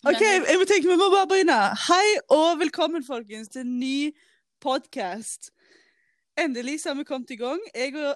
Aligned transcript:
OK, 0.00 0.22
jeg 0.24 0.56
må 0.56 0.64
tenke 0.64 0.88
vi 0.88 0.94
må 0.96 1.10
bare 1.12 1.28
begynne. 1.28 1.76
Hei 1.76 2.16
og 2.32 2.56
velkommen, 2.56 3.04
folkens, 3.04 3.52
til 3.52 3.66
en 3.66 3.74
ny 3.82 4.16
podkast. 4.64 5.50
Endelig 6.40 6.80
så 6.80 6.88
har 6.88 6.96
vi 6.96 7.04
kommet 7.04 7.30
i 7.30 7.36
gang. 7.36 7.60
Jeg, 7.74 7.92
og, 8.00 8.14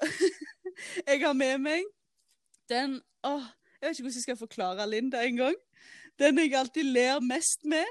jeg 1.10 1.20
har 1.20 1.32
med 1.36 1.58
meg 1.66 1.82
den 2.72 3.02
åh, 3.24 3.44
Jeg 3.82 3.90
vet 3.90 3.98
ikke 3.98 4.06
hvordan 4.06 4.16
jeg 4.16 4.22
skal 4.22 4.36
forklare 4.40 4.86
Linda 4.88 5.26
en 5.26 5.36
gang. 5.36 5.54
Den 6.18 6.38
jeg 6.40 6.54
alltid 6.56 6.88
ler 6.88 7.20
mest 7.20 7.64
med 7.68 7.84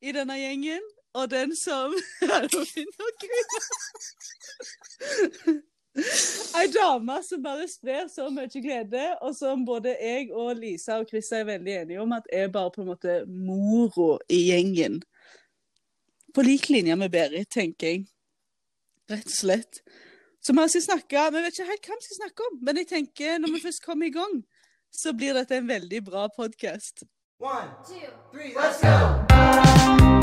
i 0.00 0.12
denne 0.16 0.38
gjengen, 0.40 0.80
og 1.12 1.30
den 1.30 1.56
som 1.56 1.92
Ei 6.58 6.66
dame 6.74 7.20
som 7.22 7.42
bare 7.42 7.66
sprer 7.70 8.08
så 8.10 8.26
mye 8.32 8.62
glede, 8.62 9.04
og 9.22 9.34
som 9.36 9.64
både 9.66 9.94
jeg 9.94 10.30
og 10.34 10.56
Lisa 10.58 10.98
og 11.02 11.10
Chris 11.10 11.30
er 11.34 11.46
veldig 11.46 11.76
enige 11.82 12.02
om 12.02 12.14
at 12.16 12.26
er 12.32 12.50
bare 12.52 12.72
på 12.74 12.82
en 12.82 12.90
måte 12.90 13.20
moro 13.28 14.16
i 14.28 14.40
gjengen. 14.50 15.00
På 16.34 16.42
lik 16.42 16.68
linje 16.68 16.96
med 16.98 17.12
Berit, 17.14 17.50
tenker 17.54 17.92
jeg. 17.92 18.06
Rett 19.10 19.28
og 19.28 19.36
slett. 19.36 19.82
Så 20.44 20.52
vi 20.52 20.68
skal 20.68 20.82
snakke, 20.82 21.16
snakka 21.16 21.30
Vi 21.32 21.42
vet 21.44 21.54
ikke 21.54 21.70
helt 21.70 21.86
hva 21.88 21.98
vi 22.00 22.06
skal 22.08 22.20
snakke 22.20 22.48
om, 22.48 22.58
men 22.66 22.80
jeg 22.82 22.90
tenker 22.90 23.38
når 23.38 23.54
vi 23.54 23.62
først 23.64 23.84
kommer 23.84 24.10
i 24.10 24.14
gang, 24.14 24.42
så 24.90 25.14
blir 25.14 25.34
dette 25.34 25.56
en 25.56 25.68
veldig 25.68 26.02
bra 26.04 26.26
podkast. 26.36 27.06
One, 27.38 27.70
two, 27.86 28.08
three, 28.32 28.54
let's 28.54 28.80
go! 28.80 30.13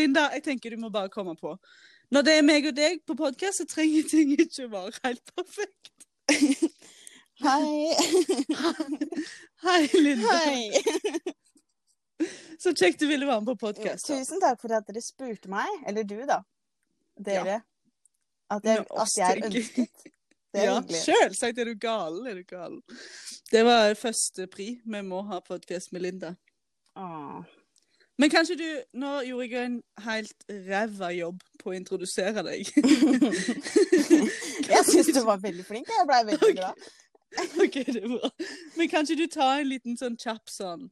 Linda, 0.00 0.26
jeg 0.34 0.42
tenker 0.48 0.74
du 0.74 0.80
må 0.82 0.90
bare 0.94 1.12
komme 1.12 1.36
på. 1.38 1.54
Når 2.10 2.24
det 2.26 2.34
er 2.40 2.42
meg 2.46 2.66
og 2.66 2.74
deg 2.76 3.02
på 3.06 3.14
podkast, 3.18 3.60
så 3.62 3.66
trenger 3.70 4.08
ting 4.10 4.32
ikke 4.34 4.66
å 4.66 4.72
være 4.72 4.96
helt 5.04 5.34
perfekt. 5.36 5.92
Hei. 7.44 7.94
Hei, 9.64 9.82
Linda. 9.96 10.34
Hei. 10.44 10.64
Så 12.60 12.74
kjekt 12.76 13.00
du 13.00 13.06
ville 13.08 13.24
være 13.28 13.40
med 13.40 13.48
på 13.54 13.60
podkast. 13.70 14.04
Tusen 14.10 14.42
takk 14.42 14.58
for 14.60 14.74
at 14.76 14.84
dere 14.90 15.00
spurte 15.00 15.48
meg, 15.52 15.70
eller 15.88 16.04
du 16.04 16.18
da, 16.28 16.40
dere, 17.16 17.60
at, 18.52 18.66
jeg, 18.68 18.84
at 18.84 19.14
jeg 19.16 19.38
er 19.38 19.46
ønsket. 19.48 20.04
Det 20.50 20.60
er 20.60 20.66
Ja, 20.66 20.74
hyggelig. 20.82 21.00
selvsagt 21.06 21.62
er 21.62 21.70
du 21.70 21.76
gal. 21.80 22.18
Er 22.26 22.40
du 22.42 22.44
gal. 22.50 22.76
Det 23.54 23.62
var 23.64 23.94
første 23.96 24.48
pri. 24.50 24.66
Vi 24.84 25.02
må 25.06 25.22
ha 25.30 25.38
podkast 25.46 25.94
med 25.94 26.02
Linda. 26.04 26.34
Åh. 26.98 27.40
Men 28.20 28.30
kanskje 28.32 28.56
du 28.60 28.68
Nå 29.00 29.10
gjorde 29.24 29.46
jeg 29.48 29.66
en 29.66 29.76
helt 30.04 30.44
ræva 30.68 31.08
jobb 31.16 31.40
på 31.60 31.72
å 31.72 31.76
introdusere 31.76 32.44
deg. 32.44 32.68
Jeg 34.70 34.82
syns 34.86 35.10
du 35.12 35.22
var 35.26 35.40
veldig 35.42 35.64
flink. 35.66 35.88
Jeg 35.88 36.08
ble 36.08 36.18
veldig 36.30 36.50
glad. 36.58 36.88
OK, 37.62 37.76
det 37.86 38.02
er 38.02 38.08
bra. 38.10 38.30
Men 38.76 38.90
kanskje 38.92 39.16
du 39.20 39.26
tar 39.30 39.60
en 39.60 39.68
liten 39.70 39.98
sånn 40.00 40.16
kjapp 40.20 40.50
sånn 40.50 40.88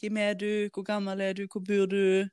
Hvem 0.00 0.18
er 0.22 0.38
du? 0.38 0.50
Hvor 0.72 0.86
gammel 0.86 1.20
er 1.20 1.36
du? 1.38 1.44
Hvor 1.52 1.62
bor 1.66 1.86
du? 1.90 2.28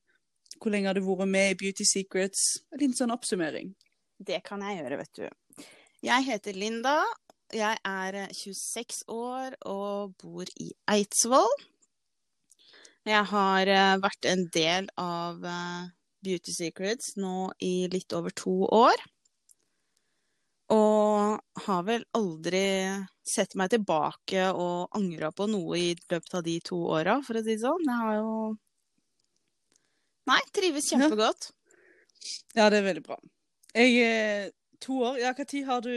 Hvor 0.57 0.73
lenge 0.73 0.89
har 0.89 0.97
du 0.97 1.03
vært 1.05 1.29
med 1.29 1.53
i 1.53 1.57
Beauty 1.59 1.85
Secrets? 1.85 2.45
En 2.73 2.81
liten 2.81 2.97
sånn 2.97 3.13
oppsummering. 3.13 3.73
Det 4.17 4.41
kan 4.45 4.63
jeg 4.65 4.79
gjøre, 4.79 5.01
vet 5.03 5.19
du. 5.19 5.65
Jeg 6.05 6.25
heter 6.25 6.57
Linda. 6.57 6.97
Jeg 7.53 7.77
er 7.85 8.17
eh, 8.23 8.33
26 8.35 9.03
år 9.13 9.55
og 9.67 10.15
bor 10.21 10.49
i 10.61 10.71
Eidsvoll. 10.89 11.53
Jeg 13.07 13.23
har 13.31 13.69
eh, 13.71 13.95
vært 14.03 14.27
en 14.27 14.43
del 14.53 14.89
av 14.99 15.45
eh, 15.47 15.87
Beauty 16.25 16.51
Secrets 16.53 17.15
nå 17.19 17.49
i 17.63 17.87
litt 17.91 18.13
over 18.17 18.33
to 18.35 18.55
år. 18.65 18.99
Og 20.73 21.63
har 21.65 21.85
vel 21.87 22.03
aldri 22.17 22.65
sett 23.25 23.55
meg 23.57 23.71
tilbake 23.73 24.49
og 24.51 24.97
angra 24.97 25.31
på 25.33 25.47
noe 25.49 25.79
i 25.79 25.93
løpet 26.11 26.35
av 26.37 26.43
de 26.45 26.57
to 26.65 26.81
åra, 26.93 27.17
for 27.25 27.39
å 27.39 27.43
si 27.45 27.55
det 27.55 27.63
sånn. 27.63 27.87
Jeg 27.87 28.01
har 28.03 28.19
jo 28.19 28.33
Nei, 30.29 30.41
trives 30.53 30.91
kjempegodt. 30.91 31.47
Ja, 32.53 32.67
det 32.69 32.83
er 32.83 32.85
veldig 32.85 33.01
bra. 33.07 33.15
Jeg 33.73 33.95
er 34.03 34.51
to 34.83 34.99
år. 35.07 35.17
Ja, 35.17 35.31
når 35.33 35.65
har 35.65 35.81
du 35.81 35.93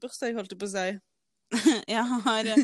bursdag, 0.00 0.38
holdt 0.38 0.54
jeg 0.54 0.60
på 0.62 0.68
å 0.68 0.72
si? 0.72 0.86
Jeg 1.88 2.04
har 2.04 2.44
eh, 2.44 2.58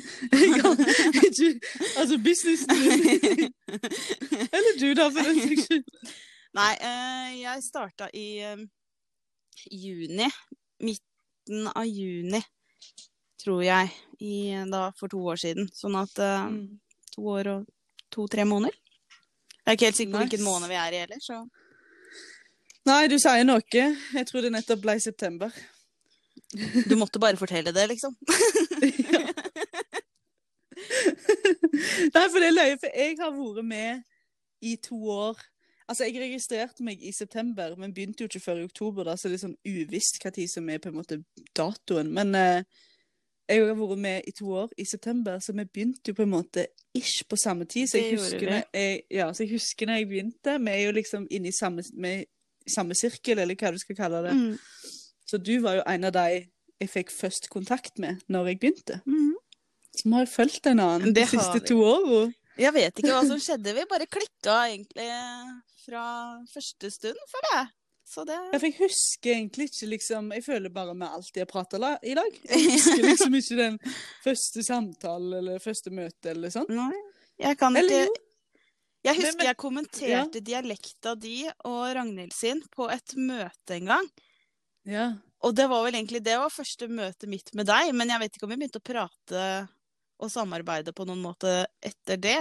Altså 1.99 2.19
businessen 2.21 2.69
din. 2.69 3.53
Eller 4.55 4.78
du, 4.81 4.95
da, 4.99 5.09
for 5.11 5.21
den 5.25 5.41
saks 5.41 5.65
skyld. 5.69 5.84
Nei, 6.55 6.72
eh, 6.87 7.31
jeg 7.41 7.62
starta 7.67 8.06
i 8.15 8.27
eh, 8.47 8.61
juni. 9.72 10.28
Midten 10.84 11.67
av 11.72 11.87
juni, 11.89 12.41
tror 13.43 13.62
jeg. 13.67 13.89
I, 14.21 14.53
da, 14.71 14.91
for 15.01 15.09
to 15.11 15.19
år 15.33 15.37
siden. 15.41 15.69
Sånn 15.75 15.97
at 16.03 16.15
Mm. 16.21 16.78
to 17.16 17.22
år 17.31 17.47
og 17.56 17.66
to-tre 18.15 18.45
måneder. 18.47 18.75
Jeg 19.65 19.72
er 19.72 19.77
ikke 19.78 19.89
helt 19.89 19.97
sikker 19.99 20.12
på 20.15 20.21
hvilken 20.27 20.45
måned 20.45 20.69
vi 20.69 20.77
er 20.78 20.93
i 20.93 21.01
heller, 21.05 21.21
så 21.25 21.37
Nei, 22.84 23.06
du 23.09 23.16
sier 23.16 23.47
noe. 23.49 23.62
Jeg 23.65 24.27
tror 24.28 24.45
det 24.45 24.53
nettopp 24.53 24.83
ble 24.84 24.99
september. 25.01 25.49
Du 26.88 26.94
måtte 26.98 27.22
bare 27.22 27.41
fortelle 27.41 27.72
det, 27.75 27.87
liksom. 27.91 28.15
Nei, 32.15 32.28
for 32.31 32.38
det 32.38 32.48
er 32.48 32.54
løye, 32.54 32.78
for 32.81 32.91
jeg 32.94 33.19
har 33.20 33.34
vært 33.34 33.66
med 33.66 34.03
i 34.65 34.76
to 34.82 34.98
år. 35.10 35.41
Altså, 35.88 36.06
jeg 36.06 36.22
registrerte 36.22 36.84
meg 36.87 37.03
i 37.04 37.12
september, 37.12 37.75
men 37.76 37.92
begynte 37.94 38.25
jo 38.25 38.31
ikke 38.31 38.41
før 38.41 38.62
i 38.62 38.69
oktober, 38.69 39.04
da, 39.09 39.19
så 39.19 39.28
det 39.28 39.37
er 39.38 39.44
sånn 39.44 39.59
uvisst 39.69 40.20
hva 40.22 40.32
tid 40.32 40.48
som 40.50 40.69
er 40.72 40.81
på 40.81 40.91
en 40.91 40.97
måte 40.97 41.20
datoen. 41.56 42.12
Men 42.16 42.32
eh, 42.38 42.65
jeg 43.50 43.60
har 43.60 43.76
vært 43.76 44.00
med 44.00 44.31
i 44.31 44.32
to 44.32 44.48
år 44.56 44.72
i 44.81 44.86
september, 44.88 45.38
så 45.44 45.53
vi 45.53 45.66
begynte 45.66 46.12
jo 46.12 46.16
på 46.16 46.25
en 46.25 46.32
måte 46.32 46.66
ish 46.97 47.26
på 47.28 47.36
samme 47.36 47.69
tid. 47.69 47.91
Så 47.91 48.00
jeg 48.00 48.16
husker, 48.16 48.47
når 48.48 48.62
jeg, 48.72 49.03
ja, 49.12 49.28
så 49.32 49.44
jeg 49.44 49.53
husker 49.59 49.91
når 49.91 50.00
jeg 50.00 50.09
begynte, 50.09 50.56
vi 50.65 50.72
er 50.72 50.82
jo 50.86 50.94
liksom 50.97 51.26
inne 51.31 51.53
i 51.53 51.56
samme, 51.56 51.84
med, 52.00 52.31
samme 52.65 52.97
sirkel, 52.97 53.42
eller 53.42 53.59
hva 53.60 53.75
du 53.75 53.81
skal 53.82 53.98
kalle 53.98 54.22
det. 54.25 54.32
Mm. 54.38 54.54
Så 55.26 55.38
du 55.42 55.58
var 55.64 55.78
jo 55.80 55.82
en 55.86 56.04
av 56.04 56.12
de 56.12 56.26
jeg 56.82 56.90
fikk 56.90 57.10
først 57.14 57.48
kontakt 57.52 57.98
med 58.02 58.20
når 58.28 58.52
jeg 58.52 58.60
begynte. 58.60 59.00
Mm 59.06 59.30
vi 60.04 60.10
har 60.10 60.26
fulgt 60.26 60.66
en 60.66 60.80
annen 60.82 61.12
de 61.14 61.22
siste 61.30 61.60
vi. 61.60 61.66
to 61.68 61.76
åra. 61.86 62.24
Jeg 62.58 62.72
vet 62.74 62.98
ikke 62.98 63.12
hva 63.14 63.20
som 63.28 63.38
skjedde. 63.44 63.74
Vi 63.76 63.84
bare 63.86 64.08
klikka 64.10 64.56
egentlig 64.72 65.06
fra 65.84 66.02
første 66.50 66.90
stund, 66.90 67.20
føler 67.30 67.52
jeg. 67.54 67.68
Så 68.04 68.24
det 68.26 68.34
Ja, 68.36 68.58
for 68.58 68.66
jeg 68.66 68.74
husker 68.80 69.30
egentlig 69.32 69.68
ikke 69.70 69.86
liksom 69.88 70.32
Jeg 70.34 70.44
føler 70.44 70.68
bare 70.74 70.92
vi 70.98 71.06
alltid 71.06 71.41
har 71.41 71.46
prata 71.46 71.78
i 72.02 72.16
dag. 72.18 72.41
Jeg 72.50 72.66
husker 72.74 73.06
liksom 73.12 73.38
ikke 73.38 73.56
den 73.62 73.78
første 74.26 74.62
samtalen 74.66 75.38
eller 75.38 75.62
første 75.62 75.91
møtet 75.94 76.32
eller 76.34 76.50
sånn. 76.52 76.66
Nei, 76.74 76.91
jeg 77.46 77.56
kan 77.62 77.76
Eller 77.78 78.04
ikke 78.04 78.10
jo. 78.10 78.20
Jeg 79.04 79.16
husker 79.22 79.38
men- 79.38 79.46
jeg 79.46 79.56
kommenterte 79.62 80.41
dialekta 80.44 81.14
di 81.20 81.38
og 81.70 81.80
Ragnhild 81.96 82.32
sin 82.34 82.62
på 82.74 82.91
et 82.91 83.14
møte 83.16 83.78
en 83.78 83.86
gang. 83.94 84.10
Ja. 84.89 85.12
Og 85.45 85.55
det 85.56 85.67
var 85.69 85.84
vel 85.84 85.97
egentlig 85.99 86.22
det 86.25 86.37
var 86.41 86.53
første 86.53 86.89
møtet 86.89 87.28
mitt 87.28 87.50
med 87.56 87.69
deg, 87.69 87.91
men 87.97 88.09
jeg 88.12 88.22
vet 88.22 88.37
ikke 88.37 88.47
om 88.47 88.53
vi 88.55 88.61
begynte 88.62 88.81
å 88.81 88.84
prate 88.84 89.47
og 90.22 90.31
samarbeide 90.33 90.95
på 90.97 91.05
noen 91.09 91.21
måte 91.25 91.65
etter 91.84 92.21
det. 92.21 92.39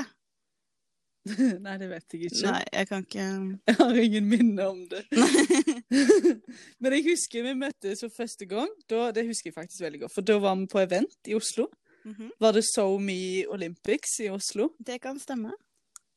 Nei, 1.64 1.76
det 1.80 1.88
vet 1.88 2.16
jeg 2.16 2.28
ikke. 2.30 2.52
Nei, 2.52 2.64
jeg 2.76 2.88
kan 2.90 3.04
ikke 3.06 3.26
Jeg 3.70 3.78
har 3.80 4.00
ingen 4.02 4.26
minne 4.28 4.66
om 4.68 4.82
det. 4.92 5.04
Men 6.84 6.96
jeg 6.98 7.06
husker 7.08 7.46
vi 7.48 7.54
møttes 7.60 8.04
for 8.04 8.12
første 8.12 8.48
gang. 8.50 8.68
Da, 8.92 9.06
det 9.16 9.24
husker 9.30 9.50
jeg 9.52 9.56
faktisk 9.56 9.86
veldig 9.86 10.02
godt. 10.04 10.16
For 10.18 10.28
da 10.28 10.36
var 10.44 10.58
vi 10.60 10.68
på 10.72 10.82
event 10.84 11.32
i 11.32 11.38
Oslo. 11.38 11.70
Mhm, 12.04 12.34
Var 12.44 12.58
det 12.58 12.66
So 12.68 12.98
Me 13.00 13.46
Olympics 13.48 14.18
i 14.26 14.28
Oslo. 14.36 14.74
Det 14.84 15.00
kan 15.02 15.20
stemme. 15.20 15.54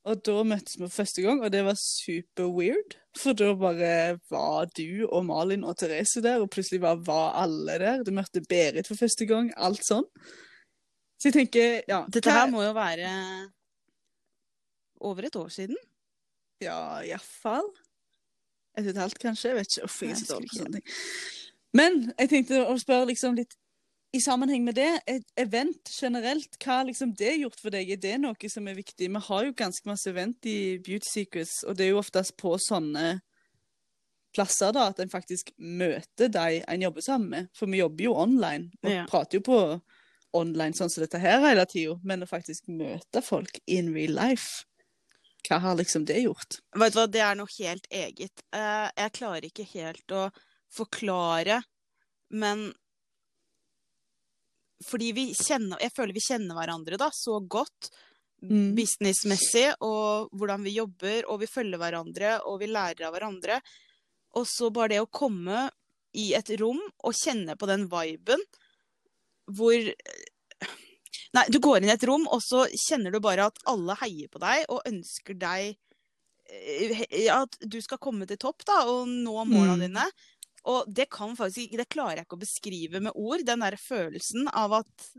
Og 0.06 0.20
da 0.22 0.36
møttes 0.46 0.76
vi 0.78 0.84
for 0.84 1.00
første 1.00 1.22
gang, 1.24 1.40
og 1.42 1.50
det 1.50 1.64
var 1.66 1.78
super 1.80 2.46
weird. 2.54 2.94
For 3.18 3.34
da 3.34 3.50
bare 3.58 4.18
var 4.30 4.68
du 4.76 5.06
og 5.08 5.24
Malin 5.26 5.64
og 5.66 5.78
Therese 5.80 6.22
der, 6.22 6.44
og 6.44 6.50
plutselig 6.54 6.80
bare 6.84 7.00
var 7.06 7.34
alle 7.42 7.78
der. 7.82 8.04
Du 8.06 8.12
møtte 8.14 8.44
Berit 8.48 8.86
for 8.86 8.98
første 8.98 9.26
gang. 9.26 9.50
Alt 9.56 9.82
sånn. 9.86 10.06
Så 11.16 11.30
jeg 11.30 11.38
tenker, 11.38 11.80
ja 11.88 12.04
Dette 12.12 12.30
her 12.30 12.46
må 12.52 12.62
jo 12.62 12.74
være 12.76 13.10
over 15.00 15.26
et 15.26 15.36
år 15.36 15.50
siden. 15.52 15.76
Ja, 16.62 17.02
iallfall. 17.02 17.66
Et 18.76 18.84
og 18.84 18.92
et 18.92 19.00
halvt, 19.00 19.18
kanskje. 19.18 19.48
Jeg 19.48 19.58
vet 19.58 19.72
ikke. 19.72 19.88
Uff, 19.88 20.02
jeg 20.02 20.12
er 20.12 20.20
så 20.20 20.32
dårlig 20.34 20.52
på 20.52 20.60
sånne 20.60 20.78
ting. 20.78 20.96
Men 21.76 22.02
jeg 22.12 22.30
tenkte 22.30 22.62
å 22.68 22.76
spørre 22.80 23.10
liksom 23.10 23.36
litt 23.36 23.56
i 24.16 24.20
sammenheng 24.24 24.64
med 24.64 24.76
det, 24.78 24.90
event 25.40 25.90
generelt, 26.00 26.56
hva 26.62 26.80
har 26.80 26.88
liksom 26.88 27.12
det 27.18 27.34
gjort 27.42 27.60
for 27.60 27.74
deg? 27.74 27.90
Er 27.94 28.00
det 28.00 28.14
noe 28.22 28.50
som 28.52 28.66
er 28.70 28.76
viktig? 28.78 29.08
Vi 29.12 29.22
har 29.28 29.46
jo 29.48 29.54
ganske 29.56 29.88
masse 29.88 30.08
event 30.10 30.48
i 30.48 30.78
Beauty 30.84 31.08
Secrets, 31.10 31.58
og 31.66 31.76
det 31.76 31.86
er 31.86 31.92
jo 31.94 32.00
oftest 32.00 32.36
på 32.40 32.54
sånne 32.62 33.18
plasser 34.36 34.72
da, 34.76 34.88
at 34.90 35.00
en 35.00 35.12
faktisk 35.12 35.52
møter 35.56 36.28
de 36.32 36.60
en 36.68 36.82
jobber 36.84 37.04
sammen 37.04 37.30
med. 37.32 37.50
For 37.56 37.70
vi 37.72 37.80
jobber 37.80 38.04
jo 38.08 38.16
online, 38.20 38.70
og 38.84 38.90
Ja. 38.90 39.04
prater 39.08 39.38
jo 39.38 39.44
på 39.48 39.60
online 40.36 40.74
sånn 40.76 40.90
som 40.92 41.02
dette 41.04 41.20
her 41.20 41.40
hele 41.40 41.64
tida, 41.66 41.98
men 42.04 42.22
å 42.22 42.28
faktisk 42.28 42.68
møte 42.68 43.22
folk 43.24 43.60
in 43.66 43.92
real 43.94 44.12
life. 44.12 44.64
Hva 45.48 45.60
har 45.62 45.76
liksom 45.76 46.04
det 46.04 46.24
gjort? 46.24 46.58
Vet 46.76 46.92
du 46.92 46.98
hva, 46.98 47.06
det 47.06 47.20
er 47.22 47.34
noe 47.38 47.46
helt 47.58 47.86
eget. 47.90 48.42
Eh, 48.52 48.90
jeg 48.96 49.12
klarer 49.12 49.46
ikke 49.48 49.64
helt 49.72 50.06
å 50.12 50.30
forklare, 50.74 51.62
men 52.30 52.72
fordi 54.84 55.12
vi 55.16 55.24
kjenner 55.34 55.80
Jeg 55.80 55.92
føler 55.96 56.12
vi 56.12 56.20
kjenner 56.20 56.54
hverandre 56.58 56.98
da 57.00 57.10
så 57.14 57.40
godt 57.46 57.90
Mm. 58.42 58.74
businessmessig, 58.76 59.72
og 59.80 60.28
hvordan 60.36 60.62
vi 60.62 60.74
jobber, 60.76 61.22
og 61.32 61.40
vi 61.40 61.46
følger 61.48 61.78
hverandre, 61.80 62.34
og 62.44 62.58
vi 62.60 62.66
lærer 62.68 63.06
av 63.08 63.14
hverandre. 63.14 63.56
Og 64.36 64.44
så 64.44 64.68
bare 64.70 64.88
det 64.92 65.00
å 65.00 65.08
komme 65.10 65.70
i 66.12 66.34
et 66.36 66.50
rom 66.60 66.78
og 67.02 67.14
kjenne 67.16 67.56
på 67.56 67.66
den 67.66 67.86
viben 67.88 68.44
hvor 69.48 69.80
Nei, 71.34 71.44
du 71.48 71.58
går 71.60 71.78
inn 71.80 71.88
i 71.90 71.94
et 71.96 72.04
rom, 72.08 72.28
og 72.28 72.40
så 72.44 72.66
kjenner 72.88 73.12
du 73.12 73.18
bare 73.24 73.48
at 73.50 73.58
alle 73.68 73.96
heier 74.00 74.28
på 74.32 74.40
deg 74.40 74.64
og 74.68 74.84
ønsker 74.88 75.36
deg 75.40 75.74
eh, 76.48 77.26
at 77.32 77.56
du 77.60 77.80
skal 77.82 77.98
komme 77.98 78.28
til 78.28 78.38
topp 78.40 78.64
da, 78.68 78.82
og 78.88 79.08
nå 79.08 79.34
målene 79.48 79.76
Mm. 79.76 79.84
dine. 79.88 80.06
Og 80.66 80.86
det 80.90 81.08
kan 81.14 81.36
faktisk 81.38 81.68
ikke, 81.68 81.80
det 81.82 81.88
klarer 81.92 82.16
jeg 82.20 82.26
ikke 82.26 82.38
å 82.38 82.42
beskrive 82.42 83.00
med 83.06 83.14
ord, 83.14 83.44
den 83.46 83.62
der 83.62 83.76
følelsen 83.80 84.48
av 84.52 84.80
at 84.82 85.10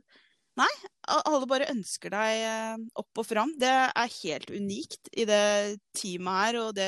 Nei, 0.57 0.65
alle 1.05 1.45
bare 1.45 1.67
ønsker 1.69 2.09
deg 2.09 2.39
eh, 2.41 2.77
opp 2.97 3.19
og 3.21 3.27
fram. 3.29 3.51
Det 3.61 3.69
er 3.69 4.15
helt 4.23 4.49
unikt 4.49 5.05
i 5.13 5.27
det 5.29 5.77
teamet 5.93 6.33
her 6.39 6.57
og 6.63 6.71
det 6.73 6.87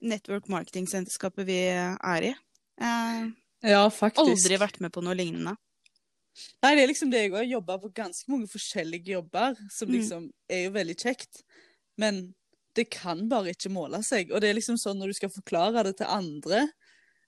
network 0.00 0.48
marketing-selskapet 0.48 1.44
vi 1.48 1.58
er 1.76 2.30
i. 2.30 2.32
Eh, 2.80 3.26
Ja, 3.66 3.82
faktisk. 3.92 4.22
aldri 4.24 4.56
vært 4.60 4.80
med 4.80 4.92
på 4.94 5.04
noe 5.04 5.12
lignende. 5.16 5.52
Nei, 6.64 6.72
det 6.76 6.82
er 6.86 6.90
liksom 6.90 7.10
det 7.12 7.26
jeg 7.26 7.32
òg 7.36 7.48
Jobba 7.48 7.78
på 7.80 7.92
ganske 7.96 8.28
mange 8.32 8.48
forskjellige 8.48 9.12
jobber, 9.18 9.56
som 9.72 9.88
Mm. 9.88 9.94
liksom 9.96 10.26
er 10.48 10.64
jo 10.64 10.70
veldig 10.70 10.96
kjekt. 10.96 11.42
Men 11.98 12.34
det 12.74 12.90
kan 12.90 13.28
bare 13.28 13.52
ikke 13.52 13.72
måle 13.72 14.02
seg. 14.04 14.32
Og 14.32 14.40
det 14.40 14.48
er 14.50 14.54
liksom 14.54 14.76
sånn 14.76 14.96
når 14.96 15.08
du 15.08 15.14
skal 15.20 15.28
forklare 15.28 15.84
det 15.84 15.96
til 15.98 16.06
andre, 16.06 16.68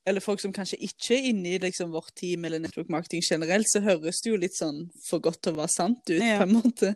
eller 0.08 0.24
folk 0.24 0.40
som 0.42 0.52
kanskje 0.56 0.80
ikke 0.88 1.14
er 1.16 1.28
inne 1.30 1.54
i 1.54 1.60
liksom 1.62 1.92
vårt 1.92 2.14
team 2.18 2.46
eller 2.48 2.62
network 2.62 2.90
marketing 2.92 3.22
generelt, 3.24 3.68
så 3.70 3.82
høres 3.84 4.22
det 4.24 4.32
jo 4.32 4.40
litt 4.40 4.56
sånn 4.56 4.86
for 5.04 5.22
godt 5.24 5.42
til 5.44 5.54
å 5.54 5.60
være 5.62 5.74
sant 5.74 6.02
ut, 6.10 6.18
Ja. 6.22 6.40
på 6.40 6.48
en 6.48 6.56
måte. 6.56 6.94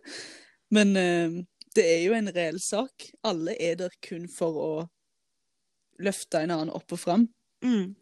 Men 0.73 0.97
uh, 0.97 1.39
det 1.77 1.87
er 1.89 2.03
jo 2.07 2.17
en 2.17 2.33
reell 2.33 2.61
sak. 2.63 3.09
Alle 3.29 3.57
er 3.61 3.79
der 3.85 3.95
kun 4.05 4.29
for 4.33 4.61
å 4.61 4.73
løfte 6.03 6.43
en 6.43 6.55
annen 6.55 6.73
opp 6.75 6.93
og 6.95 7.01
fram. 7.01 7.27
Mm. 7.65 7.95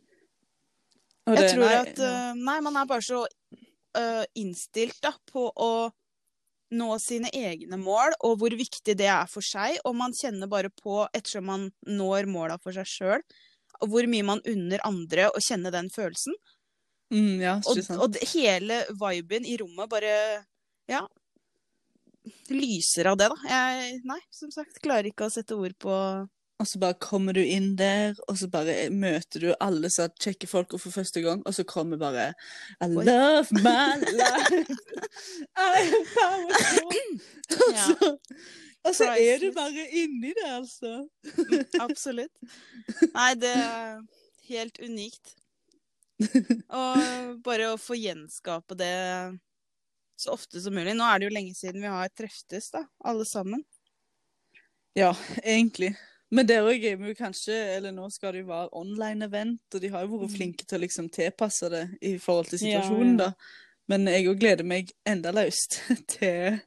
Og 1.28 1.36
Jeg 1.36 1.52
tror 1.52 1.66
nei, 1.66 1.78
at 1.82 2.02
uh, 2.02 2.32
Nei, 2.38 2.58
man 2.64 2.78
er 2.80 2.88
bare 2.90 3.04
så 3.04 3.24
uh, 3.26 4.24
innstilt 4.38 4.98
da, 5.04 5.12
på 5.30 5.50
å 5.50 5.72
nå 6.70 6.88
sine 7.02 7.30
egne 7.34 7.78
mål, 7.80 8.14
og 8.26 8.38
hvor 8.40 8.54
viktig 8.54 8.94
det 8.98 9.08
er 9.10 9.30
for 9.30 9.44
seg. 9.44 9.78
Og 9.88 9.96
man 9.98 10.14
kjenner 10.16 10.50
bare 10.50 10.70
på, 10.70 11.02
ettersom 11.10 11.48
man 11.50 11.70
når 11.86 12.30
måla 12.30 12.58
for 12.62 12.76
seg 12.76 12.88
sjøl, 12.88 13.24
hvor 13.88 14.06
mye 14.10 14.26
man 14.26 14.42
unner 14.48 14.82
andre 14.84 15.28
å 15.30 15.40
kjenne 15.42 15.70
den 15.72 15.88
følelsen. 15.90 16.34
mm, 17.12 17.40
ja, 17.40 17.54
Og, 17.66 17.78
og 18.00 18.16
hele 18.34 18.82
viben 19.00 19.46
i 19.46 19.56
rommet 19.60 19.88
bare 19.90 20.44
Ja. 20.90 21.06
Lyser 22.50 23.08
av 23.10 23.16
det, 23.16 23.30
da. 23.32 23.38
Jeg, 23.48 24.00
nei, 24.04 24.18
som 24.34 24.50
sagt, 24.52 24.76
klarer 24.84 25.08
ikke 25.10 25.26
å 25.28 25.32
sette 25.32 25.56
ord 25.56 25.72
på 25.80 25.94
Og 26.60 26.66
så 26.68 26.78
bare 26.82 26.98
kommer 27.00 27.32
du 27.32 27.40
inn 27.40 27.70
der, 27.78 28.12
og 28.28 28.36
så 28.36 28.50
bare 28.52 28.90
møter 28.92 29.40
du 29.46 29.48
alle 29.64 29.88
som 29.90 30.10
kjekke 30.20 30.46
folk 30.50 30.74
for 30.76 30.92
første 30.92 31.22
gang, 31.24 31.40
og 31.48 31.54
så 31.56 31.64
kommer 31.64 31.96
bare 31.96 32.26
I 32.84 32.90
love 32.90 33.48
my 33.64 33.96
life. 34.20 34.76
I 35.56 35.88
am 35.88 36.04
powerful. 36.12 36.92
Og 37.56 37.78
Ja. 37.78 38.12
Og 38.86 38.94
så 38.96 39.10
er 39.12 39.38
du 39.42 39.50
bare 39.56 39.84
inni 40.00 40.32
det, 40.36 40.46
altså. 40.48 40.94
Absolutt. 41.80 42.32
Nei, 43.14 43.30
det 43.40 43.52
er 43.56 44.00
helt 44.48 44.80
unikt. 44.82 45.34
Og 46.68 47.40
bare 47.44 47.70
å 47.72 47.78
få 47.80 47.96
gjenskape 47.96 48.76
det 48.78 48.94
så 50.20 50.34
ofte 50.34 50.60
som 50.60 50.74
mulig. 50.76 50.92
Nå 50.96 51.06
er 51.08 51.18
det 51.22 51.28
jo 51.30 51.34
lenge 51.36 51.54
siden 51.56 51.80
vi 51.84 51.88
har 51.92 52.10
treftes, 52.12 52.70
da, 52.74 52.84
alle 53.08 53.24
sammen. 53.28 53.62
Ja, 54.98 55.12
egentlig. 55.44 55.94
Men 56.30 56.46
der 56.46 56.62
òg 56.66 56.82
er 56.86 56.96
vi 56.98 57.08
jo 57.10 57.14
kanskje 57.18 57.54
Eller 57.76 57.90
nå 57.94 58.04
skal 58.14 58.32
det 58.36 58.42
jo 58.44 58.48
være 58.52 58.68
online-event, 58.78 59.62
og 59.74 59.80
de 59.82 59.88
har 59.90 60.04
jo 60.04 60.12
vært 60.12 60.28
Mm. 60.30 60.34
flinke 60.36 60.66
til 60.66 60.78
å 60.78 60.82
liksom 60.84 61.08
tilpasse 61.10 61.70
det 61.72 61.84
i 62.06 62.12
forhold 62.22 62.50
til 62.50 62.58
Ja, 62.68 62.80
situasjonen, 62.82 63.16
ja. 63.18 63.24
da. 63.24 63.32
Men 63.90 64.06
jeg 64.06 64.28
òg 64.30 64.38
gleder 64.38 64.64
meg 64.66 64.92
enda 65.06 65.32
løst 65.34 65.80
til 66.12 66.60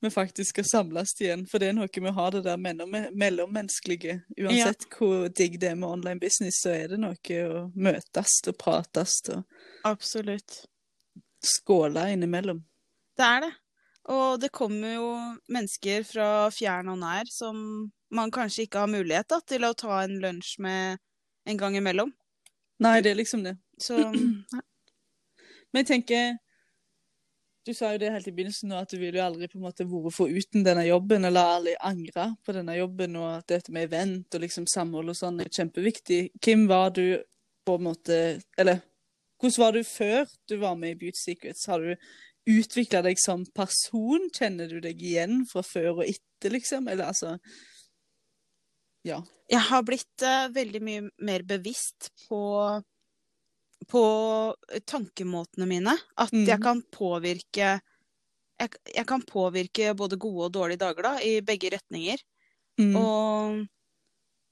vi 0.00 0.10
faktisk 0.10 0.54
skal 0.54 0.64
samles 0.64 1.12
igjen. 1.20 1.44
For 1.50 1.60
det 1.60 1.70
er 1.70 1.76
noe 1.76 2.02
med 2.02 2.10
å 2.12 2.16
ha 2.16 2.28
det 2.32 2.42
der 2.46 2.60
mellommenneskelige. 2.60 4.20
Uansett 4.40 4.86
hvor 4.94 5.28
digg 5.36 5.58
det 5.60 5.72
er 5.72 5.78
med 5.78 5.90
online 5.90 6.20
business, 6.22 6.62
så 6.64 6.72
er 6.72 6.94
det 6.94 7.00
noe 7.02 7.40
å 7.44 7.66
møtes 7.76 8.38
og 8.48 8.58
prates 8.60 9.18
og 9.34 9.44
Absolutt. 9.88 10.62
skåle 11.44 12.08
innimellom. 12.14 12.64
Det 13.16 13.26
er 13.26 13.44
det. 13.46 13.52
Og 14.10 14.40
det 14.40 14.48
kommer 14.56 14.94
jo 14.96 15.08
mennesker 15.52 16.04
fra 16.08 16.28
fjern 16.54 16.88
og 16.94 16.98
nær 17.02 17.28
som 17.30 17.90
man 18.10 18.32
kanskje 18.34 18.64
ikke 18.66 18.82
har 18.82 18.90
mulighet 18.90 19.28
da, 19.30 19.38
til 19.44 19.66
å 19.68 19.76
ta 19.76 20.00
en 20.02 20.16
lunsj 20.22 20.56
med 20.64 20.98
en 21.46 21.60
gang 21.60 21.76
imellom. 21.78 22.10
Nei, 22.80 23.00
det 23.04 23.12
er 23.12 23.20
liksom 23.20 23.44
det. 23.44 23.58
Så 23.80 24.00
Men 25.70 25.84
jeg 25.84 25.86
tenker 25.86 26.38
Du 27.66 27.74
sa 27.76 27.90
jo 27.92 28.00
det 28.00 28.08
helt 28.14 28.28
i 28.28 28.32
begynnelsen 28.32 28.70
nå, 28.72 28.78
at 28.80 28.92
du 28.92 28.96
ville 28.96 29.18
jo 29.20 29.24
aldri 29.24 29.48
på 29.50 29.58
en 29.58 29.66
måte 29.66 29.84
vært 29.84 30.16
foruten 30.16 30.64
denne 30.64 30.86
jobben, 30.86 31.26
eller 31.28 31.56
aldri 31.58 31.74
angre 31.84 32.30
på 32.46 32.54
denne 32.56 32.76
jobben, 32.78 33.18
og 33.20 33.26
at 33.34 33.50
dette 33.52 33.74
med 33.74 33.90
event 33.90 34.36
og 34.36 34.44
liksom 34.46 34.68
samhold 34.70 35.12
og 35.12 35.18
sånn 35.18 35.42
er 35.44 35.52
kjempeviktig. 35.52 36.22
Hvem 36.40 36.64
var 36.70 36.94
du 36.96 37.20
på 37.68 37.76
en 37.76 37.84
måte 37.90 38.16
Eller 38.58 38.80
hvordan 39.40 39.62
var 39.62 39.76
du 39.76 39.84
før 39.84 40.32
du 40.48 40.56
var 40.60 40.76
med 40.76 40.94
i 40.94 40.98
Beauty 41.00 41.20
Secrets? 41.20 41.66
Har 41.68 41.80
du 41.80 41.94
utvikla 42.50 43.00
deg 43.04 43.20
som 43.20 43.46
person? 43.56 44.28
Kjenner 44.36 44.68
du 44.68 44.80
deg 44.84 45.00
igjen 45.00 45.44
fra 45.48 45.62
før 45.64 46.00
og 46.00 46.06
etter, 46.06 46.52
liksom? 46.52 46.88
Eller 46.88 47.12
altså 47.12 47.36
Ja. 49.04 49.22
jeg 49.48 49.64
har 49.70 49.82
blitt 49.82 50.24
uh, 50.24 50.52
veldig 50.52 50.82
mye 50.84 51.06
mer 51.24 51.42
bevisst 51.48 52.10
på, 52.26 52.40
på 53.88 54.02
tankemåtene 54.84 55.68
mine. 55.68 55.94
At 56.20 56.32
mm. 56.32 56.44
jeg 56.48 56.60
kan 56.62 56.82
påvirke 56.92 57.78
jeg, 58.60 58.76
jeg 58.92 59.06
kan 59.08 59.22
påvirke 59.24 59.94
både 59.96 60.18
gode 60.20 60.50
og 60.50 60.52
dårlige 60.52 60.82
dager 60.82 61.06
da, 61.06 61.14
i 61.24 61.40
begge 61.44 61.70
retninger. 61.72 62.20
Mm. 62.80 62.96
Og, 62.96 63.62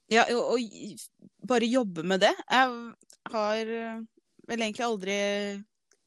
ja, 0.09 0.25
og, 0.33 0.55
og 0.55 1.49
bare 1.49 1.69
jobbe 1.69 2.05
med 2.07 2.23
det. 2.25 2.33
Jeg 2.49 2.73
har 3.33 3.73
eh, 3.75 4.01
vel 4.49 4.65
egentlig 4.65 4.85
aldri 4.85 5.17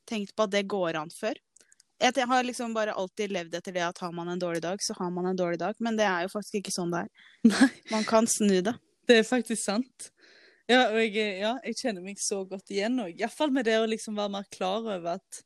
tenkt 0.08 0.34
på 0.34 0.46
at 0.46 0.54
det 0.54 0.68
går 0.70 0.98
an 0.98 1.12
før. 1.14 1.38
Jeg 2.02 2.26
har 2.26 2.42
liksom 2.42 2.72
bare 2.74 2.96
alltid 2.98 3.30
levd 3.30 3.54
etter 3.54 3.76
det 3.76 3.84
at 3.86 4.00
har 4.02 4.10
man 4.14 4.32
en 4.32 4.40
dårlig 4.40 4.64
dag, 4.64 4.80
så 4.82 4.94
har 4.98 5.10
man 5.14 5.28
en 5.30 5.38
dårlig 5.38 5.60
dag. 5.60 5.76
Men 5.78 5.98
det 5.98 6.08
er 6.08 6.24
jo 6.24 6.32
faktisk 6.32 6.58
ikke 6.58 6.74
sånn 6.74 6.90
det 6.90 7.04
er. 7.04 7.28
Man 7.94 8.02
kan 8.08 8.26
snu 8.26 8.56
det. 8.58 8.74
Det 9.06 9.20
er 9.20 9.28
faktisk 9.28 9.62
sant. 9.62 10.08
Ja, 10.70 10.84
og 10.92 11.00
jeg, 11.02 11.16
ja, 11.42 11.56
jeg 11.66 11.78
kjenner 11.80 12.04
meg 12.04 12.20
så 12.22 12.42
godt 12.48 12.70
igjen 12.72 13.00
òg. 13.02 13.16
Iallfall 13.18 13.50
med 13.54 13.66
det 13.66 13.80
å 13.80 13.88
liksom 13.88 14.16
være 14.18 14.32
mer 14.36 14.46
klar 14.54 14.84
over 14.84 15.16
at 15.16 15.42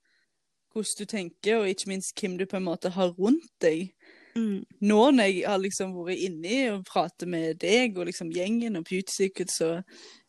hvordan 0.77 0.99
du 0.99 1.09
tenker, 1.09 1.63
og 1.63 1.71
ikke 1.71 1.89
minst 1.89 2.21
hvem 2.21 2.37
du 2.37 2.45
på 2.49 2.59
en 2.59 2.67
måte 2.67 2.93
har 2.93 3.15
rundt 3.17 3.49
deg. 3.65 3.95
Mm. 4.37 4.67
Nå 4.85 4.99
når 5.17 5.31
jeg 5.31 5.47
har 5.49 5.63
liksom 5.63 5.95
vært 5.97 6.21
inni 6.27 6.59
og 6.69 6.85
prater 6.89 7.29
med 7.33 7.57
deg 7.63 7.97
og 7.97 8.11
liksom 8.11 8.29
gjengen 8.35 8.77
og 8.77 8.85
Beauty 8.85 9.15
Secrets 9.15 9.63
og 9.65 9.81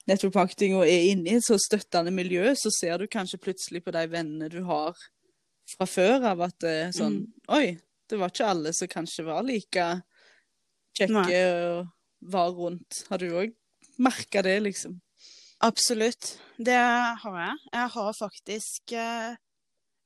Network 0.07 0.37
Marketing 0.39 0.77
og 0.77 0.87
er 0.87 1.09
inne 1.09 1.33
i 1.33 1.35
et 1.41 1.43
så 1.43 1.57
støttende 1.59 2.13
miljø, 2.15 2.53
så 2.55 2.71
ser 2.71 3.01
du 3.01 3.09
kanskje 3.11 3.41
plutselig 3.43 3.83
på 3.83 3.91
de 3.91 4.05
vennene 4.07 4.47
du 4.53 4.61
har 4.69 4.95
fra 5.67 5.89
før 5.89 6.29
av 6.31 6.45
at 6.47 6.55
det 6.63 6.75
er 6.85 6.95
sånn 6.95 7.19
Mm. 7.25 7.33
Oi, 7.57 7.77
det 8.07 8.19
var 8.21 8.31
ikke 8.31 8.47
alle 8.47 8.71
som 8.71 8.87
kanskje 8.87 9.27
var 9.27 9.43
like 9.43 9.87
kjekke 10.95 11.41
og 11.67 12.31
var 12.31 12.53
rundt. 12.55 13.03
Har 13.09 13.19
du 13.19 13.27
òg 13.35 13.51
merka 14.01 14.43
det, 14.45 14.59
liksom? 14.65 14.99
Absolutt. 15.65 16.35
Det 16.57 16.77
har 17.21 17.37
jeg. 17.41 17.59
Jeg 17.73 17.91
har 17.95 18.13
faktisk 18.13 18.93
eh, 18.93 19.37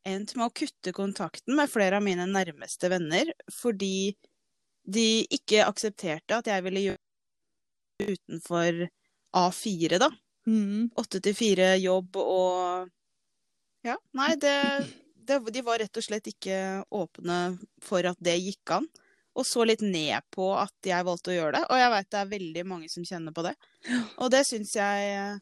endt 0.07 0.35
med 0.37 0.47
å 0.47 0.55
kutte 0.55 0.93
kontakten 0.95 1.57
med 1.59 1.71
flere 1.71 1.99
av 1.99 2.05
mine 2.05 2.27
nærmeste 2.29 2.89
venner 2.91 3.33
fordi 3.53 4.13
de 4.81 5.23
ikke 5.29 5.65
aksepterte 5.67 6.39
at 6.39 6.49
jeg 6.49 6.65
ville 6.65 6.85
gjøre 6.87 8.15
utenfor 8.15 8.81
A4, 9.37 9.99
da. 10.01 10.09
Mm. 10.49 10.89
Åtte 10.97 11.21
til 11.21 11.37
fire 11.37 11.75
jobb 11.77 12.17
og 12.17 12.89
Ja, 13.85 13.95
nei, 14.17 14.33
det, 14.41 14.55
det 15.13 15.37
De 15.53 15.61
var 15.65 15.79
rett 15.81 15.97
og 15.97 16.05
slett 16.05 16.27
ikke 16.31 16.81
åpne 16.89 17.37
for 17.81 18.05
at 18.09 18.17
det 18.23 18.39
gikk 18.39 18.73
an. 18.79 18.87
Og 19.39 19.45
så 19.47 19.63
litt 19.63 19.81
ned 19.85 20.25
på 20.33 20.49
at 20.59 20.73
jeg 20.83 21.07
valgte 21.07 21.31
å 21.31 21.35
gjøre 21.37 21.53
det. 21.55 21.63
Og 21.71 21.79
jeg 21.79 21.91
veit 21.93 22.09
det 22.11 22.19
er 22.19 22.31
veldig 22.33 22.63
mange 22.67 22.89
som 22.91 23.05
kjenner 23.07 23.31
på 23.35 23.45
det. 23.45 23.53
Og 24.19 24.31
det 24.33 24.41
syns 24.47 24.75
jeg 24.75 25.39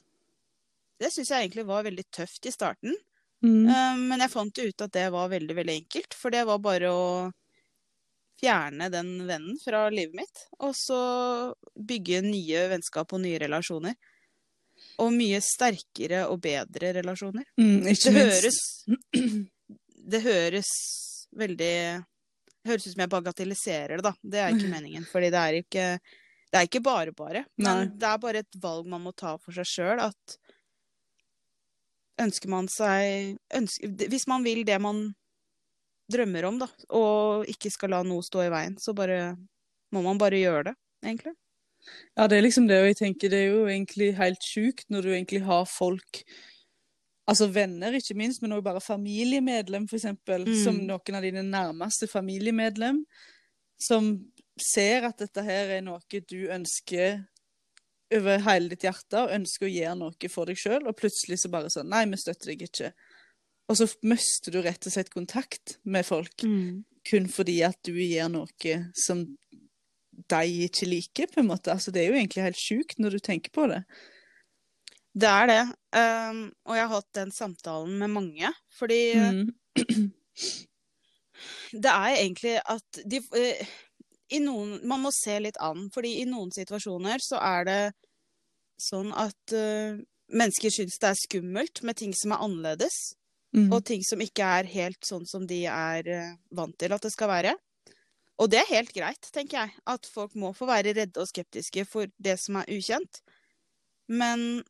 Det 1.00 1.10
syns 1.16 1.32
jeg 1.32 1.48
egentlig 1.48 1.66
var 1.66 1.86
veldig 1.88 2.06
tøft 2.12 2.46
i 2.46 2.52
starten. 2.54 2.94
Mm. 3.42 3.66
Eh, 3.72 3.96
Men 4.12 4.20
jeg 4.20 4.34
fant 4.34 4.58
ut 4.60 4.82
at 4.86 4.92
det 4.92 5.06
var 5.16 5.30
veldig, 5.32 5.56
veldig 5.56 5.76
enkelt. 5.82 6.14
For 6.14 6.30
det 6.30 6.46
var 6.46 6.60
bare 6.60 6.92
å 6.92 7.06
fjerne 8.40 8.90
den 8.92 9.14
vennen 9.28 9.58
fra 9.64 9.90
livet 9.92 10.16
mitt, 10.16 10.46
og 10.64 10.72
så 10.78 11.00
bygge 11.76 12.22
nye 12.24 12.68
vennskap 12.72 13.12
og 13.16 13.20
nye 13.24 13.40
relasjoner. 13.42 13.96
Og 15.04 15.12
mye 15.12 15.42
sterkere 15.44 16.26
og 16.32 16.40
bedre 16.44 16.94
relasjoner. 17.00 17.48
Mm, 17.60 17.84
Det 17.84 18.14
høres 18.16 18.60
Det 20.10 20.22
høres 20.24 20.70
veldig 21.36 21.74
høres 22.68 22.88
ut 22.88 22.94
som 22.94 23.04
jeg 23.04 23.12
bagatelliserer 23.12 24.00
det, 24.00 24.06
da. 24.06 24.14
Det 24.22 24.42
er 24.42 24.56
ikke 24.56 24.74
meningen. 24.78 25.08
Fordi 25.10 25.32
det 25.34 25.44
er 25.44 25.60
ikke 25.64 25.86
Det 26.50 26.58
er 26.58 26.66
ikke 26.66 26.82
bare 26.82 27.12
bare. 27.14 27.44
Men 27.62 27.68
Nei. 27.70 27.90
det 28.02 28.08
er 28.10 28.22
bare 28.22 28.42
et 28.42 28.62
valg 28.62 28.88
man 28.90 29.04
må 29.06 29.14
ta 29.14 29.36
for 29.38 29.54
seg 29.54 29.68
sjøl. 29.70 30.02
At 30.02 30.40
ønsker 32.20 32.52
man 32.52 32.68
seg 32.72 33.38
ønsker, 33.56 33.94
Hvis 34.10 34.28
man 34.28 34.44
vil 34.44 34.66
det 34.68 34.80
man 34.82 35.10
drømmer 36.10 36.48
om, 36.50 36.58
da, 36.58 36.66
og 36.98 37.46
ikke 37.52 37.70
skal 37.70 37.94
la 37.94 38.00
noe 38.02 38.26
stå 38.26 38.42
i 38.48 38.50
veien, 38.50 38.80
så 38.82 38.96
bare 38.98 39.36
må 39.94 40.02
man 40.02 40.18
bare 40.18 40.40
gjøre 40.42 40.72
det, 40.72 40.74
egentlig. 41.06 41.36
Ja, 42.18 42.26
det 42.26 42.40
er 42.40 42.46
liksom 42.48 42.66
det, 42.66 42.80
og 42.82 42.90
jeg 42.90 42.98
tenker 42.98 43.30
det 43.30 43.44
er 43.44 43.52
jo 43.54 43.68
egentlig 43.70 44.16
helt 44.18 44.42
sjukt 44.42 44.90
når 44.90 45.06
du 45.06 45.12
egentlig 45.14 45.44
har 45.46 45.70
folk 45.70 46.24
Altså 47.30 47.48
venner, 47.54 47.96
ikke 47.98 48.16
minst, 48.18 48.42
men 48.42 48.56
òg 48.58 48.64
bare 48.66 48.82
familiemedlem, 48.82 49.88
eksempel, 50.00 50.46
Mm. 50.48 50.64
som 50.64 50.78
noen 50.88 51.16
av 51.16 51.22
dine 51.26 51.44
nærmeste 51.46 52.08
familiemedlem, 52.10 53.04
som 53.80 54.26
ser 54.60 55.06
at 55.08 55.18
dette 55.22 55.44
her 55.44 55.70
er 55.78 55.82
noe 55.82 56.00
du 56.28 56.48
ønsker 56.50 57.26
over 58.12 58.40
hele 58.40 58.70
ditt 58.70 58.82
hjerte, 58.82 59.22
og 59.22 59.36
ønsker 59.38 59.68
å 59.68 59.74
gjøre 59.74 59.98
noe 60.00 60.30
for 60.30 60.46
deg 60.50 60.58
sjøl, 60.58 60.88
og 60.88 60.98
plutselig 60.98 61.40
så 61.40 61.52
bare 61.54 61.70
sånn 61.70 61.90
Nei, 61.90 62.06
vi 62.10 62.18
støtter 62.18 62.52
deg 62.52 62.66
ikke. 62.68 62.94
Og 63.70 63.78
så 63.78 63.86
mister 64.02 64.52
du 64.52 64.62
rett 64.66 64.88
og 64.88 64.92
slett 64.92 65.12
kontakt 65.14 65.78
med 65.86 66.06
folk 66.06 66.42
kun 67.06 67.28
fordi 67.28 67.62
at 67.64 67.78
du 67.84 67.94
gjør 67.94 68.32
noe 68.32 68.92
som 68.98 69.22
de 70.30 70.68
ikke 70.68 70.88
liker, 70.90 71.28
på 71.28 71.40
en 71.40 71.48
måte. 71.48 71.72
Altså, 71.72 71.92
det 71.92 72.02
er 72.04 72.10
jo 72.12 72.18
egentlig 72.18 72.44
helt 72.44 72.60
sjukt 72.60 73.00
når 73.00 73.12
du 73.12 73.20
tenker 73.20 73.52
på 73.52 73.68
det. 73.70 73.84
Det 75.14 75.30
er 75.30 75.48
det. 75.50 75.62
Um, 75.96 76.42
og 76.70 76.76
jeg 76.78 76.86
har 76.86 76.94
hatt 76.94 77.14
den 77.18 77.32
samtalen 77.34 77.98
med 78.02 78.14
mange. 78.14 78.52
Fordi 78.78 79.00
Mm. 79.16 79.48
det 81.84 81.92
er 81.92 82.16
egentlig 82.20 82.56
at 82.66 83.00
de 83.10 83.22
uh, 83.22 83.68
i 84.30 84.40
noen, 84.44 84.80
Man 84.88 85.02
må 85.02 85.12
se 85.16 85.40
litt 85.42 85.58
an. 85.60 85.90
fordi 85.94 86.20
i 86.22 86.26
noen 86.30 86.52
situasjoner 86.54 87.18
så 87.24 87.40
er 87.42 87.64
det 87.66 87.94
sånn 88.80 89.10
at 89.18 89.54
uh, 89.56 89.98
mennesker 90.30 90.70
syns 90.70 91.00
det 91.02 91.10
er 91.10 91.18
skummelt 91.18 91.82
med 91.84 91.98
ting 91.98 92.14
som 92.14 92.32
er 92.36 92.44
annerledes. 92.46 93.16
Mm. 93.56 93.72
Og 93.74 93.82
ting 93.86 94.04
som 94.06 94.22
ikke 94.22 94.46
er 94.60 94.70
helt 94.70 95.02
sånn 95.08 95.26
som 95.26 95.48
de 95.50 95.64
er 95.66 96.06
uh, 96.06 96.36
vant 96.54 96.78
til 96.78 96.94
at 96.94 97.02
det 97.02 97.12
skal 97.16 97.32
være. 97.32 97.56
Og 98.40 98.48
det 98.54 98.62
er 98.62 98.70
helt 98.76 98.94
greit, 98.96 99.32
tenker 99.34 99.66
jeg. 99.66 99.74
At 99.90 100.06
folk 100.08 100.36
må 100.38 100.54
få 100.56 100.68
være 100.70 100.94
redde 100.96 101.20
og 101.20 101.28
skeptiske 101.28 101.84
for 101.90 102.08
det 102.22 102.38
som 102.40 102.56
er 102.62 102.70
ukjent. 102.72 103.20
Men 104.08 104.62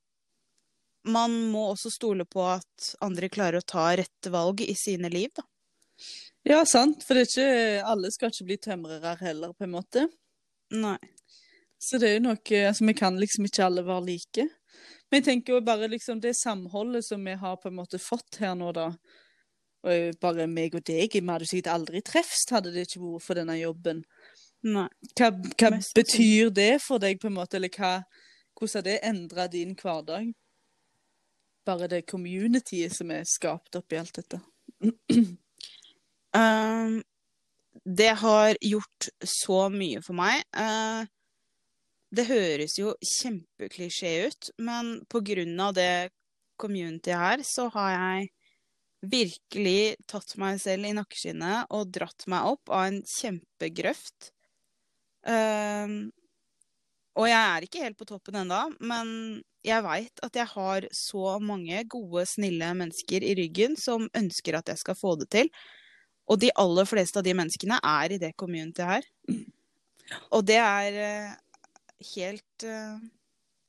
man 1.08 1.36
må 1.52 1.70
også 1.72 1.92
stole 1.94 2.26
på 2.28 2.44
at 2.50 2.94
andre 3.06 3.30
klarer 3.32 3.62
å 3.62 3.68
ta 3.68 3.90
rette 3.96 4.32
valg 4.34 4.62
i 4.66 4.76
sine 4.78 5.12
liv, 5.12 5.32
da. 5.36 5.46
Ja, 6.48 6.64
sant. 6.66 7.04
For 7.06 7.18
det 7.18 7.26
er 7.26 7.30
ikke, 7.30 7.88
alle 7.92 8.12
skal 8.16 8.32
ikke 8.32 8.48
bli 8.48 8.58
tømrere 8.64 9.16
heller, 9.22 9.54
på 9.54 9.68
en 9.68 9.76
måte. 9.76 10.06
Nei. 10.76 10.98
Så 11.80 12.00
det 12.00 12.10
er 12.10 12.18
jo 12.18 12.26
noe 12.28 12.64
altså, 12.68 12.86
Vi 12.86 12.94
kan 12.98 13.20
liksom 13.20 13.46
ikke 13.48 13.66
alle 13.66 13.86
være 13.88 14.06
like. 14.10 14.48
Men 15.10 15.22
jeg 15.22 15.26
tenker 15.26 15.56
jo 15.56 15.66
bare 15.66 15.88
liksom 15.90 16.20
det 16.22 16.36
samholdet 16.38 17.08
som 17.08 17.24
vi 17.26 17.34
har 17.40 17.58
på 17.58 17.70
en 17.72 17.80
måte 17.80 18.00
fått 18.02 18.42
her 18.44 18.56
nå, 18.60 18.72
da. 18.76 18.92
Og 19.88 20.20
bare 20.22 20.48
meg 20.52 20.76
og 20.76 20.84
deg, 20.86 21.16
vi 21.16 21.24
hadde 21.24 21.48
sikkert 21.48 21.72
aldri 21.72 22.02
treffes 22.04 22.44
hadde 22.52 22.74
det 22.76 22.84
ikke 22.88 23.02
vært 23.06 23.26
for 23.26 23.40
denne 23.40 23.56
jobben. 23.60 24.04
Nei. 24.68 24.90
Hva, 25.16 25.32
hva 25.32 25.72
betyr 25.96 26.52
det 26.52 26.74
for 26.84 27.02
deg, 27.02 27.20
på 27.22 27.30
en 27.30 27.38
måte? 27.40 27.58
Eller 27.58 27.72
hva, 27.74 27.96
hvordan 28.60 28.76
har 28.76 28.88
det 28.90 29.00
endra 29.08 29.48
din 29.52 29.76
hverdag? 29.80 30.34
Bare 31.70 31.92
det 31.92 32.08
communityet 32.10 32.96
som 32.98 33.14
er 33.14 33.28
skapt 33.30 33.78
oppi 33.78 34.02
alt 34.02 34.22
dette. 34.22 34.42
Um, 36.30 37.00
det 37.82 38.12
har 38.22 38.58
gjort 38.62 39.08
så 39.26 39.64
mye 39.74 40.02
for 40.06 40.14
meg. 40.14 40.44
Uh, 40.54 41.08
det 42.14 42.28
høres 42.30 42.76
jo 42.78 42.94
kjempeklisjé 43.02 44.12
ut, 44.30 44.52
men 44.62 45.00
på 45.10 45.24
grunn 45.26 45.56
av 45.62 45.74
det 45.78 46.10
communityet 46.62 47.18
her, 47.18 47.44
så 47.46 47.66
har 47.74 47.92
jeg 47.96 48.30
virkelig 49.10 49.96
tatt 50.12 50.36
meg 50.42 50.60
selv 50.62 50.90
i 50.90 50.96
nakkeskinnet 50.98 51.70
og 51.76 51.92
dratt 51.96 52.26
meg 52.32 52.50
opp 52.52 52.74
av 52.74 52.90
en 52.90 53.02
kjempegrøft. 53.08 54.32
Um, 55.24 56.10
og 57.20 57.28
jeg 57.28 57.40
er 57.40 57.66
ikke 57.66 57.84
helt 57.84 57.98
på 58.00 58.08
toppen 58.08 58.38
ennå, 58.40 58.62
men 58.80 59.10
jeg 59.66 59.84
veit 59.84 60.22
at 60.24 60.38
jeg 60.40 60.48
har 60.54 60.86
så 60.96 61.34
mange 61.44 61.82
gode, 61.92 62.24
snille 62.30 62.70
mennesker 62.80 63.26
i 63.28 63.34
ryggen 63.36 63.76
som 63.80 64.08
ønsker 64.16 64.56
at 64.56 64.72
jeg 64.72 64.80
skal 64.80 64.96
få 64.96 65.18
det 65.20 65.28
til. 65.36 65.52
Og 66.32 66.40
de 66.40 66.52
aller 66.62 66.88
fleste 66.88 67.20
av 67.20 67.26
de 67.26 67.34
menneskene 67.36 67.80
er 67.84 68.16
i 68.16 68.20
det 68.22 68.32
communityet 68.40 68.88
her. 68.88 69.10
Og 70.32 70.46
det 70.48 70.58
er 70.62 71.00
eh, 71.04 71.34
helt 72.14 72.66
uh, 72.66 73.02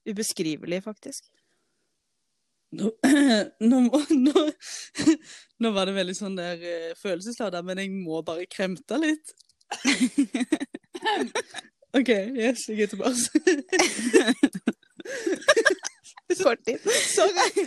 ubeskrivelig, 0.09 0.83
faktisk. 0.85 1.26
Nå, 2.76 2.92
nå, 3.73 3.80
nå, 4.14 4.45
nå 5.64 5.75
var 5.75 5.90
det 5.90 5.97
veldig 5.99 6.16
sånn 6.21 6.38
der 6.38 6.62
uh, 6.62 6.95
følelsesladet, 7.00 7.64
men 7.66 7.83
jeg 7.83 7.92
må 7.97 8.23
bare 8.23 8.47
kremte 8.52 9.00
litt. 9.02 9.35
OK, 11.94 12.09
yes, 12.09 12.59
jeg 12.68 12.80
er 12.80 12.87
tilbake. 12.87 13.14
Kort 16.42 16.59
tid. 16.66 16.78
Sorry. 17.14 17.66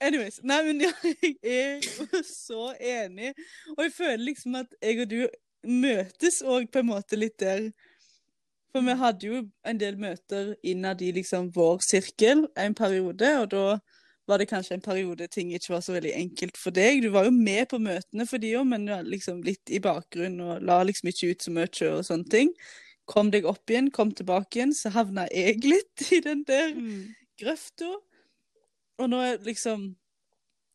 Anyways. 0.00 0.40
Nei, 0.42 0.62
men 0.66 0.80
ja, 0.80 0.90
jeg 1.12 1.36
er 1.42 1.80
så 2.26 2.74
enig. 2.80 3.34
Og 3.76 3.84
jeg 3.84 3.92
føler 3.94 4.24
liksom 4.24 4.54
at 4.58 4.66
jeg 4.82 5.00
og 5.04 5.10
du 5.10 5.28
møtes 5.70 6.42
òg 6.42 6.66
på 6.72 6.78
en 6.82 6.90
måte 6.90 7.16
litt 7.20 7.38
der. 7.38 7.70
For 8.74 8.80
vi 8.86 8.94
hadde 8.98 9.26
jo 9.26 9.44
en 9.66 9.78
del 9.78 9.98
møter 9.98 10.54
innad 10.66 11.02
i 11.02 11.12
liksom 11.14 11.54
vår 11.54 11.78
sirkel 11.86 12.48
en 12.58 12.74
periode, 12.74 13.38
og 13.42 13.50
da 13.54 13.78
var 14.30 14.38
det 14.38 14.50
kanskje 14.50 14.76
en 14.78 14.84
periode 14.84 15.26
ting 15.26 15.50
ikke 15.54 15.74
var 15.74 15.82
så 15.82 15.96
veldig 15.96 16.12
enkelt 16.14 16.58
for 16.58 16.74
deg. 16.74 17.02
Du 17.02 17.10
var 17.14 17.26
jo 17.26 17.34
med 17.34 17.66
på 17.70 17.80
møtene 17.82 18.26
for 18.30 18.42
de 18.42 18.54
òg, 18.58 18.68
men 18.70 18.86
ja, 18.90 19.00
liksom 19.02 19.42
litt 19.46 19.70
i 19.70 19.82
bakgrunnen 19.82 20.42
og 20.46 20.66
la 20.66 20.80
liksom 20.86 21.10
ikke 21.10 21.32
ut 21.32 21.46
så 21.46 21.54
mye 21.54 21.90
og 21.90 22.06
sånne 22.06 22.30
ting. 22.30 22.54
Kom 23.10 23.32
deg 23.34 23.46
opp 23.48 23.70
igjen, 23.70 23.90
kom 23.90 24.12
tilbake 24.14 24.60
igjen, 24.60 24.74
så 24.76 24.92
havna 24.94 25.26
jeg 25.34 25.64
litt 25.66 26.04
i 26.14 26.20
den 26.22 26.44
der 26.46 26.76
grøfta. 27.40 27.90
Og 29.00 29.10
nå 29.10 29.22
er 29.24 29.42
liksom 29.46 29.94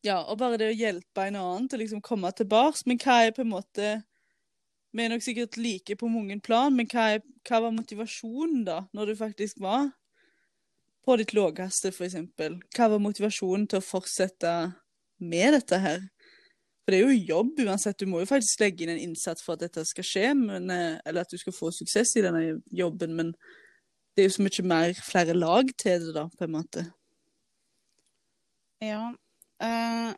Ja, 0.05 0.19
og 0.21 0.37
bare 0.37 0.59
det 0.61 0.67
å 0.69 0.77
hjelpe 0.77 1.23
en 1.25 1.37
annen 1.39 1.69
til 1.69 1.81
liksom 1.81 2.01
komme 2.05 2.29
tilbake. 2.35 2.83
Men 2.85 2.99
hva 3.01 3.23
er 3.25 3.33
på 3.33 3.41
en 3.41 3.53
måte 3.53 4.03
Vi 4.93 5.03
er 5.03 5.09
nok 5.11 5.23
sikkert 5.25 5.57
like 5.57 5.95
på 5.99 6.07
mange 6.07 6.37
plan, 6.39 6.71
men 6.75 6.87
hva, 6.87 7.15
er, 7.15 7.23
hva 7.43 7.65
var 7.65 7.73
motivasjonen, 7.75 8.61
da, 8.63 8.77
når 8.95 9.09
du 9.09 9.15
faktisk 9.19 9.59
var 9.59 9.89
på 11.03 11.17
ditt 11.19 11.33
laveste, 11.35 11.91
eksempel? 11.91 12.61
Hva 12.71 12.87
var 12.93 13.03
motivasjonen 13.03 13.67
til 13.67 13.81
å 13.81 13.83
fortsette 13.83 14.53
med 15.19 15.51
dette 15.57 15.81
her? 15.83 16.05
For 16.85 16.93
det 16.93 16.99
er 16.99 17.09
jo 17.09 17.33
jobb 17.33 17.63
uansett. 17.65 17.97
Du 17.97 18.05
må 18.05 18.21
jo 18.21 18.29
faktisk 18.29 18.61
legge 18.61 18.85
inn 18.85 18.93
en 18.93 19.01
innsats 19.01 19.41
for 19.41 19.57
at 19.57 19.65
dette 19.65 19.81
skal 19.89 20.05
skje, 20.05 20.27
men, 20.37 20.69
eh, 20.69 20.99
eller 21.05 21.25
at 21.25 21.33
du 21.33 21.37
skal 21.41 21.55
få 21.55 21.71
suksess 21.73 22.13
i 22.19 22.23
denne 22.25 22.59
jobben, 22.69 23.15
men 23.17 23.33
det 24.13 24.23
er 24.23 24.29
jo 24.29 24.35
så 24.37 24.45
mye 24.45 24.67
mer 24.69 24.93
flere 25.01 25.33
lag 25.33 25.71
til 25.81 26.05
det, 26.05 26.13
da, 26.15 26.27
på 26.29 26.45
en 26.45 26.53
måte. 26.53 26.85
Ja. 28.85 29.09
Eh, 29.65 30.13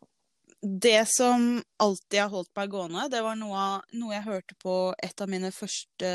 det 0.61 1.07
som 1.09 1.63
alltid 1.79 2.19
har 2.19 2.33
holdt 2.33 2.51
meg 2.57 2.71
gående, 2.73 3.07
det 3.13 3.21
var 3.23 3.37
noe, 3.39 3.63
noe 3.95 4.15
jeg 4.15 4.25
hørte 4.25 4.57
på 4.59 4.75
et 5.03 5.21
av 5.21 5.33
første 5.53 6.11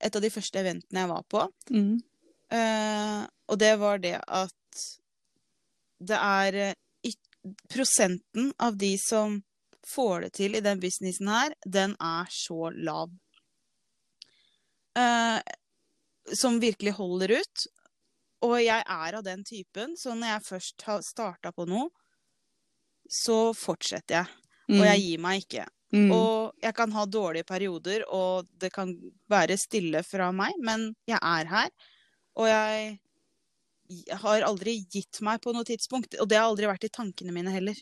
Et 0.00 0.16
av 0.16 0.22
de 0.22 0.30
første 0.30 0.58
eventene 0.58 1.00
jeg 1.00 1.08
var 1.08 1.24
på. 1.30 1.48
Mm. 1.70 2.02
Eh, 2.50 3.26
og 3.48 3.58
det 3.58 3.74
var 3.78 3.98
det 3.98 4.18
at 4.20 4.82
det 5.98 6.18
er 6.18 6.54
eh, 6.54 6.74
Prosenten 7.70 8.50
av 8.58 8.74
de 8.74 8.96
som 8.98 9.36
får 9.86 10.26
det 10.26 10.32
til 10.38 10.58
i 10.58 10.64
den 10.64 10.80
businessen 10.82 11.30
her, 11.30 11.54
den 11.64 11.94
er 12.02 12.30
så 12.32 12.70
lav. 12.74 13.12
Eh, 14.98 15.40
som 16.34 16.60
virkelig 16.60 16.96
holder 16.96 17.36
ut. 17.40 17.66
Og 18.46 18.58
jeg 18.60 18.82
er 18.82 19.16
av 19.16 19.22
den 19.24 19.44
typen, 19.46 19.94
så 19.96 20.14
når 20.14 20.34
jeg 20.34 20.46
først 20.48 20.84
har 20.88 21.04
starta 21.04 21.52
på 21.54 21.66
noe, 21.68 21.88
så 23.08 23.54
fortsetter 23.56 24.20
jeg. 24.20 24.42
Og 24.66 24.82
jeg 24.82 25.02
gir 25.04 25.20
meg 25.22 25.44
ikke. 25.44 25.64
Mm. 25.94 26.10
Og 26.10 26.62
jeg 26.62 26.74
kan 26.74 26.92
ha 26.92 27.04
dårlige 27.06 27.46
perioder, 27.46 28.02
og 28.10 28.48
det 28.58 28.72
kan 28.74 28.90
være 29.30 29.58
stille 29.60 30.02
fra 30.06 30.32
meg, 30.34 30.56
men 30.58 30.88
jeg 31.06 31.20
er 31.20 31.50
her. 31.52 31.70
Og 32.36 32.48
jeg 32.50 32.96
har 34.22 34.46
aldri 34.46 34.80
gitt 34.90 35.22
meg 35.24 35.40
på 35.44 35.54
noe 35.54 35.66
tidspunkt, 35.66 36.18
og 36.20 36.28
det 36.28 36.40
har 36.40 36.48
aldri 36.50 36.66
vært 36.68 36.88
i 36.88 36.92
tankene 36.92 37.34
mine 37.34 37.54
heller. 37.54 37.78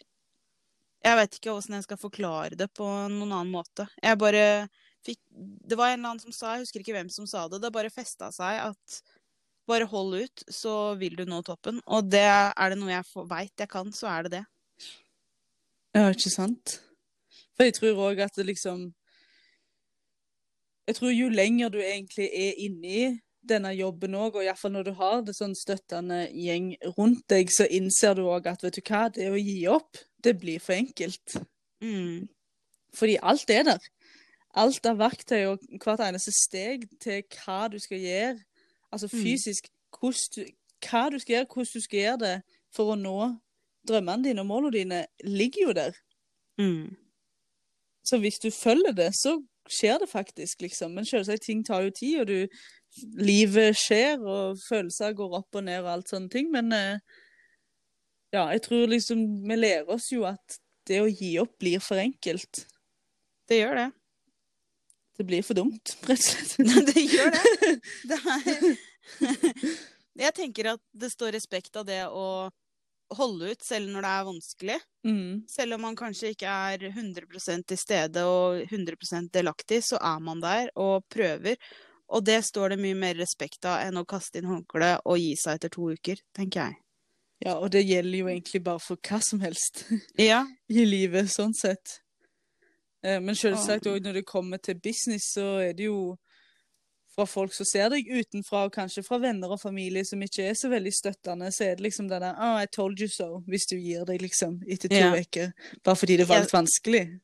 Jeg 1.04 1.18
vet 1.20 1.37
ikke 1.37 1.52
åssen 1.52 1.76
jeg 1.76 1.84
skal 1.84 2.00
forklare 2.00 2.56
det 2.56 2.70
på 2.73 2.87
noen 3.12 3.28
annen 3.28 3.52
måte. 3.52 3.87
Jeg 4.00 4.20
bare 4.20 4.44
fikk 5.04 5.20
Det 5.68 5.76
var 5.76 5.92
en 5.92 5.99
eller 5.99 6.14
annen 6.14 6.23
som 6.23 6.32
sa, 6.32 6.54
jeg 6.54 6.64
husker 6.64 6.80
ikke 6.80 6.94
hvem 6.96 7.11
som 7.12 7.26
sa 7.28 7.44
det, 7.49 7.61
det 7.61 7.73
bare 7.75 7.92
festa 7.92 8.30
seg 8.32 8.62
at 8.62 9.02
bare 9.68 9.88
hold 9.88 10.16
ut, 10.16 10.44
så 10.52 10.94
vil 11.00 11.16
du 11.16 11.25
nå 11.28 11.40
toppen. 11.44 11.80
Og 11.88 12.08
det 12.12 12.25
er 12.25 12.73
det 12.73 12.78
noe 12.80 12.92
jeg 12.92 13.26
veit 13.30 13.64
jeg 13.64 13.70
kan, 13.73 13.92
så 13.96 14.08
er 14.12 14.26
det 14.26 14.32
det. 14.38 14.42
Ja, 15.94 16.08
ikke 16.11 16.32
sant? 16.32 16.78
For 17.54 17.68
jeg 17.68 17.76
tror 17.76 18.00
òg 18.08 18.25
at 18.25 18.34
det 18.37 18.49
liksom 18.49 18.88
Jeg 20.84 20.99
tror 20.99 21.12
jo 21.14 21.30
lenger 21.32 21.70
du 21.73 21.78
egentlig 21.80 22.26
er 22.28 22.58
inni 22.61 23.20
denne 23.48 23.72
jobben 23.76 24.14
òg, 24.18 24.38
og 24.38 24.44
iallfall 24.44 24.72
når 24.74 24.86
du 24.88 24.92
har 24.98 25.22
det 25.26 25.34
sånn 25.36 25.54
støttende 25.58 26.24
gjeng 26.32 26.72
rundt 26.96 27.24
deg, 27.30 27.52
så 27.52 27.66
innser 27.68 28.16
du 28.18 28.24
òg 28.28 28.48
at 28.50 28.64
vet 28.64 28.78
du 28.78 28.82
hva, 28.88 29.08
det 29.12 29.28
å 29.30 29.38
gi 29.40 29.58
opp, 29.70 30.00
det 30.24 30.36
blir 30.40 30.62
for 30.62 30.76
enkelt. 30.76 31.36
Mm. 31.84 32.26
Fordi 32.94 33.18
alt 33.22 33.50
er 33.50 33.68
der. 33.68 33.86
Alt 34.54 34.86
av 34.86 35.00
verktøy 35.02 35.40
og 35.50 35.62
hvert 35.82 36.02
eneste 36.06 36.32
steg 36.34 36.86
til 37.02 37.22
hva 37.36 37.64
du 37.72 37.78
skal 37.82 37.98
gjøre, 37.98 38.38
altså 38.92 39.08
Mm. 39.10 39.22
fysisk, 39.22 39.68
du, 40.36 40.44
hva 40.84 41.10
du 41.10 41.18
skal 41.18 41.34
gjøre, 41.34 41.46
hvordan 41.46 41.72
du 41.74 41.80
skal 41.80 41.98
gjøre 41.98 42.20
det 42.20 42.36
for 42.74 42.92
å 42.92 42.98
nå 42.98 43.18
drømmene 43.88 44.24
dine 44.24 44.40
og 44.40 44.46
målene 44.46 44.72
dine, 44.72 45.06
ligger 45.24 45.68
jo 45.68 45.72
der. 45.72 45.92
Mm. 46.58 46.96
Så 48.04 48.18
hvis 48.18 48.38
du 48.38 48.50
følger 48.50 48.92
det, 48.92 49.10
så 49.14 49.42
skjer 49.68 49.98
det 49.98 50.08
faktisk, 50.08 50.60
liksom. 50.60 50.94
Men 50.94 51.04
selvsagt, 51.04 51.42
ting 51.42 51.64
tar 51.64 51.82
jo 51.86 51.90
tid, 51.90 52.20
og 52.20 52.26
du, 52.26 52.46
livet 53.18 53.76
skjer, 53.78 54.20
og 54.22 54.60
følelser 54.64 55.16
går 55.16 55.38
opp 55.40 55.58
og 55.58 55.66
ned 55.66 55.82
og 55.82 55.92
alt 55.96 56.12
sånne 56.12 56.30
ting. 56.32 56.50
Men 56.54 56.72
eh, 56.76 57.18
ja, 58.34 58.46
jeg 58.54 58.64
tror 58.66 58.86
liksom 58.90 59.24
vi 59.48 59.58
lærer 59.58 59.90
oss 59.94 60.10
jo 60.12 60.26
at 60.28 60.58
det 60.88 61.00
å 61.00 61.10
gi 61.10 61.34
opp 61.40 61.54
blir 61.62 61.82
for 61.82 62.00
enkelt. 62.00 62.64
Det 63.48 63.60
gjør 63.60 63.80
det. 63.82 63.90
Det 65.14 65.26
blir 65.28 65.44
for 65.46 65.56
dumt, 65.58 65.94
rett 66.10 66.18
og 66.18 66.50
slett. 66.50 66.90
det 66.90 67.06
gjør 67.06 67.34
det. 67.34 67.72
det 68.10 68.20
er... 68.36 68.68
Jeg 70.14 70.34
tenker 70.36 70.74
at 70.74 70.82
det 70.94 71.10
står 71.10 71.34
respekt 71.34 71.74
av 71.76 71.86
det 71.88 72.04
å 72.06 72.50
holde 73.14 73.52
ut 73.52 73.64
selv 73.64 73.90
når 73.92 74.04
det 74.04 74.10
er 74.10 74.28
vanskelig. 74.28 74.76
Mm. 75.06 75.32
Selv 75.50 75.76
om 75.76 75.84
man 75.86 75.98
kanskje 75.98 76.32
ikke 76.34 76.50
er 76.50 76.86
100% 76.90 77.66
til 77.70 77.80
stede 77.80 78.22
og 78.26 78.62
100% 78.64 79.32
delaktig, 79.34 79.82
så 79.86 79.98
er 80.00 80.22
man 80.24 80.42
der 80.42 80.70
og 80.80 81.04
prøver. 81.12 81.58
Og 82.08 82.25
det 82.25 82.42
står 82.44 82.75
det 82.75 82.78
mye 82.82 82.94
mer 82.94 83.14
respekt 83.16 83.64
av 83.64 83.80
enn 83.87 83.96
å 83.96 84.04
kaste 84.04 84.38
inn 84.38 84.44
håndkle 84.50 84.99
og 85.04 85.18
gi 85.18 85.34
seg 85.40 85.56
etter 85.58 85.68
to 85.73 85.90
uker, 85.94 86.20
tenker 86.37 86.61
jeg. 86.68 86.76
Ja, 87.44 87.56
og 87.58 87.70
det 87.73 87.84
gjelder 87.84 88.18
jo 88.18 88.28
egentlig 88.30 88.62
bare 88.64 88.80
for 88.80 88.96
hva 89.08 89.18
som 89.25 89.40
helst 89.40 89.84
Ja, 90.20 90.44
i 90.68 90.84
livet, 90.84 91.28
sånn 91.32 91.54
sett. 91.56 92.00
Eh, 93.04 93.20
Men 93.20 93.34
selvsagt 93.34 93.87
Ja. 93.87 93.92
òg 93.96 94.04
når 94.04 94.20
det 94.20 94.26
kommer 94.26 94.58
til 94.62 94.75
business, 94.80 95.32
så 95.34 95.58
er 95.64 95.73
det 95.75 95.84
jo 95.88 96.16
fra 97.14 97.26
folk 97.30 97.52
som 97.54 97.66
ser 97.68 97.90
deg 97.92 98.08
utenfra, 98.11 98.64
og 98.66 98.73
kanskje 98.75 99.04
fra 99.06 99.18
venner 99.23 99.52
og 99.54 99.61
familie 99.62 100.02
som 100.04 100.23
ikke 100.25 100.49
er 100.50 100.54
så 100.58 100.66
veldig 100.73 100.90
støttende, 100.92 101.50
så 101.54 101.64
er 101.68 101.76
det 101.76 101.84
liksom 101.87 102.08
denne 102.11 102.32
oh, 102.34 102.56
I 102.58 102.66
told 102.66 102.99
you 102.99 103.06
so, 103.08 103.42
hvis 103.46 103.68
du 103.70 103.76
gir 103.76 104.04
deg 104.08 104.20
liksom 104.25 104.56
etter 104.66 104.88
to 104.90 104.96
Ja. 104.99 105.12
uker. 105.14 105.52
Bare 105.84 105.94
fordi 106.00 106.16
det 106.18 106.26
var 106.28 106.37
Ja. 106.37 106.42
litt 106.42 106.52
vanskelig. 106.56 107.20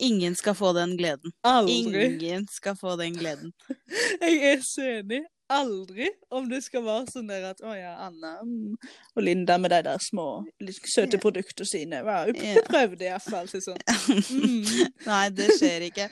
Ingen 0.00 0.36
skal 0.36 0.54
få 0.54 0.72
den 0.76 0.96
gleden. 0.96 1.32
Aldri. 1.46 2.04
Ingen 2.04 2.46
skal 2.50 2.76
få 2.76 2.96
den 2.96 3.16
gleden. 3.16 3.52
Jeg 4.20 4.38
er 4.52 4.62
så 4.64 4.86
enig. 4.98 5.22
Aldri 5.48 6.08
om 6.34 6.48
det 6.50 6.58
skal 6.64 6.82
være 6.82 7.06
sånn 7.12 7.28
der 7.30 7.44
at 7.52 7.60
å 7.62 7.70
ja, 7.78 7.92
Anna 8.02 8.32
mm, 8.42 8.72
og 9.14 9.22
Linda 9.22 9.54
med 9.62 9.70
de 9.70 9.78
der 9.86 10.00
små 10.02 10.42
søte 10.82 11.20
produktene 11.22 11.68
sine. 11.70 12.00
Wow, 12.02 12.32
Ja. 12.34 12.64
Prøv 12.72 12.96
det 12.98 13.12
iallfall 13.12 13.46
til 13.52 13.62
sånn. 13.62 13.78
Mm. 14.10 14.66
Nei, 15.10 15.22
det 15.38 15.52
skjer 15.54 15.86
ikke. 15.86 16.08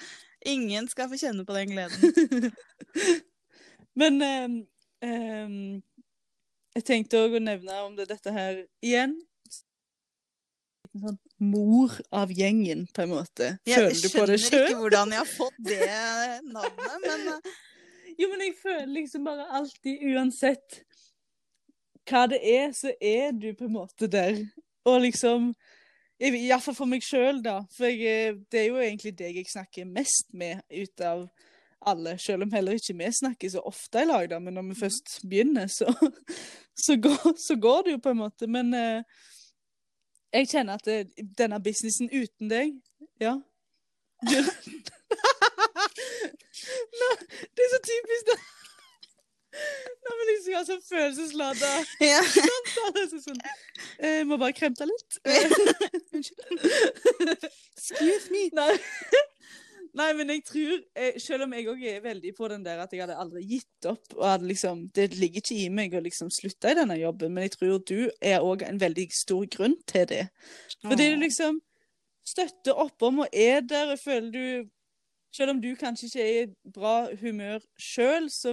Ingen 0.46 0.86
skal 0.92 1.10
få 1.10 1.18
kjenne 1.18 1.42
på 1.48 1.56
den 1.56 1.74
gleden. 1.74 2.52
Men 3.98 4.22
um, 4.22 4.56
um, 5.02 5.58
jeg 6.74 6.86
tenkte 6.86 7.24
òg 7.24 7.36
å 7.38 7.42
nevne 7.42 7.82
om 7.88 7.94
det 7.98 8.08
dette 8.10 8.30
her 8.34 8.62
igjen. 8.84 9.16
En 10.94 11.02
sånn 11.08 11.18
mor 11.42 11.94
av 12.14 12.30
gjengen, 12.30 12.84
på 12.94 13.02
en 13.02 13.10
måte. 13.16 13.48
Jeg 13.66 13.80
Føler 13.80 14.00
du 14.02 14.08
på 14.14 14.26
det 14.30 14.36
skjønner 14.40 14.68
ikke 14.70 14.80
hvordan 14.84 15.14
jeg 15.16 15.18
har 15.24 15.30
fått 15.30 15.56
det 15.66 15.88
navnet, 16.54 16.98
men 17.06 17.30
eh, 17.34 17.54
Jo, 18.20 18.28
men 18.30 18.44
jeg 18.46 18.54
føler 18.60 18.92
liksom 18.94 19.24
bare 19.26 19.48
alltid, 19.58 20.04
uansett 20.14 20.76
hva 22.06 22.26
det 22.30 22.38
er, 22.46 22.68
så 22.76 22.92
er 23.02 23.32
du 23.34 23.48
på 23.58 23.66
en 23.66 23.74
måte 23.74 24.06
der. 24.12 24.36
Og 24.86 25.00
liksom 25.02 25.48
Iallfall 26.22 26.76
for 26.78 26.86
meg 26.88 27.02
sjøl, 27.02 27.40
da. 27.42 27.56
For 27.74 27.88
jeg, 27.90 28.04
er- 28.28 28.38
det 28.52 28.60
er 28.60 28.68
jo 28.68 28.78
egentlig 28.78 29.14
deg 29.18 29.40
jeg 29.40 29.50
snakker 29.50 29.88
mest 29.90 30.30
med 30.36 30.60
ut 30.70 31.02
av 31.04 31.24
alle. 31.90 32.14
Selv 32.22 32.46
om 32.46 32.52
heller 32.54 32.78
ikke 32.78 32.94
vi 33.00 33.10
snakker 33.18 33.50
så 33.56 33.64
ofte 33.66 34.04
i 34.04 34.08
lag, 34.08 34.28
da. 34.30 34.38
Men 34.38 34.54
når 34.60 34.68
vi 34.70 34.78
først 34.84 35.16
begynner, 35.26 35.66
så, 35.72 35.90
så, 36.86 36.96
går, 37.02 37.32
så 37.40 37.56
går 37.60 37.82
det 37.88 37.96
jo 37.96 38.02
på 38.06 38.14
en 38.14 38.22
måte. 38.22 38.46
Men 38.46 38.70
eh, 38.78 39.24
jeg 40.34 40.48
kjenner 40.50 40.80
at 40.80 40.84
det, 40.88 41.26
denne 41.38 41.60
businessen 41.62 42.10
uten 42.12 42.50
deg 42.50 42.74
Ja. 43.22 43.36
Nå, 47.00 47.08
det 47.54 47.64
er 47.64 47.70
så 47.74 47.80
typisk 47.84 48.24
da. 48.30 48.36
Når 50.04 50.16
vi 50.18 50.24
liksom 50.30 50.54
har 50.56 50.64
sånn 50.66 50.82
følelsesladet 50.88 51.76
ja. 52.02 52.22
samtale. 52.26 53.04
Sånn, 53.22 53.38
eh, 53.44 54.16
Jeg 54.18 54.26
må 54.26 54.38
bare 54.40 54.56
kremte 54.56 54.88
litt. 54.88 55.18
Unnskyld. 56.14 57.46
Excuse 57.76 58.32
me. 58.34 58.48
Nei. 58.56 58.74
Nei, 59.94 60.08
men 60.18 60.30
jeg 60.32 60.42
tror, 60.42 60.78
eh, 60.98 61.18
selv 61.22 61.46
om 61.46 61.52
jeg 61.54 61.68
òg 61.70 61.82
er 61.86 62.00
veldig 62.02 62.32
på 62.34 62.48
den 62.50 62.64
der 62.64 62.80
at 62.82 62.92
jeg 62.92 63.04
hadde 63.04 63.18
aldri 63.20 63.44
gitt 63.46 63.86
opp, 63.86 64.16
og 64.16 64.42
liksom, 64.42 64.88
det 64.94 65.12
ligger 65.14 65.38
ikke 65.38 65.58
i 65.62 65.68
meg 65.70 65.94
å 65.94 66.02
liksom 66.02 66.32
slutte 66.34 66.72
i 66.72 66.78
denne 66.80 66.96
jobben, 66.98 67.30
men 67.34 67.46
jeg 67.46 67.54
tror 67.54 67.78
du 67.86 68.10
er 68.18 68.42
òg 68.42 68.64
en 68.66 68.80
veldig 68.82 69.06
stor 69.14 69.44
grunn 69.54 69.76
til 69.86 70.08
det. 70.10 70.24
Fordi 70.82 71.06
du 71.12 71.20
liksom 71.22 71.60
støtter 72.26 72.74
oppom 72.74 73.22
og 73.22 73.36
er 73.38 73.62
der, 73.62 73.94
og 73.94 74.02
føler 74.02 74.32
du 74.34 74.70
Selv 75.34 75.50
om 75.50 75.58
du 75.58 75.72
kanskje 75.74 76.06
ikke 76.06 76.22
er 76.22 76.36
i 76.44 76.70
bra 76.70 77.08
humør 77.18 77.56
sjøl, 77.74 78.28
så, 78.30 78.52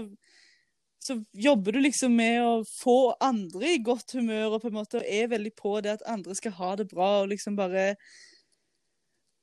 så 0.97 1.19
jobber 1.37 1.75
du 1.75 1.83
liksom 1.83 2.15
med 2.17 2.39
å 2.41 2.55
få 2.65 3.13
andre 3.21 3.75
i 3.75 3.83
godt 3.85 4.15
humør, 4.17 4.55
og 4.55 4.63
på 4.63 4.71
en 4.71 4.79
måte 4.79 5.03
er 5.05 5.29
veldig 5.29 5.51
på 5.61 5.75
det 5.85 5.91
at 5.93 6.07
andre 6.09 6.33
skal 6.33 6.55
ha 6.57 6.71
det 6.79 6.87
bra, 6.89 7.19
og 7.19 7.29
liksom 7.35 7.53
bare 7.59 7.91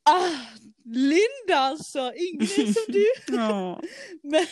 Ah! 0.09 0.59
Linda, 0.89 1.57
altså! 1.75 2.09
Er 2.17 2.73
som 2.73 2.93
du! 2.93 3.05
Men 4.33 4.47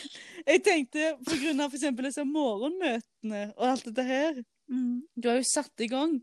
jeg 0.46 0.62
tenkte 0.64 1.14
for 1.24 1.68
eksempel 1.70 2.10
disse 2.10 2.24
morgenmøtene 2.28 3.42
og 3.56 3.70
alt 3.70 3.86
dette 3.88 4.04
her. 4.04 4.42
Mm. 4.68 5.06
Du 5.16 5.30
har 5.30 5.40
jo 5.40 5.46
satt 5.48 5.84
i 5.84 5.88
gang 5.88 6.18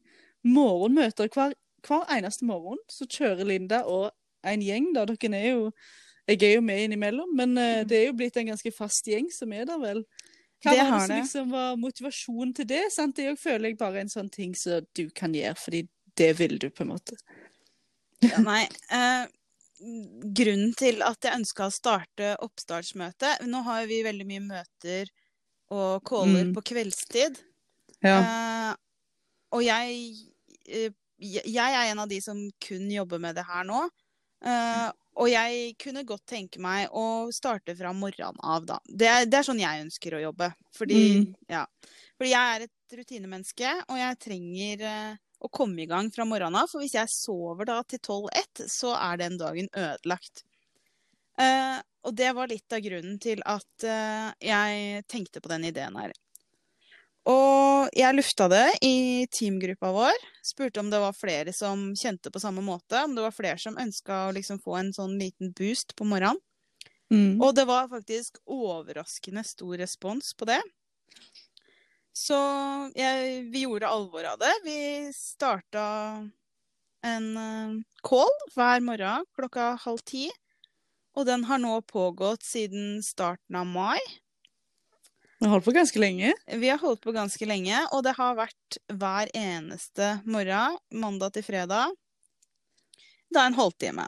morgenmøter 0.46 1.32
hver, 1.34 1.56
hver 1.88 2.06
eneste 2.14 2.46
morgen. 2.46 2.78
Så 2.92 3.08
kjører 3.10 3.48
Linda 3.48 3.84
og 3.90 4.12
en 4.46 4.62
gjeng, 4.62 4.92
da. 4.94 5.08
Dere 5.10 5.40
er 5.40 5.50
jo 5.50 5.72
Jeg 6.28 6.44
er 6.44 6.54
jo 6.56 6.62
med 6.64 6.86
innimellom, 6.86 7.34
men 7.36 7.58
eh, 7.58 7.82
det 7.84 7.98
er 7.98 8.06
jo 8.06 8.14
blitt 8.16 8.38
en 8.40 8.48
ganske 8.54 8.72
fast 8.72 9.10
gjeng 9.12 9.26
som 9.34 9.52
er 9.52 9.66
der, 9.68 9.80
vel. 9.82 10.06
Hva 10.64 10.72
Det 10.72 10.84
var 10.88 10.94
det 10.94 11.08
som 11.08 11.18
liksom 11.18 11.50
var 11.52 11.74
motivasjonen 11.76 12.54
til 12.56 12.70
det? 12.70 12.86
Sant? 12.96 13.18
Det 13.18 13.26
er 13.28 13.36
føler 13.36 13.74
jeg 13.74 13.78
bare 13.82 14.00
en 14.00 14.14
sånn 14.14 14.30
ting 14.32 14.54
som 14.56 14.86
du 14.96 15.10
kan 15.12 15.36
gjøre, 15.36 15.58
fordi 15.60 15.82
det 16.16 16.30
vil 16.40 16.56
du, 16.62 16.70
på 16.70 16.86
en 16.86 16.94
måte. 16.94 17.18
Ja, 18.24 18.40
nei. 18.44 18.64
Eh, 18.92 19.26
grunnen 20.38 20.74
til 20.80 21.02
at 21.04 21.26
jeg 21.26 21.36
ønska 21.42 21.68
å 21.68 21.74
starte 21.74 22.34
oppstartsmøte 22.46 23.34
Nå 23.50 23.64
har 23.66 23.86
vi 23.90 23.98
veldig 24.06 24.28
mye 24.30 24.44
møter 24.46 25.10
og 25.74 26.04
caller 26.06 26.46
Mm. 26.46 26.54
på 26.54 26.62
kveldstid. 26.70 27.40
Ja. 28.04 28.20
Eh, 28.22 28.76
og 29.56 29.64
jeg, 29.64 29.96
eh, 30.68 30.92
jeg 31.20 31.44
jeg 31.50 31.74
er 31.80 31.92
en 31.92 32.00
av 32.04 32.10
de 32.10 32.20
som 32.22 32.38
kun 32.62 32.90
jobber 32.92 33.20
med 33.20 33.36
det 33.36 33.46
her 33.48 33.64
nå. 33.66 33.90
Eh, 34.46 34.92
og 35.16 35.30
jeg 35.30 35.76
kunne 35.80 36.04
godt 36.06 36.26
tenke 36.28 36.60
meg 36.60 36.90
å 36.92 37.32
starte 37.34 37.76
fra 37.78 37.92
morgenen 37.94 38.38
av, 38.44 38.66
da. 38.66 38.78
Det 38.88 39.08
er, 39.08 39.26
det 39.26 39.40
er 39.40 39.44
sånn 39.48 39.60
jeg 39.62 39.84
ønsker 39.86 40.14
å 40.18 40.22
jobbe. 40.22 40.54
Fordi, 40.76 41.02
Mm. 41.22 41.36
ja. 41.50 41.66
Fordi 42.20 42.30
jeg 42.30 42.56
er 42.56 42.62
et 42.68 42.98
rutinemenneske, 43.00 43.74
og 43.90 43.98
jeg 43.98 44.20
trenger 44.20 44.82
eh, 44.82 45.16
å 45.44 45.52
komme 45.52 45.84
i 45.84 45.90
gang 45.90 46.10
fra 46.14 46.26
morgenen 46.28 46.62
av. 46.62 46.72
For 46.72 46.84
hvis 46.84 46.96
jeg 46.98 47.12
sover 47.12 47.68
da 47.70 47.82
til 47.88 48.00
12-1, 48.00 48.66
så 48.72 48.94
er 48.98 49.20
den 49.22 49.38
dagen 49.42 49.70
ødelagt. 49.72 50.46
Eh, 51.42 51.80
og 52.04 52.16
det 52.16 52.34
var 52.36 52.52
litt 52.52 52.76
av 52.76 52.84
grunnen 52.84 53.18
til 53.22 53.42
at 53.48 53.88
eh, 53.88 54.30
jeg 54.44 55.04
tenkte 55.12 55.42
på 55.44 55.52
den 55.52 55.68
ideen 55.72 55.98
her. 56.00 56.14
Og 57.30 57.88
jeg 57.96 58.16
lufta 58.18 58.50
det 58.52 58.66
i 58.84 59.26
teamgruppa 59.32 59.94
vår. 59.96 60.26
Spurte 60.44 60.82
om 60.82 60.90
det 60.92 61.00
var 61.00 61.16
flere 61.16 61.54
som 61.56 61.94
kjente 61.96 62.32
på 62.32 62.42
samme 62.44 62.64
måte. 62.64 63.00
Om 63.00 63.16
det 63.16 63.24
var 63.24 63.36
flere 63.36 63.60
som 63.62 63.80
ønska 63.80 64.26
å 64.28 64.34
liksom 64.36 64.60
få 64.64 64.76
en 64.80 64.92
sånn 64.96 65.16
liten 65.20 65.54
boost 65.56 65.96
på 65.96 66.08
morgenen. 66.08 66.42
Mm. 67.14 67.40
Og 67.44 67.54
det 67.56 67.68
var 67.70 67.92
faktisk 67.92 68.40
overraskende 68.50 69.44
stor 69.48 69.78
respons 69.80 70.34
på 70.36 70.48
det. 70.50 70.60
Så 72.14 72.38
jeg, 72.94 73.44
vi 73.50 73.66
gjorde 73.66 73.90
alvor 73.90 74.26
av 74.30 74.38
det. 74.42 74.54
Vi 74.66 74.78
starta 75.18 75.86
en 77.04 77.30
eh, 77.38 77.80
call 78.06 78.32
hver 78.54 78.84
morgen 78.86 79.26
klokka 79.36 79.74
halv 79.82 80.04
ti. 80.06 80.28
Og 81.18 81.26
den 81.30 81.46
har 81.50 81.62
nå 81.62 81.80
pågått 81.90 82.46
siden 82.46 83.02
starten 83.06 83.58
av 83.58 83.66
mai. 83.70 84.00
Vi 85.44 85.50
har 85.50 85.58
holdt 85.58 85.66
på 85.66 85.76
ganske 85.76 86.00
lenge. 86.00 86.32
Vi 86.48 86.70
har 86.70 86.80
holdt 86.80 87.02
på 87.04 87.12
ganske 87.12 87.46
lenge, 87.50 87.82
og 87.92 88.06
det 88.06 88.14
har 88.16 88.38
vært 88.38 88.78
hver 88.94 89.30
eneste 89.36 90.14
morgen, 90.24 90.78
mandag 90.96 91.34
til 91.36 91.44
fredag. 91.44 91.92
Er 93.34 93.50
en 93.50 93.58
halvtime. 93.58 94.06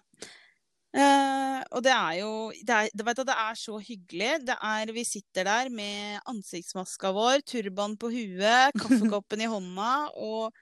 Eh, 0.95 1.61
og 1.75 1.81
det 1.83 1.91
er 1.91 2.19
jo 2.21 2.29
det 2.63 2.75
er, 2.75 2.91
vet 3.03 3.17
du, 3.19 3.25
det 3.27 3.35
er 3.35 3.57
så 3.59 3.79
hyggelig. 3.83 4.31
Det 4.47 4.55
er, 4.55 4.91
vi 4.95 5.03
sitter 5.07 5.47
der 5.47 5.71
med 5.73 6.21
ansiktsmaska 6.31 7.11
vår, 7.15 7.41
turban 7.43 7.97
på 7.99 8.11
huet, 8.13 8.75
kaffekoppen 8.81 9.43
i 9.43 9.51
hånda 9.51 9.95
og 10.15 10.55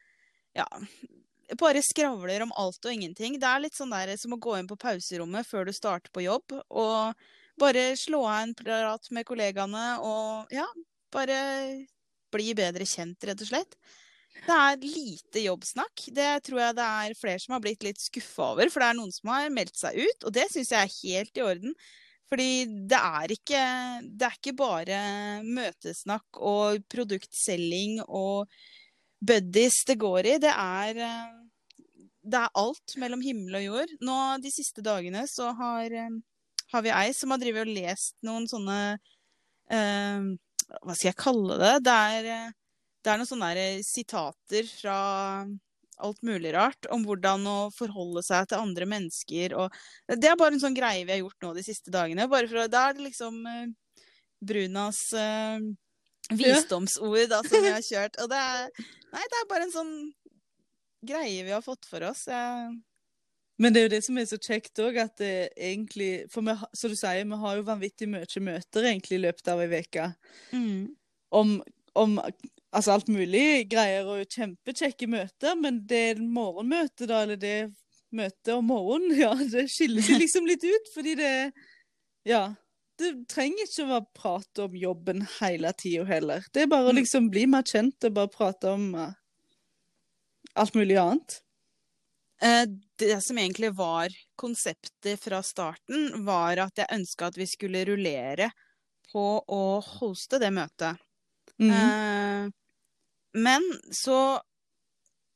ja 0.58 0.68
Bare 1.60 1.82
skravler 1.86 2.42
om 2.42 2.54
alt 2.58 2.86
og 2.88 2.94
ingenting. 2.96 3.36
Det 3.38 3.46
er 3.46 3.60
litt 3.62 3.76
sånn 3.78 3.92
der 3.92 4.14
som 4.18 4.34
å 4.34 4.40
gå 4.42 4.56
inn 4.58 4.70
på 4.70 4.78
pauserommet 4.80 5.46
før 5.46 5.68
du 5.68 5.74
starter 5.76 6.10
på 6.16 6.24
jobb. 6.24 6.56
Og 6.72 7.14
bare 7.60 7.84
slå 8.00 8.24
av 8.26 8.40
en 8.40 8.54
prat 8.58 9.10
med 9.14 9.28
kollegaene 9.28 9.84
og 10.08 10.56
ja, 10.56 10.66
bare 11.14 11.38
bli 12.34 12.56
bedre 12.58 12.88
kjent, 12.90 13.28
rett 13.28 13.44
og 13.44 13.52
slett. 13.52 13.78
Det 14.44 14.56
er 14.56 14.80
lite 14.82 15.44
jobbsnakk. 15.46 16.06
Det 16.16 16.30
tror 16.48 16.60
jeg 16.60 16.78
det 16.78 16.88
er 17.06 17.18
flere 17.20 17.42
som 17.42 17.56
har 17.56 17.64
blitt 17.64 17.86
litt 17.86 18.02
skuffa 18.02 18.54
over. 18.56 18.72
For 18.74 18.84
det 18.84 18.90
er 18.90 18.98
noen 18.98 19.14
som 19.16 19.32
har 19.32 19.52
meldt 19.54 19.78
seg 19.80 20.00
ut, 20.02 20.26
og 20.26 20.34
det 20.36 20.48
syns 20.52 20.74
jeg 20.74 20.82
er 20.82 20.98
helt 20.98 21.40
i 21.40 21.46
orden. 21.46 21.76
Fordi 22.34 22.50
det 22.90 22.98
er 22.98 23.34
ikke, 23.36 23.64
det 24.10 24.28
er 24.28 24.38
ikke 24.40 24.56
bare 24.58 25.00
møtesnakk 25.46 26.40
og 26.42 26.82
produktselging 26.92 28.00
og 28.08 28.50
buddies 29.24 29.84
det 29.88 30.00
går 30.02 30.32
i. 30.34 30.38
Det 30.42 30.52
er, 30.52 31.02
det 32.26 32.40
er 32.40 32.58
alt 32.60 32.96
mellom 33.00 33.22
himmel 33.24 33.60
og 33.60 33.68
jord. 33.68 33.94
Nå 34.02 34.18
de 34.44 34.54
siste 34.56 34.84
dagene 34.86 35.28
så 35.30 35.52
har, 35.60 35.94
har 36.74 36.86
vi 36.86 36.96
ei 36.96 37.14
som 37.16 37.36
har 37.36 37.44
drevet 37.44 37.68
og 37.68 37.78
lest 37.78 38.18
noen 38.26 38.50
sånne 38.50 38.80
eh, 39.70 40.28
Hva 40.74 40.98
skal 40.98 41.12
jeg 41.12 41.22
kalle 41.22 41.60
det? 41.62 41.74
Det 41.86 42.02
er 42.18 42.60
det 43.04 43.12
er 43.12 43.20
noen 43.20 43.30
sånne 43.30 43.52
der 43.58 43.84
sitater 43.86 44.68
fra 44.70 44.98
alt 46.04 46.22
mulig 46.26 46.54
rart 46.56 46.88
om 46.92 47.04
hvordan 47.06 47.46
å 47.48 47.58
forholde 47.76 48.24
seg 48.26 48.50
til 48.50 48.62
andre 48.64 48.88
mennesker. 48.90 49.56
Og 49.60 50.16
det 50.20 50.30
er 50.30 50.40
bare 50.40 50.58
en 50.58 50.64
sånn 50.64 50.78
greie 50.78 51.06
vi 51.06 51.16
har 51.16 51.22
gjort 51.22 51.46
nå 51.46 51.54
de 51.58 51.66
siste 51.66 51.94
dagene. 51.94 52.30
Bare 52.32 52.50
for, 52.50 52.68
da 52.72 52.88
er 52.90 52.98
det 52.98 53.08
liksom 53.10 53.40
uh, 53.46 53.68
Brunas 54.44 55.02
uh, 55.16 55.60
visdomsord 56.34 57.30
da, 57.32 57.44
som 57.46 57.64
vi 57.64 57.76
har 57.76 57.86
kjørt. 57.92 58.18
Og 58.24 58.32
det 58.32 58.40
er, 58.40 58.88
nei, 59.14 59.28
det 59.30 59.40
er 59.42 59.52
bare 59.52 59.68
en 59.68 59.76
sånn 59.76 59.94
greie 61.04 61.46
vi 61.46 61.54
har 61.54 61.64
fått 61.66 61.88
for 61.90 62.06
oss. 62.10 62.26
Jeg... 62.32 62.74
Men 63.62 63.76
det 63.76 63.84
er 63.84 63.88
jo 63.88 63.94
det 63.94 64.02
som 64.08 64.18
er 64.18 64.26
så 64.28 64.40
kjekt 64.42 64.82
òg, 64.82 64.98
at 64.98 65.14
det 65.22 65.52
egentlig 65.54 66.26
For 66.34 66.42
vi, 66.42 66.56
som 66.74 66.90
du 66.90 66.98
sier, 66.98 67.22
vi 67.22 67.40
har 67.44 67.60
jo 67.60 67.68
vanvittig 67.68 68.10
mye 68.10 68.44
møter 68.44 68.90
egentlig 68.90 69.20
i 69.20 69.24
løpet 69.28 69.54
av 69.54 69.62
ei 69.62 69.84
uke. 69.84 70.10
Mm. 70.56 70.90
Om, 71.34 71.54
om 72.00 72.18
altså 72.74 72.96
alt 72.96 73.12
mulig 73.12 73.70
greier 73.72 74.10
og 74.10 74.26
kjempekjekke 74.34 75.08
møter, 75.12 75.56
men 75.60 75.84
det 75.90 76.18
morgenmøtet, 76.20 77.08
da, 77.10 77.24
eller 77.24 77.40
det 77.40 77.72
møtet 78.14 78.54
om 78.56 78.68
morgenen, 78.70 79.16
ja, 79.24 79.34
det 79.38 79.68
skiller 79.72 80.06
seg 80.06 80.22
liksom 80.22 80.50
litt 80.50 80.66
ut, 80.66 80.92
fordi 80.96 81.16
det 81.22 81.32
Ja. 82.30 82.54
Det 83.02 83.10
trenger 83.26 83.66
ikke 83.66 83.84
å 83.84 83.90
være 83.90 84.06
prat 84.14 84.60
om 84.62 84.76
jobben 84.78 85.24
hele 85.40 85.72
tida 85.74 86.04
heller. 86.06 86.44
Det 86.54 86.62
er 86.62 86.68
bare 86.70 86.92
å 86.92 86.94
liksom 86.94 87.26
bli 87.34 87.48
mer 87.50 87.66
kjent 87.66 88.06
og 88.06 88.14
bare 88.14 88.30
prate 88.30 88.70
om 88.70 88.84
uh, 88.94 89.16
alt 90.62 90.78
mulig 90.78 91.00
annet. 91.02 91.40
Eh, 92.44 92.68
det 93.02 93.18
som 93.26 93.38
egentlig 93.42 93.72
var 93.74 94.14
konseptet 94.36 95.20
fra 95.20 95.42
starten, 95.44 96.24
var 96.26 96.62
at 96.68 96.84
jeg 96.84 96.92
ønska 96.94 97.32
at 97.32 97.40
vi 97.42 97.48
skulle 97.50 97.82
rullere 97.90 98.52
på 99.10 99.26
å 99.42 99.64
hoste 99.98 100.40
det 100.42 100.54
møtet. 100.54 101.02
Mm. 101.62 101.74
Eh, 101.74 102.52
men 103.34 103.64
så 103.92 104.40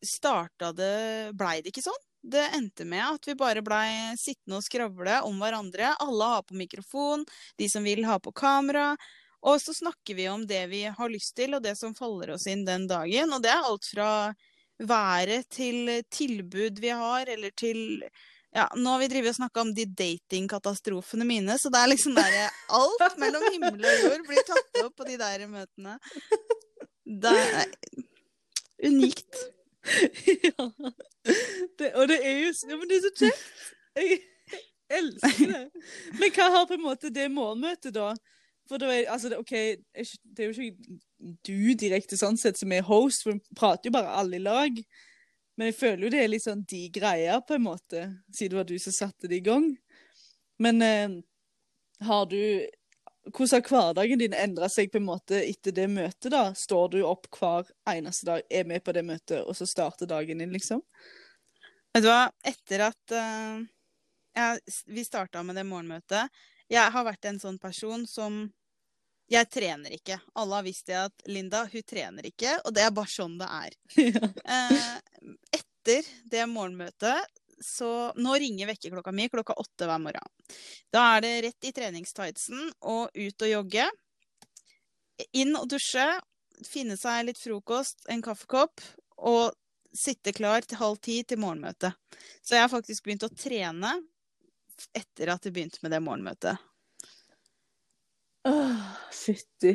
starta 0.05 0.71
det 0.75 1.31
Blei 1.37 1.61
det 1.61 1.71
ikke 1.73 1.85
sånn. 1.85 2.03
Det 2.27 2.43
endte 2.57 2.85
med 2.85 3.05
at 3.05 3.27
vi 3.29 3.37
bare 3.39 3.63
blei 3.63 4.17
sittende 4.19 4.59
og 4.59 4.65
skravle 4.65 5.21
om 5.25 5.37
hverandre. 5.39 5.93
Alle 6.03 6.31
har 6.33 6.43
på 6.43 6.57
mikrofon, 6.59 7.23
de 7.57 7.69
som 7.71 7.85
vil 7.87 8.03
ha 8.05 8.17
på 8.19 8.33
kamera. 8.35 8.91
Og 9.47 9.61
så 9.61 9.73
snakker 9.73 10.17
vi 10.17 10.27
om 10.29 10.43
det 10.49 10.65
vi 10.73 10.83
har 10.91 11.13
lyst 11.13 11.35
til, 11.37 11.55
og 11.55 11.63
det 11.63 11.77
som 11.79 11.95
faller 11.95 12.33
oss 12.35 12.47
inn 12.51 12.65
den 12.67 12.87
dagen. 12.89 13.31
Og 13.33 13.43
det 13.45 13.53
er 13.53 13.69
alt 13.69 13.87
fra 13.87 14.09
været 14.77 15.47
til 15.53 16.03
tilbud 16.13 16.81
vi 16.83 16.89
har, 16.89 17.29
eller 17.31 17.53
til 17.57 18.01
ja, 18.55 18.65
nå 18.75 18.89
har 18.89 19.01
vi 19.03 19.09
drevet 19.11 19.33
og 19.33 19.37
snakka 19.37 19.61
om 19.61 19.71
de 19.75 19.85
datingkatastrofene 19.85 21.25
mine, 21.27 21.57
så 21.61 21.69
det 21.69 21.81
er 21.81 21.91
liksom 21.91 22.15
der 22.17 22.37
Alt 22.73 23.19
mellom 23.21 23.43
himmel 23.51 23.83
og 23.85 24.05
jord 24.05 24.23
blir 24.25 24.45
tatt 24.47 24.79
opp 24.85 24.95
på 24.97 25.07
de 25.09 25.17
der 25.19 25.43
møtene. 25.51 25.97
Det 27.07 27.33
er 27.33 27.65
unikt. 28.83 29.35
ja. 30.43 30.69
Det, 31.79 31.91
og 31.95 32.07
det 32.07 32.17
er 32.23 32.37
jo 32.39 32.51
ja, 32.69 32.75
men 32.79 32.87
det 32.87 32.97
er 32.97 33.01
så 33.03 33.09
kjekt. 33.19 33.41
Jeg 33.97 34.19
elsker 34.99 35.49
det. 35.51 35.81
Men 36.19 36.31
hva 36.35 36.45
har 36.53 36.67
på 36.69 36.77
en 36.77 36.85
måte 36.85 37.11
det 37.11 37.25
morgenmøtet, 37.33 37.91
da? 37.95 38.13
For 38.67 38.79
da 38.79 38.89
er, 38.93 39.09
altså, 39.11 39.31
det, 39.31 39.39
OK, 39.41 39.51
det 40.37 40.45
er 40.45 40.47
jo 40.47 40.67
ikke 40.67 40.99
du 41.47 41.73
direkte 41.79 42.19
sånn 42.19 42.39
sett 42.39 42.59
som 42.59 42.71
er 42.71 42.85
host, 42.87 43.25
for 43.25 43.35
vi 43.35 43.59
prater 43.59 43.89
jo 43.89 43.97
bare 43.97 44.15
alle 44.21 44.39
i 44.39 44.43
lag. 44.43 44.79
Men 45.57 45.71
jeg 45.71 45.77
føler 45.79 46.05
jo 46.05 46.13
det 46.13 46.23
er 46.23 46.31
litt 46.31 46.45
sånn 46.45 46.63
de 46.69 46.83
greier, 46.93 47.39
på 47.47 47.57
en 47.57 47.65
måte, 47.65 48.07
siden 48.31 48.53
det 48.53 48.59
var 48.61 48.69
du 48.69 48.75
som 48.81 48.95
satte 48.95 49.31
det 49.31 49.41
i 49.41 49.45
gang. 49.47 49.71
Men 50.63 50.83
eh, 50.85 51.15
har 52.07 52.27
du 52.31 52.39
Hvordan 53.33 53.61
har 53.61 53.69
hverdagen 53.69 54.19
din 54.19 54.33
endra 54.33 54.69
seg 54.71 54.91
på 54.91 54.99
en 55.01 55.07
måte 55.07 55.39
etter 55.43 55.75
det 55.75 55.87
møtet, 55.91 56.29
da? 56.33 56.51
Står 56.55 56.91
du 56.93 56.99
opp 57.05 57.27
hver 57.33 57.69
eneste 57.89 58.27
dag, 58.29 58.43
er 58.49 58.67
med 58.67 58.83
på 58.85 58.93
det 58.95 59.03
møtet, 59.07 59.41
og 59.43 59.55
så 59.57 59.67
starter 59.67 60.09
dagen 60.09 60.43
din, 60.43 60.53
liksom? 60.55 60.83
Vet 61.93 62.05
du 62.05 62.09
hva, 62.11 62.27
etter 62.45 62.85
at 62.87 63.15
uh, 63.15 63.63
jeg, 64.37 64.77
vi 64.93 65.03
starta 65.07 65.41
med 65.43 65.57
det 65.57 65.65
morgenmøtet 65.65 66.29
Jeg 66.69 66.93
har 66.93 67.05
vært 67.07 67.25
en 67.25 67.39
sånn 67.41 67.57
person 67.57 68.03
som 68.07 68.43
Jeg 69.31 69.49
trener 69.51 69.95
ikke. 69.95 70.19
Alle 70.39 70.59
har 70.59 70.67
visst 70.67 70.87
det 70.87 70.99
at 70.99 71.25
Linda, 71.27 71.65
hun 71.71 71.83
trener 71.83 72.29
ikke, 72.29 72.59
og 72.63 72.75
det 72.75 72.85
er 72.85 72.93
bare 72.95 73.11
sånn 73.11 73.35
det 73.41 73.49
er. 73.51 73.73
ja. 74.07 74.29
Uh, 74.47 75.33
etter 75.57 76.07
det 76.31 76.45
morgenmøtet 76.51 77.33
så 77.63 78.13
Nå 78.15 78.35
ringer 78.35 78.69
vekkerklokka 78.69 79.11
mi 79.15 79.29
klokka 79.29 79.55
åtte 79.57 79.87
hver 79.89 80.01
morgen. 80.01 80.33
Da 80.93 81.03
er 81.15 81.23
det 81.25 81.33
rett 81.47 81.69
i 81.69 81.73
treningstightsen 81.75 82.71
og 82.89 83.13
ut 83.13 83.45
og 83.47 83.51
jogge. 83.51 83.87
Inn 85.33 85.55
og 85.57 85.65
dusje, 85.71 86.05
finne 86.67 86.97
seg 86.97 87.25
litt 87.27 87.41
frokost, 87.41 88.05
en 88.11 88.21
kaffekopp, 88.25 88.83
og 89.17 89.55
sitte 89.97 90.33
klar 90.35 90.65
til 90.65 90.77
halv 90.77 90.99
ti 91.01 91.21
til 91.25 91.41
morgenmøtet. 91.41 91.97
Så 92.45 92.57
jeg 92.57 92.65
har 92.65 92.71
faktisk 92.71 93.05
begynt 93.05 93.25
å 93.25 93.33
trene 93.33 93.95
etter 94.93 95.33
at 95.33 95.45
jeg 95.45 95.55
begynte 95.55 95.81
med 95.81 95.95
det 95.95 96.01
morgenmøtet. 96.05 96.61
Åh, 98.47 98.89
fytti. 99.11 99.73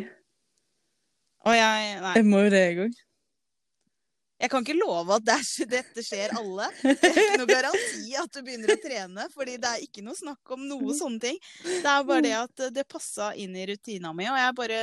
Og 1.42 1.56
jeg 1.58 1.96
Nei. 2.02 2.12
Jeg 2.20 2.28
må 2.28 2.44
jo 2.44 2.52
det, 2.54 2.62
jeg 2.68 2.84
òg. 2.86 3.00
Jeg 4.42 4.50
kan 4.50 4.64
ikke 4.64 4.74
love 4.74 5.14
at 5.14 5.26
det 5.26 5.34
er, 5.38 5.68
dette 5.70 6.02
skjer 6.02 6.32
alle. 6.34 6.66
Det 6.82 6.96
er 6.98 7.18
ikke 7.22 7.38
noe 7.38 7.50
garanti 7.50 8.16
at 8.18 8.34
du 8.34 8.40
begynner 8.42 8.74
å 8.74 8.80
trene, 8.82 9.26
fordi 9.30 9.54
det 9.62 9.70
er 9.70 9.84
ikke 9.84 10.02
noe 10.02 10.18
snakk 10.18 10.54
om 10.56 10.64
noe 10.66 10.96
sånne 10.98 11.22
ting. 11.22 11.38
Det 11.62 11.86
er 11.86 12.06
bare 12.08 12.24
det 12.26 12.34
at 12.40 12.64
det 12.74 12.88
passa 12.90 13.30
inn 13.38 13.54
i 13.54 13.68
rutina 13.70 14.10
mi, 14.16 14.26
og 14.30 14.40
jeg 14.40 14.56
bare 14.58 14.80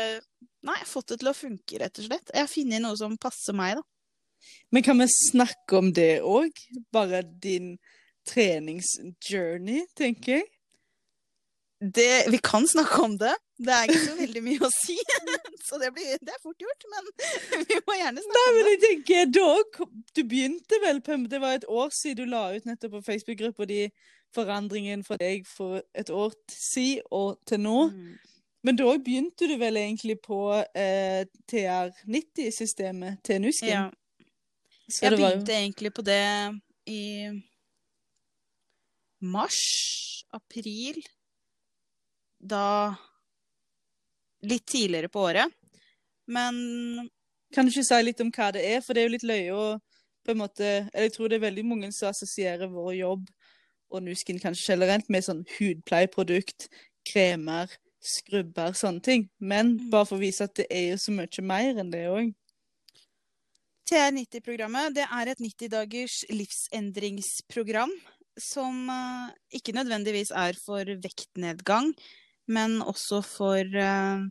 Nei, 0.59 0.73
jeg 0.75 0.83
har 0.83 0.89
fått 0.91 1.13
det 1.13 1.21
til 1.21 1.29
å 1.31 1.35
funke, 1.35 1.77
rett 1.79 1.99
og 2.01 2.05
slett. 2.09 2.31
Jeg 2.35 2.43
har 2.43 2.49
funnet 2.51 2.81
noe 2.83 2.97
som 2.99 3.13
passer 3.21 3.55
meg, 3.55 3.77
da. 3.79 3.83
Men 4.75 4.83
kan 4.83 4.99
vi 4.99 5.07
snakke 5.07 5.77
om 5.79 5.93
det 5.95 6.19
òg? 6.19 6.51
Bare 6.91 7.21
din 7.23 7.77
treningsjourney, 8.27 9.85
tenker 9.95 10.41
jeg. 10.41 10.49
Det, 11.79 12.25
vi 12.31 12.37
kan 12.43 12.67
snakke 12.67 13.01
om 13.01 13.13
det. 13.17 13.31
Det 13.55 13.71
er 13.71 13.87
ikke 13.87 14.01
så 14.03 14.15
veldig 14.19 14.41
mye 14.43 14.67
å 14.67 14.69
si. 14.73 14.97
Så 15.69 15.77
det, 15.77 15.91
blir, 15.93 16.17
det 16.25 16.33
er 16.33 16.39
fort 16.41 16.59
gjort, 16.63 16.85
men 16.89 17.09
vi 17.69 17.75
må 17.85 17.93
gjerne 17.93 18.23
snakke 18.23 18.39
Nei, 18.39 18.45
om 18.49 18.55
men 18.57 18.69
jeg 18.71 18.79
tenker, 18.83 19.27
dog, 19.35 19.77
Du 20.17 20.23
begynte 20.25 20.79
vel 20.81 21.01
på 21.05 21.17
Det 21.29 21.39
var 21.43 21.59
et 21.59 21.67
år 21.69 21.91
siden 21.93 22.23
du 22.25 22.31
la 22.31 22.41
ut 22.55 22.65
nettopp 22.65 22.95
på 22.97 23.01
Facebook-gruppa 23.05 23.67
di 23.69 23.83
forandringen 24.33 25.03
fra 25.05 25.17
deg 25.21 25.45
for 25.49 25.83
et 25.93 26.09
år 26.09 26.33
siden 26.49 27.05
og 27.11 27.37
til 27.49 27.61
nå. 27.61 27.77
Mm. 27.93 28.17
Men 28.65 28.79
da 28.81 28.95
begynte 28.97 29.47
du 29.47 29.55
vel 29.61 29.77
egentlig 29.79 30.17
på 30.25 30.39
eh, 30.75 31.23
TR90-systemet 31.51 33.21
til 33.23 33.39
Nusken? 33.45 33.69
Ja. 33.69 33.85
Så 34.89 35.05
Jeg 35.05 35.15
begynte 35.19 35.53
jo- 35.53 35.59
egentlig 35.61 35.93
på 35.93 36.01
det 36.01 36.19
i 36.89 37.29
mars, 39.21 39.61
april. 40.33 40.99
Da 42.39 42.95
Litt 44.41 44.65
tidligere 44.71 45.09
på 45.11 45.19
året. 45.27 45.51
Men 46.27 47.09
Kan 47.53 47.65
du 47.65 47.71
ikke 47.73 47.83
si 47.83 47.97
litt 48.03 48.21
om 48.21 48.29
hva 48.31 48.51
det 48.55 48.63
er? 48.63 48.81
For 48.81 48.93
det 48.93 49.01
er 49.01 49.09
jo 49.09 49.15
litt 49.17 49.27
løye 49.27 49.55
å 49.55 49.65
på 50.25 50.31
en 50.31 50.39
måte 50.43 50.63
Eller 50.93 51.09
jeg 51.09 51.15
tror 51.15 51.29
det 51.29 51.39
er 51.39 51.47
veldig 51.47 51.65
mange 51.65 51.91
som 51.91 52.11
assosierer 52.11 52.69
vår 52.71 52.93
jobb 52.99 53.27
og 53.89 54.03
Nuskin 54.05 54.37
kanskje 54.37 54.75
generelt, 54.75 55.07
med 55.09 55.25
sånn 55.25 55.39
hudpleieprodukt, 55.57 56.67
kremer, 57.09 57.71
skrubber, 58.05 58.75
sånne 58.77 59.01
ting. 59.01 59.29
Men 59.39 59.79
Mm. 59.79 59.89
bare 59.89 60.05
for 60.05 60.17
å 60.17 60.21
vise 60.21 60.43
at 60.43 60.53
det 60.53 60.67
er 60.69 60.91
jo 60.91 60.97
så 60.97 61.11
mye 61.11 61.41
mer 61.41 61.73
enn 61.81 61.89
det 61.89 62.05
òg. 62.05 62.35
TR90-programmet 63.89 64.93
det 64.93 65.07
er 65.09 65.31
et 65.31 65.39
90-dagers 65.41 66.25
livsendringsprogram 66.29 67.89
som 68.37 68.89
eh, 68.93 69.33
ikke 69.57 69.73
nødvendigvis 69.73 70.29
er 70.31 70.53
for 70.53 70.85
vektnedgang, 70.85 71.95
men 72.49 72.79
også 72.81 73.21
for 73.25 73.79
eh, 73.81 74.27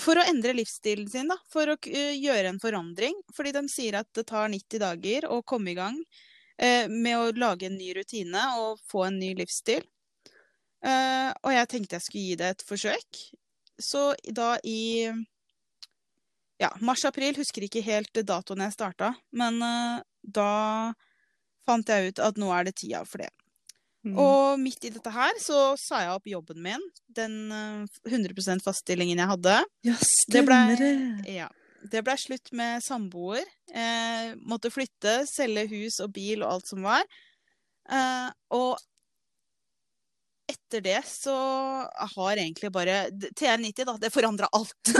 for 0.00 0.20
å 0.20 0.24
endre 0.30 0.54
livsstilen 0.54 1.08
sin, 1.10 1.30
da. 1.32 1.36
For 1.52 1.72
å 1.72 1.76
eh, 1.88 2.14
gjøre 2.20 2.52
en 2.52 2.60
forandring. 2.62 3.16
Fordi 3.36 3.54
de 3.56 3.64
sier 3.72 3.98
at 4.00 4.08
det 4.16 4.28
tar 4.30 4.52
90 4.52 4.82
dager 4.82 5.26
å 5.28 5.40
komme 5.42 5.72
i 5.72 5.78
gang 5.78 5.98
eh, 6.60 6.86
med 6.88 7.16
å 7.18 7.32
lage 7.36 7.68
en 7.68 7.78
ny 7.80 7.90
rutine 7.96 8.44
og 8.60 8.80
få 8.90 9.08
en 9.08 9.18
ny 9.20 9.34
livsstil. 9.40 9.86
Og 10.80 11.50
jeg 11.52 11.68
tenkte 11.68 11.98
jeg 11.98 12.04
skulle 12.06 12.28
gi 12.30 12.36
det 12.40 12.46
et 12.54 12.62
forsøk. 12.64 13.18
Så 13.84 14.14
da 14.32 14.54
i 14.64 15.10
ja, 16.56 16.70
mars-april, 16.80 17.36
husker 17.36 17.66
ikke 17.66 17.82
helt 17.84 18.22
datoen 18.24 18.64
jeg 18.64 18.72
starta, 18.72 19.10
men 19.36 19.60
da 20.24 20.48
fant 21.68 21.92
jeg 21.92 22.14
ut 22.14 22.24
at 22.24 22.40
nå 22.40 22.48
er 22.56 22.70
det 22.70 22.78
tida 22.80 23.02
for 23.04 23.20
det. 23.20 23.28
Mm. 24.06 24.14
Og 24.16 24.58
midt 24.62 24.84
i 24.88 24.90
dette 24.94 25.10
her 25.12 25.34
så 25.42 25.74
sa 25.76 25.98
jeg 26.06 26.12
opp 26.14 26.28
jobben 26.30 26.62
min, 26.64 26.84
den 27.12 27.34
eh, 27.52 27.98
100 28.08 28.62
faststillingen 28.64 29.18
jeg 29.20 29.28
hadde. 29.28 29.56
ja, 29.84 29.96
Det 30.32 30.44
ble, 30.48 30.56
stemmer 30.56 30.80
det. 30.80 31.32
ja, 31.34 31.48
det 31.92 32.00
ble 32.06 32.14
slutt 32.20 32.48
med 32.56 32.80
samboer. 32.84 33.44
Eh, 33.72 34.32
måtte 34.40 34.72
flytte, 34.72 35.18
selge 35.28 35.66
hus 35.74 36.00
og 36.00 36.14
bil 36.16 36.40
og 36.46 36.54
alt 36.54 36.70
som 36.72 36.80
var. 36.86 37.04
Eh, 37.90 38.30
og 38.56 38.78
etter 40.50 40.80
det 40.82 40.98
så 41.06 41.34
har 42.16 42.40
egentlig 42.40 42.72
bare 42.74 43.04
TR90, 43.12 43.84
da, 43.86 43.98
det 44.02 44.10
forandra 44.14 44.48
alt. 44.56 44.80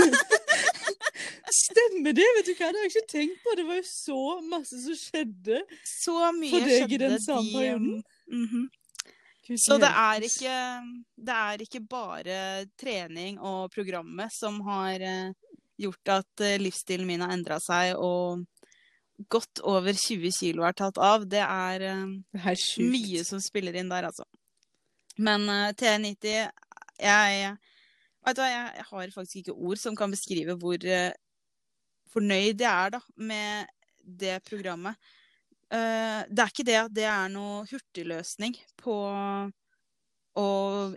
Stemmer 1.50 2.12
det! 2.14 2.26
Vet 2.36 2.46
du 2.46 2.52
hva, 2.54 2.68
det 2.70 2.78
har 2.78 2.84
jeg 2.86 2.92
ikke 2.92 3.10
tenkt 3.10 3.40
på. 3.42 3.54
Det 3.58 3.64
var 3.66 3.80
jo 3.80 3.86
så 3.88 4.20
masse 4.46 4.78
som 4.84 4.94
skjedde. 4.98 5.62
Så 5.88 6.14
mye 6.36 6.52
For 6.52 6.68
deg 6.68 6.76
i 6.76 6.84
skjedde 6.84 7.00
den 7.16 7.24
samme 7.24 7.48
de, 7.48 7.56
perioden? 7.56 8.04
mhm. 8.30 8.68
Så 9.58 9.80
det 9.82 9.88
er, 9.90 10.22
ikke, 10.22 10.56
det 11.18 11.36
er 11.36 11.62
ikke 11.64 11.80
bare 11.90 12.34
trening 12.78 13.40
og 13.42 13.72
programmet 13.74 14.30
som 14.30 14.60
har 14.62 15.02
eh, 15.02 15.32
gjort 15.80 16.12
at 16.14 16.44
eh, 16.44 16.58
livsstilen 16.60 17.08
min 17.08 17.24
har 17.24 17.34
endra 17.34 17.58
seg 17.62 17.96
og 17.98 18.44
godt 19.30 19.62
over 19.68 19.96
20 19.96 20.30
kilo 20.38 20.64
er 20.66 20.76
tatt 20.78 21.00
av. 21.02 21.26
Det 21.28 21.42
er 21.42 21.86
eh, 21.88 22.04
Det 22.30 22.44
er 22.52 22.92
mye 22.92 23.24
som 23.26 23.42
spiller 23.42 23.80
inn 23.80 23.90
der, 23.90 24.06
altså. 24.12 24.26
Men 25.18 25.48
eh, 25.50 25.72
TR90 25.74 26.30
jeg, 27.00 27.50
vet 28.26 28.36
du 28.36 28.42
hva, 28.44 28.52
jeg, 28.52 28.72
jeg 28.76 28.88
har 28.92 29.12
faktisk 29.16 29.42
ikke 29.42 29.56
ord 29.56 29.80
som 29.80 29.96
kan 29.96 30.12
beskrive 30.12 30.56
hvor 30.60 30.84
fornøyd 32.12 32.60
jeg 32.60 32.68
er 32.68 32.92
da, 32.92 33.00
med 33.16 33.70
det 34.04 34.36
programmet. 34.44 34.98
Eh, 35.70 36.22
det 36.26 36.42
er 36.42 36.52
ikke 36.52 36.66
det 36.66 36.78
at 36.80 36.94
det 36.94 37.06
er 37.06 37.28
noe 37.32 37.64
hurtigløsning 37.70 38.56
på 38.80 38.96
å 40.40 40.46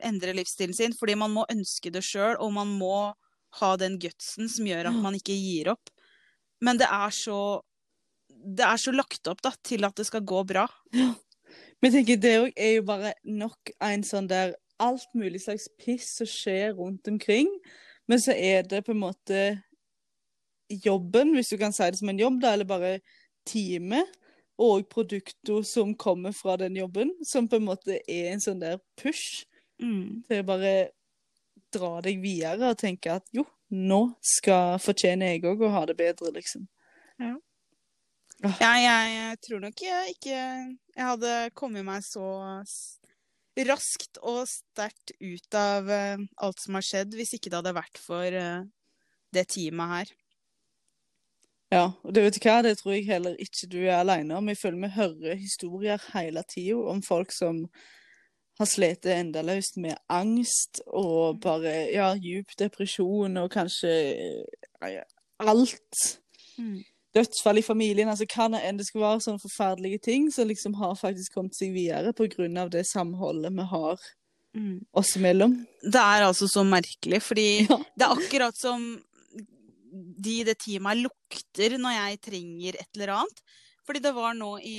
endre 0.05 0.35
livsstilen 0.37 0.75
sin, 0.77 0.95
fordi 0.97 1.17
man 1.19 1.33
må 1.33 1.45
ønske 1.51 1.91
det 1.93 2.03
sjøl, 2.05 2.37
og 2.41 2.53
man 2.55 2.71
må 2.79 3.11
ha 3.59 3.75
den 3.77 3.99
gutsen 4.01 4.49
som 4.49 4.65
gjør 4.65 4.89
at 4.89 4.97
man 4.97 5.17
ikke 5.17 5.35
gir 5.37 5.73
opp. 5.73 5.91
Men 6.63 6.79
det 6.81 6.89
er 6.89 7.13
så 7.13 7.61
det 8.43 8.65
er 8.65 8.79
så 8.81 8.91
lagt 8.91 9.27
opp 9.31 9.39
da, 9.43 9.53
til 9.63 9.85
at 9.87 9.95
det 9.95 10.05
skal 10.09 10.25
gå 10.27 10.41
bra. 10.47 10.65
Men 10.91 11.89
jeg 11.89 11.93
tenker, 11.93 12.19
det 12.19 12.33
er 12.59 12.73
jo 12.77 12.85
bare 12.87 13.13
nok 13.23 13.71
en 13.83 14.03
sånn 14.07 14.27
der 14.27 14.55
alt 14.83 15.07
mulig 15.15 15.43
slags 15.45 15.69
piss 15.79 16.09
som 16.17 16.27
skjer 16.27 16.73
rundt 16.77 17.07
omkring. 17.07 17.49
Men 18.09 18.19
så 18.19 18.35
er 18.35 18.65
det 18.67 18.83
på 18.83 18.91
en 18.91 19.03
måte 19.03 19.43
jobben, 20.83 21.33
hvis 21.37 21.53
du 21.53 21.57
kan 21.61 21.75
si 21.75 21.87
det 21.87 21.99
som 22.01 22.11
en 22.11 22.19
jobb, 22.19 22.41
da, 22.43 22.53
eller 22.55 22.67
bare 22.67 22.93
time, 23.47 24.01
og 24.61 24.85
produkter 24.89 25.63
som 25.65 25.95
kommer 25.97 26.31
fra 26.35 26.57
den 26.61 26.75
jobben, 26.77 27.11
som 27.25 27.47
på 27.49 27.57
en 27.57 27.65
måte 27.71 27.97
er 28.07 28.33
en 28.33 28.43
sånn 28.43 28.61
der 28.61 28.79
push 28.99 29.45
Mm. 29.81 30.21
til 30.29 30.43
å 30.43 30.45
bare 30.45 30.73
dra 31.73 31.95
deg 32.05 32.21
videre 32.21 32.69
og 32.69 32.77
tenke 32.77 33.15
at 33.17 33.25
jo, 33.33 33.43
nå 33.73 34.13
skal 34.21 34.77
fortjene 34.79 35.31
jeg 35.31 35.41
òg 35.49 35.63
å 35.65 35.71
ha 35.73 35.81
det 35.89 35.97
bedre, 35.97 36.29
liksom. 36.35 36.67
Ja, 38.59 38.73
jeg 38.77 39.39
tror 39.41 39.63
nok 39.63 39.81
jeg 39.81 40.13
ikke 40.13 40.37
jeg 40.37 41.07
hadde 41.07 41.33
kommet 41.57 41.85
meg 41.87 42.03
så 42.05 42.27
raskt 43.69 44.17
og 44.21 44.45
sterkt 44.49 45.13
ut 45.21 45.55
av 45.57 45.89
eh, 45.93 46.17
alt 46.41 46.59
som 46.59 46.77
har 46.77 46.85
skjedd, 46.85 47.13
hvis 47.17 47.35
ikke 47.37 47.51
det 47.51 47.59
hadde 47.61 47.75
vært 47.77 47.99
for 48.01 48.25
eh, 48.25 48.65
det 49.33 49.47
teamet 49.53 49.93
her. 49.93 50.13
Ja, 51.73 51.87
og 52.05 52.13
det 52.13 52.23
vet 52.25 52.37
du 52.37 52.45
hva, 52.45 52.59
det 52.65 52.77
tror 52.79 52.93
jeg 52.93 53.07
heller 53.09 53.35
ikke 53.41 53.69
du 53.71 53.79
er 53.87 53.97
alene 54.03 54.37
om. 54.37 54.49
Jeg 54.51 54.59
føler 54.61 54.83
vi 54.85 54.93
hører 54.97 55.39
historier 55.39 56.01
hele 56.13 56.43
tida 56.49 56.77
om 56.93 57.01
folk 57.05 57.33
som 57.33 57.63
har 58.61 58.69
slitt 58.69 59.07
endeløst 59.09 59.79
med 59.81 59.97
angst 60.13 60.83
og 60.85 61.39
bare 61.41 61.71
ja, 61.89 62.11
djup 62.21 62.53
depresjon 62.59 63.39
og 63.41 63.49
kanskje 63.55 63.93
ja, 64.85 65.05
alt. 65.41 66.03
Dødsfall 67.13 67.61
i 67.61 67.65
familien, 67.65 68.09
altså 68.09 68.25
hva 68.29 68.47
det 68.53 68.61
enn 68.65 68.77
det 68.79 68.87
skal 68.87 69.03
være 69.03 69.23
sånne 69.25 69.41
forferdelige 69.41 70.01
ting, 70.05 70.29
som 70.33 70.49
liksom 70.49 70.77
har 70.79 70.93
faktisk 70.97 71.35
kommet 71.37 71.57
seg 71.57 71.73
videre 71.75 72.13
av 72.61 72.69
det 72.73 72.85
samholdet 72.89 73.53
vi 73.53 73.65
har 73.73 74.05
oss 74.93 75.15
imellom. 75.17 75.55
Det 75.81 76.01
er 76.01 76.27
altså 76.27 76.47
så 76.49 76.63
merkelig, 76.65 77.21
fordi 77.25 77.65
Ja. 77.69 77.77
det 77.97 78.05
er 78.05 78.17
akkurat 78.17 78.57
som 78.57 79.01
de 79.93 80.39
i 80.41 80.45
det 80.47 80.57
teamet 80.63 81.03
lukter 81.03 81.77
når 81.77 81.93
jeg 81.97 82.21
trenger 82.29 82.79
et 82.81 82.97
eller 82.97 83.13
annet. 83.19 83.43
Fordi 83.85 84.01
det 84.03 84.13
var 84.15 84.33
nå 84.37 84.55
i 84.63 84.77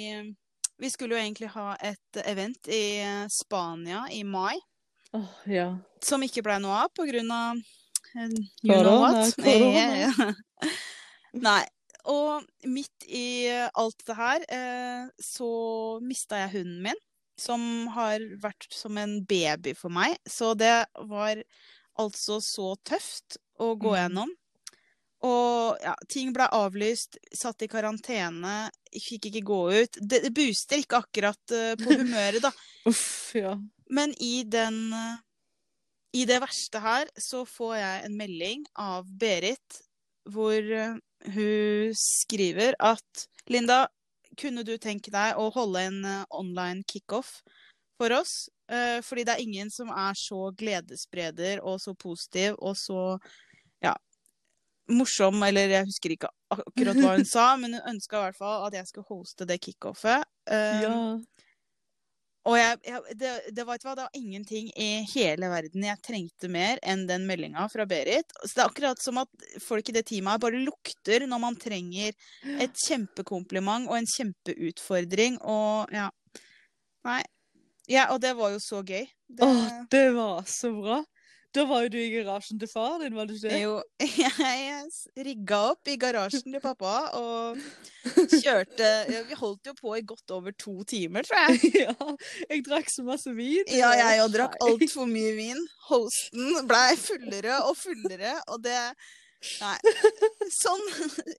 Vi 0.82 0.88
skulle 0.90 1.14
jo 1.14 1.22
egentlig 1.22 1.48
ha 1.54 1.76
et 1.78 2.18
event 2.26 2.66
i 2.66 2.82
Spania 3.30 4.08
i 4.10 4.24
mai. 4.26 4.56
Oh, 5.14 5.28
ja. 5.46 5.68
som 6.02 6.22
ikke 6.26 6.42
ble 6.42 6.56
noe 6.58 6.74
av 6.88 6.90
av 6.98 7.60
eh, 8.18 8.32
you 8.66 8.74
know 8.82 9.00
what. 9.00 9.30
korona. 9.44 10.34
Ja. 10.64 10.72
Nei. 11.34 11.62
Og 12.10 12.42
midt 12.68 13.06
i 13.08 13.48
alt 13.72 14.02
det 14.04 14.16
her, 14.18 14.42
eh, 14.52 15.06
så 15.22 16.00
mista 16.04 16.36
jeg 16.42 16.50
hunden 16.58 16.82
min, 16.82 16.98
som 17.40 17.86
har 17.94 18.20
vært 18.42 18.66
som 18.74 18.98
en 19.00 19.22
baby 19.24 19.72
for 19.78 19.88
meg. 19.94 20.18
Så 20.28 20.52
det 20.58 20.84
var 21.08 21.40
altså 21.96 22.40
så 22.44 22.74
tøft 22.84 23.38
å 23.58 23.72
gå 23.78 23.94
Mm. 23.94 23.96
gjennom. 24.02 24.34
Og 25.24 25.80
ja, 25.80 25.94
ting 26.10 26.32
ble 26.34 26.46
avlyst, 26.52 27.16
satt 27.32 27.64
i 27.64 27.68
karantene, 27.70 28.68
fikk 28.92 29.30
ikke 29.30 29.44
gå 29.46 29.60
ut. 29.72 29.98
Det, 30.00 30.20
det 30.26 30.32
booster 30.36 30.82
ikke 30.82 31.00
akkurat 31.00 31.54
uh, 31.54 31.72
på 31.80 31.96
humøret, 32.02 32.42
da. 32.44 32.52
Uff, 32.90 33.32
ja. 33.38 33.54
Men 33.94 34.12
i 34.20 34.44
den 34.48 34.92
uh, 34.92 35.16
I 36.14 36.26
det 36.28 36.38
verste 36.44 36.80
her 36.80 37.08
så 37.20 37.44
får 37.48 37.76
jeg 37.80 38.04
en 38.06 38.16
melding 38.20 38.64
av 38.80 39.08
Berit 39.08 39.80
hvor 40.30 40.60
uh, 40.60 40.96
hun 41.34 41.96
skriver 41.96 42.76
at 42.84 43.28
Linda, 43.48 43.86
kunne 44.40 44.64
du 44.66 44.76
tenke 44.80 45.12
deg 45.14 45.38
å 45.40 45.50
holde 45.54 45.80
en 45.88 45.98
online 46.32 46.82
kickoff 46.90 47.38
for 48.00 48.12
oss? 48.16 48.48
Fordi 49.04 49.22
det 49.28 49.34
er 49.34 49.42
ingen 49.44 49.68
som 49.70 49.90
er 49.92 50.16
så 50.16 50.48
gledesspreder 50.56 51.60
og 51.60 51.76
så 51.82 51.92
positiv 52.00 52.56
og 52.56 52.72
så 52.80 53.02
morsom, 54.92 55.42
eller 55.46 55.72
jeg 55.72 55.88
husker 55.88 56.14
ikke 56.14 56.30
akkurat 56.52 56.98
hva 57.00 57.14
hun 57.16 57.28
sa, 57.34 57.52
men 57.60 57.76
hun 57.76 57.94
ønska 57.94 58.18
i 58.18 58.26
hvert 58.26 58.40
fall 58.40 58.66
at 58.66 58.76
jeg 58.78 58.90
skulle 58.90 59.08
hoste 59.08 59.46
det 59.48 59.60
kickoffet. 59.64 60.26
Um, 60.50 60.82
ja. 60.84 60.94
og 62.50 62.56
jeg, 62.58 62.80
jeg, 62.84 63.16
det, 63.20 63.30
det, 63.56 63.64
var, 63.64 63.80
det 63.80 64.02
var 64.02 64.18
ingenting 64.18 64.68
i 64.76 64.88
hele 65.14 65.48
verden 65.48 65.86
jeg 65.88 66.02
trengte 66.04 66.50
mer 66.52 66.82
enn 66.84 67.06
den 67.08 67.24
meldinga 67.28 67.64
fra 67.72 67.86
Berit. 67.88 68.34
Så 68.42 68.50
det 68.52 68.64
er 68.64 68.72
akkurat 68.72 69.04
som 69.04 69.22
at 69.24 69.46
folk 69.64 69.88
i 69.88 69.96
det 69.96 70.04
teamet 70.10 70.42
bare 70.42 70.60
lukter 70.60 71.24
når 71.30 71.44
man 71.46 71.56
trenger 71.60 72.12
et 72.60 72.84
kjempekompliment 72.86 73.88
og 73.88 73.96
en 74.00 74.10
kjempeutfordring. 74.16 75.40
Og 75.40 75.96
ja. 75.96 76.10
Nei. 77.08 77.22
Ja, 77.90 78.06
og 78.14 78.22
det 78.24 78.32
var 78.36 78.52
jo 78.54 78.60
så 78.64 78.80
gøy. 78.80 79.04
Det, 79.28 79.44
Åh, 79.44 79.82
det 79.92 80.06
var 80.16 80.46
så 80.48 80.70
bra. 80.72 81.02
Da 81.54 81.62
var 81.70 81.84
jo 81.84 81.90
du 81.94 81.98
i 82.00 82.10
garasjen 82.10 82.58
til 82.58 82.66
far 82.70 82.98
din, 82.98 83.14
var 83.14 83.28
du 83.30 83.34
ikke 83.36 83.50
det? 83.52 83.60
jo, 83.62 83.74
jeg 84.02 85.26
rigga 85.28 85.60
opp 85.70 85.90
i 85.90 85.96
garasjen 86.02 86.48
til 86.50 86.62
pappa 86.62 86.94
og 87.14 87.60
kjørte 88.32 88.88
Vi 89.28 89.38
holdt 89.38 89.70
jo 89.70 89.74
på 89.78 89.94
i 89.94 90.02
godt 90.06 90.34
over 90.34 90.54
to 90.58 90.80
timer, 90.90 91.22
tror 91.26 91.44
jeg. 91.46 91.70
ja, 91.86 91.94
jeg 92.50 92.64
drakk 92.66 92.90
så 92.90 93.06
masse 93.06 93.30
vin. 93.36 93.62
Ja, 93.70 93.92
jeg 93.94 94.24
òg 94.24 94.32
drakk 94.34 94.58
altfor 94.66 95.06
mye 95.10 95.34
vin. 95.42 95.60
Hosten 95.90 96.64
blei 96.66 96.94
fullere 96.98 97.60
og 97.68 97.78
fullere, 97.78 98.38
og 98.50 98.64
det 98.66 98.80
Nei. 99.60 99.76
Sånn 100.54 100.80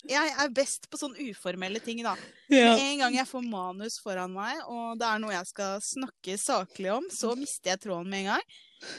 Jeg 0.06 0.34
er 0.38 0.52
best 0.54 0.86
på 0.92 1.00
sånn 1.00 1.16
uformelle 1.26 1.82
ting, 1.82 2.04
da. 2.06 2.14
Ja. 2.54 2.76
Med 2.76 2.84
en 2.84 3.02
gang 3.02 3.18
jeg 3.18 3.30
får 3.30 3.48
manus 3.50 3.98
foran 4.04 4.36
meg, 4.36 4.62
og 4.70 5.00
det 5.02 5.08
er 5.10 5.24
noe 5.24 5.34
jeg 5.34 5.50
skal 5.50 5.82
snakke 5.82 6.38
saklig 6.38 6.92
om, 6.94 7.10
så 7.10 7.34
mister 7.40 7.74
jeg 7.74 7.82
tråden 7.88 8.12
med 8.12 8.26
en 8.26 8.32
gang. 8.36 8.46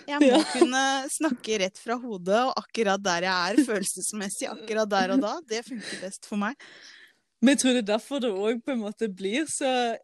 Jeg 0.09 0.21
må 0.21 0.27
Ja. 0.33 0.43
kunne 0.53 0.83
snakke 1.11 1.59
rett 1.61 1.79
fra 1.79 1.97
hodet, 2.01 2.41
og 2.49 2.55
akkurat 2.57 3.03
der 3.03 3.23
jeg 3.29 3.53
er 3.61 3.65
følelsesmessig, 3.69 4.49
akkurat 4.51 4.89
der 4.89 5.12
og 5.15 5.21
da. 5.21 5.35
Det 5.47 5.65
funker 5.65 6.01
best 6.01 6.27
for 6.27 6.37
meg. 6.37 6.55
Men 7.43 7.55
jeg 7.55 7.59
tror 7.62 7.73
det 7.77 7.83
er 7.85 7.93
derfor 7.95 8.21
det 8.21 8.31
òg 8.33 8.62
på 8.65 8.73
en 8.73 8.81
måte 8.81 9.09
blir 9.15 9.45
så 9.47 9.97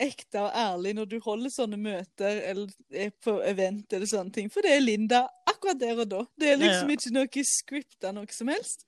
ekte 0.00 0.40
og 0.42 0.52
ærlig 0.58 0.92
når 0.98 1.06
du 1.08 1.20
holder 1.22 1.50
sånne 1.54 1.78
møter 1.78 2.40
eller 2.50 2.68
er 2.92 3.10
på 3.24 3.38
event 3.46 3.92
eller 3.92 4.06
sånne 4.10 4.32
ting. 4.34 4.50
For 4.50 4.60
det 4.66 4.72
er 4.76 4.80
Linda 4.84 5.22
akkurat 5.48 5.78
der 5.80 6.00
og 6.02 6.08
da. 6.10 6.24
Det 6.38 6.48
er 6.52 6.56
liksom 6.58 6.90
Ja. 6.90 6.96
ikke 6.96 7.12
noe 7.14 7.44
scripta 7.44 8.12
noe 8.12 8.26
som 8.30 8.48
helst. 8.48 8.84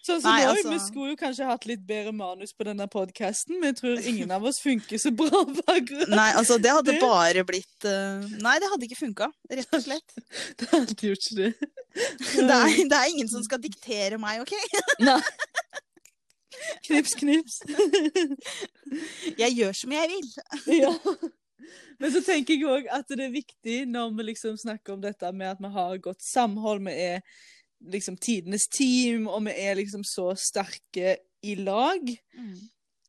Sånn 0.00 0.20
som 0.22 0.30
Nei, 0.32 0.44
nå, 0.46 0.52
altså- 0.54 0.70
Vi 0.72 0.78
skulle 0.80 1.10
jo 1.12 1.16
kanskje 1.20 1.44
hatt 1.48 1.66
litt 1.68 1.82
bedre 1.86 2.12
manus 2.16 2.54
på 2.56 2.64
denne 2.64 2.86
podkasten, 2.88 3.58
men 3.60 3.74
jeg 3.74 3.76
tror 3.82 4.06
ingen 4.08 4.30
av 4.32 4.44
oss 4.48 4.60
funker 4.62 4.96
så 5.02 5.10
bra 5.12 5.42
akkurat. 5.76 6.08
Nei, 6.08 6.30
altså, 6.40 6.56
det 6.62 6.70
hadde 6.72 6.94
Det- 6.94 7.00
bare 7.02 7.44
blitt 7.44 7.84
uh... 7.84 8.24
Nei, 8.40 8.54
det 8.62 8.70
hadde 8.72 8.88
ikke 8.88 9.00
funka, 9.02 9.28
rett 9.52 9.74
og 9.76 9.82
slett. 9.84 10.16
Det 10.62 10.70
hadde 10.72 10.96
gjort 10.96 11.28
ikke 11.28 11.36
det. 11.42 11.52
Det 12.40 12.54
er, 12.54 12.88
det 12.88 12.96
er 12.96 13.10
ingen 13.10 13.28
som 13.28 13.42
skal 13.44 13.58
diktere 13.60 14.16
meg, 14.22 14.40
OK? 14.44 14.54
Nei. 15.02 15.20
Knips, 16.86 17.14
knips. 17.18 17.60
Jeg 19.38 19.54
gjør 19.56 19.72
som 19.76 19.92
jeg 19.94 20.10
vil. 20.12 20.28
Ja. 20.80 20.92
Men 22.00 22.12
så 22.14 22.22
tenker 22.24 22.56
jeg 22.56 22.64
òg 22.68 22.86
at 22.94 23.08
det 23.12 23.26
er 23.26 23.32
viktig 23.34 23.78
når 23.90 24.14
vi 24.16 24.26
liksom 24.30 24.56
snakker 24.60 24.94
om 24.96 25.02
dette 25.02 25.30
med 25.36 25.50
at 25.52 25.60
vi 25.60 25.70
har 25.74 25.98
godt 26.02 26.22
samhold, 26.24 26.80
vi 26.86 26.94
er 26.94 27.24
liksom 27.80 28.16
tidenes 28.16 28.68
team, 28.72 29.26
og 29.26 29.44
vi 29.46 29.54
er 29.56 29.74
liksom 29.78 30.04
så 30.04 30.34
sterke 30.36 31.16
i 31.42 31.54
lag, 31.54 32.00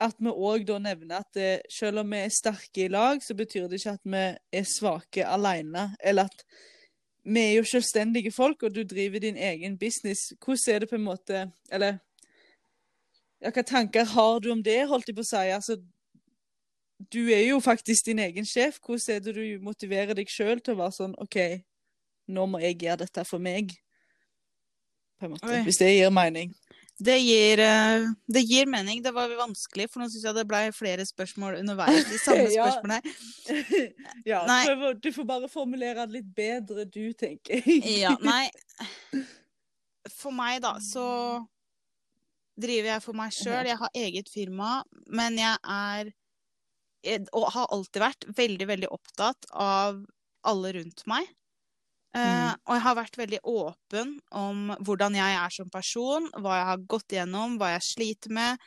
at 0.01 0.15
vi 0.17 0.31
òg 0.31 0.65
da 0.65 0.79
nevner 0.79 1.19
at 1.19 1.29
det, 1.35 1.61
selv 1.69 2.01
om 2.01 2.11
vi 2.11 2.17
er 2.17 2.29
sterke 2.33 2.85
i 2.85 2.87
lag, 2.87 3.21
så 3.23 3.35
betyr 3.37 3.67
det 3.67 3.81
ikke 3.81 3.97
at 3.97 4.05
vi 4.05 4.23
er 4.59 4.63
svake 4.63 5.25
alene, 5.27 5.95
eller 6.03 6.29
at 6.31 6.45
vi 7.23 7.39
er 7.39 7.53
jo 7.59 7.63
selvstendige 7.63 8.31
folk, 8.31 8.63
og 8.63 8.75
du 8.75 8.83
driver 8.83 9.19
din 9.19 9.37
egen 9.37 9.77
business. 9.77 10.33
Hvordan 10.39 10.75
er 10.75 10.79
det 10.79 10.89
på 10.89 10.95
en 10.95 11.03
måte 11.03 11.51
Eller 11.71 11.99
ja, 13.41 13.49
hva 13.49 13.61
tanker 13.61 14.05
har 14.05 14.39
du 14.39 14.51
om 14.51 14.63
det, 14.63 14.87
holdt 14.87 15.07
jeg 15.07 15.15
på 15.17 15.21
å 15.21 15.29
si? 15.29 15.49
Altså, 15.49 15.77
du 17.13 17.29
er 17.33 17.47
jo 17.47 17.59
faktisk 17.59 18.05
din 18.05 18.19
egen 18.19 18.45
sjef. 18.45 18.77
Hvordan 18.85 19.15
er 19.15 19.19
det 19.19 19.35
du 19.35 19.63
motiverer 19.65 20.13
deg 20.17 20.29
sjøl 20.29 20.61
til 20.61 20.75
å 20.75 20.81
være 20.83 20.97
sånn 20.97 21.15
OK, 21.21 21.37
nå 22.29 22.45
må 22.45 22.61
jeg 22.61 22.77
gjøre 22.81 23.01
dette 23.05 23.25
for 23.25 23.41
meg? 23.41 23.73
På 25.21 25.27
en 25.29 25.35
måte. 25.35 25.45
Oi. 25.53 25.61
Hvis 25.67 25.77
det 25.77 25.91
gir 25.93 26.09
mening. 26.13 26.53
Det 27.01 27.15
gir, 27.17 27.59
eh, 27.59 28.07
det 28.29 28.41
gir 28.45 28.67
mening. 28.69 29.01
Det 29.01 29.11
var 29.13 29.29
vanskelig, 29.37 29.87
for 29.89 30.01
nå 30.01 30.07
syns 30.09 30.25
jeg 30.27 30.37
det 30.37 30.43
ble 30.49 30.59
flere 30.75 31.05
spørsmål 31.05 31.57
underveis. 31.61 32.05
De 32.09 32.19
samme 32.21 32.45
Ja. 32.57 32.67
spørsmålene. 32.67 33.13
ja, 34.31 34.41
prøv 34.45 34.83
du 35.01 35.09
får 35.15 35.27
bare 35.29 35.49
formulere 35.49 36.05
det 36.05 36.19
litt 36.19 36.29
bedre, 36.37 36.85
du, 36.85 37.13
tenker 37.17 37.57
jeg. 37.57 37.81
Ja, 38.03 38.13
nei 38.21 38.49
For 40.13 40.33
meg, 40.33 40.61
da, 40.65 40.75
så 40.81 41.07
driver 42.61 42.93
jeg 42.95 43.05
for 43.05 43.17
meg 43.17 43.33
sjøl. 43.33 43.65
Jeg 43.71 43.81
har 43.81 43.97
eget 43.97 44.29
firma, 44.29 44.81
men 45.09 45.37
jeg 45.41 45.57
er 45.63 46.13
Og 47.33 47.49
har 47.55 47.69
alltid 47.73 48.01
vært 48.03 48.25
veldig, 48.37 48.67
veldig 48.75 48.89
opptatt 48.93 49.49
av 49.57 50.03
alle 50.45 50.73
rundt 50.77 51.01
meg. 51.09 51.29
Eh, 52.13 52.19
Mm. 52.21 52.55
og 52.67 52.73
jeg 52.75 52.81
har 52.81 52.95
vært 52.95 53.17
veldig 53.17 53.39
åpen 53.47 54.19
om 54.31 54.75
hvordan 54.83 55.13
jeg 55.15 55.35
er 55.45 55.49
som 55.49 55.69
person, 55.69 56.29
hva 56.41 56.57
jeg 56.59 56.65
har 56.65 56.77
gått 56.87 57.07
gjennom, 57.15 57.57
hva 57.57 57.73
jeg 57.77 57.81
sliter 57.81 58.29
med. 58.31 58.57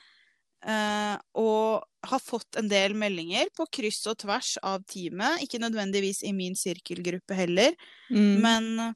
eh, 0.67 1.19
og 1.35 1.85
har 2.07 2.19
fått 2.25 2.57
en 2.57 2.69
del 2.69 2.95
meldinger 2.95 3.51
på 3.55 3.67
kryss 3.71 4.07
og 4.07 4.17
tvers 4.17 4.57
av 4.63 4.81
teamet. 4.89 5.43
Ikke 5.45 5.59
nødvendigvis 5.61 6.23
i 6.25 6.33
min 6.33 6.55
sirkelgruppe 6.55 7.35
heller, 7.37 7.75
Mm. 8.11 8.41
men 8.41 8.95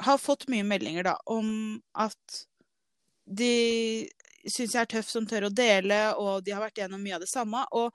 har 0.00 0.16
fått 0.18 0.46
mye 0.48 0.64
meldinger 0.64 1.04
da 1.04 1.16
om 1.26 1.82
at 1.94 2.46
de 3.30 4.08
syns 4.48 4.72
jeg 4.72 4.80
er 4.82 4.86
tøff 4.86 5.08
som 5.10 5.26
tør 5.26 5.50
å 5.50 5.54
dele, 5.54 6.14
og 6.16 6.42
de 6.44 6.52
har 6.52 6.62
vært 6.62 6.76
gjennom 6.80 7.02
mye 7.02 7.14
av 7.14 7.20
det 7.20 7.28
samme. 7.28 7.66
Og 7.72 7.92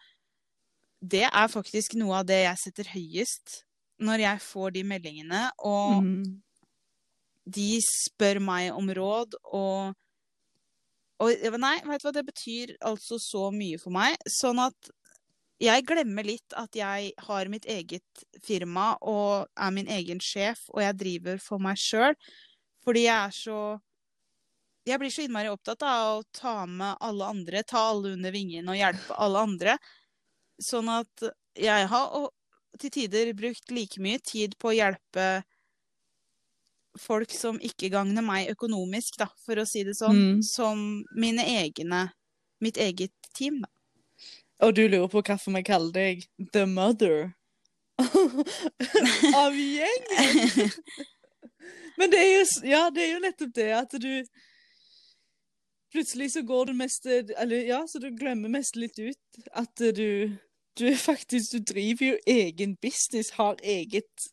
det 1.01 1.23
er 1.23 1.47
faktisk 1.47 1.95
noe 1.95 2.19
av 2.19 2.25
det 2.27 2.43
jeg 2.45 2.57
setter 2.57 2.83
høyest 2.93 3.63
når 3.99 4.23
jeg 4.23 4.41
får 4.45 4.71
de 4.77 4.83
meldingene, 4.83 5.41
og 5.59 6.03
Mm. 6.03 6.41
de 7.49 7.79
spør 7.81 8.39
meg 8.41 8.71
om 8.73 8.87
råd, 8.89 9.33
og 9.53 9.95
og 11.19 11.59
nei, 11.59 11.81
veit 11.83 11.99
du 11.99 12.07
hva, 12.07 12.13
det 12.15 12.25
betyr 12.29 12.77
altså 12.87 13.17
så 13.19 13.49
mye 13.51 13.77
for 13.81 13.91
meg. 13.91 14.15
Sånn 14.31 14.59
at 14.63 14.89
jeg 15.59 15.83
glemmer 15.83 16.23
litt 16.23 16.53
at 16.55 16.71
jeg 16.79 17.11
har 17.27 17.49
mitt 17.51 17.65
eget 17.67 18.21
firma 18.41 18.93
og 19.01 19.49
er 19.59 19.71
min 19.75 19.87
egen 19.91 20.21
sjef, 20.23 20.61
og 20.71 20.79
jeg 20.81 20.95
driver 21.01 21.41
for 21.43 21.59
meg 21.59 21.75
sjøl. 21.75 22.15
Fordi 22.85 23.03
jeg 23.09 23.17
er 23.27 23.35
så 23.35 23.59
Jeg 24.87 24.97
blir 24.97 25.11
så 25.11 25.21
innmari 25.27 25.49
opptatt 25.51 25.83
av 25.83 26.21
å 26.21 26.23
ta 26.33 26.65
med 26.65 26.95
alle 27.03 27.25
andre, 27.27 27.61
ta 27.67 27.89
alle 27.91 28.13
under 28.15 28.31
vingen 28.31 28.69
og 28.71 28.77
hjelpe 28.79 29.13
alle 29.19 29.39
andre. 29.43 29.75
Sånn 30.63 30.87
at 30.89 31.25
jeg 31.59 31.87
har 31.91 32.29
til 32.79 32.91
tider 32.91 33.33
brukt 33.33 33.71
like 33.71 33.99
mye 34.01 34.19
tid 34.19 34.53
på 34.59 34.69
å 34.69 34.75
hjelpe 34.77 35.25
folk 36.99 37.31
som 37.31 37.59
ikke 37.63 37.89
gagner 37.93 38.21
meg 38.25 38.49
økonomisk, 38.51 39.17
da, 39.21 39.27
for 39.45 39.55
å 39.61 39.65
si 39.67 39.83
det 39.87 39.95
sånn, 39.95 40.17
Mm. 40.19 40.43
som 40.43 41.03
mine 41.15 41.45
egne 41.45 42.11
Mitt 42.61 42.75
eget 42.77 43.13
team, 43.33 43.61
da. 43.61 43.69
Og 44.67 44.73
du 44.75 44.81
lurer 44.89 45.07
på 45.07 45.21
hvorfor 45.23 45.53
vi 45.55 45.61
kaller 45.63 45.93
deg 45.95 46.25
The 46.51 46.65
Mother 46.67 47.33
av 49.43 49.53
gjengen. 49.55 50.71
Men 51.97 52.11
det 52.11 52.19
er 52.19 52.29
jo, 52.33 52.43
ja, 52.67 52.81
det 52.91 53.05
er 53.05 53.13
jo 53.13 53.21
nettopp 53.23 53.53
det 53.55 53.69
at 53.77 53.95
du 53.99 54.11
Plutselig 55.89 56.31
så 56.35 56.41
går 56.45 56.65
du 56.69 56.73
mest 56.77 57.05
Eller 57.09 57.63
ja, 57.65 57.79
så 57.87 57.99
du 57.99 58.11
glemmer 58.11 58.51
mest 58.53 58.75
litt 58.75 58.99
ut 58.99 59.39
at 59.57 59.73
du 59.95 60.35
Du 60.79 60.85
er 60.87 60.99
faktisk 61.11 61.51
Du 61.51 61.73
driver 61.73 62.13
jo 62.13 62.17
egen 62.27 62.75
business, 62.81 63.33
har 63.35 63.59
eget 63.63 64.29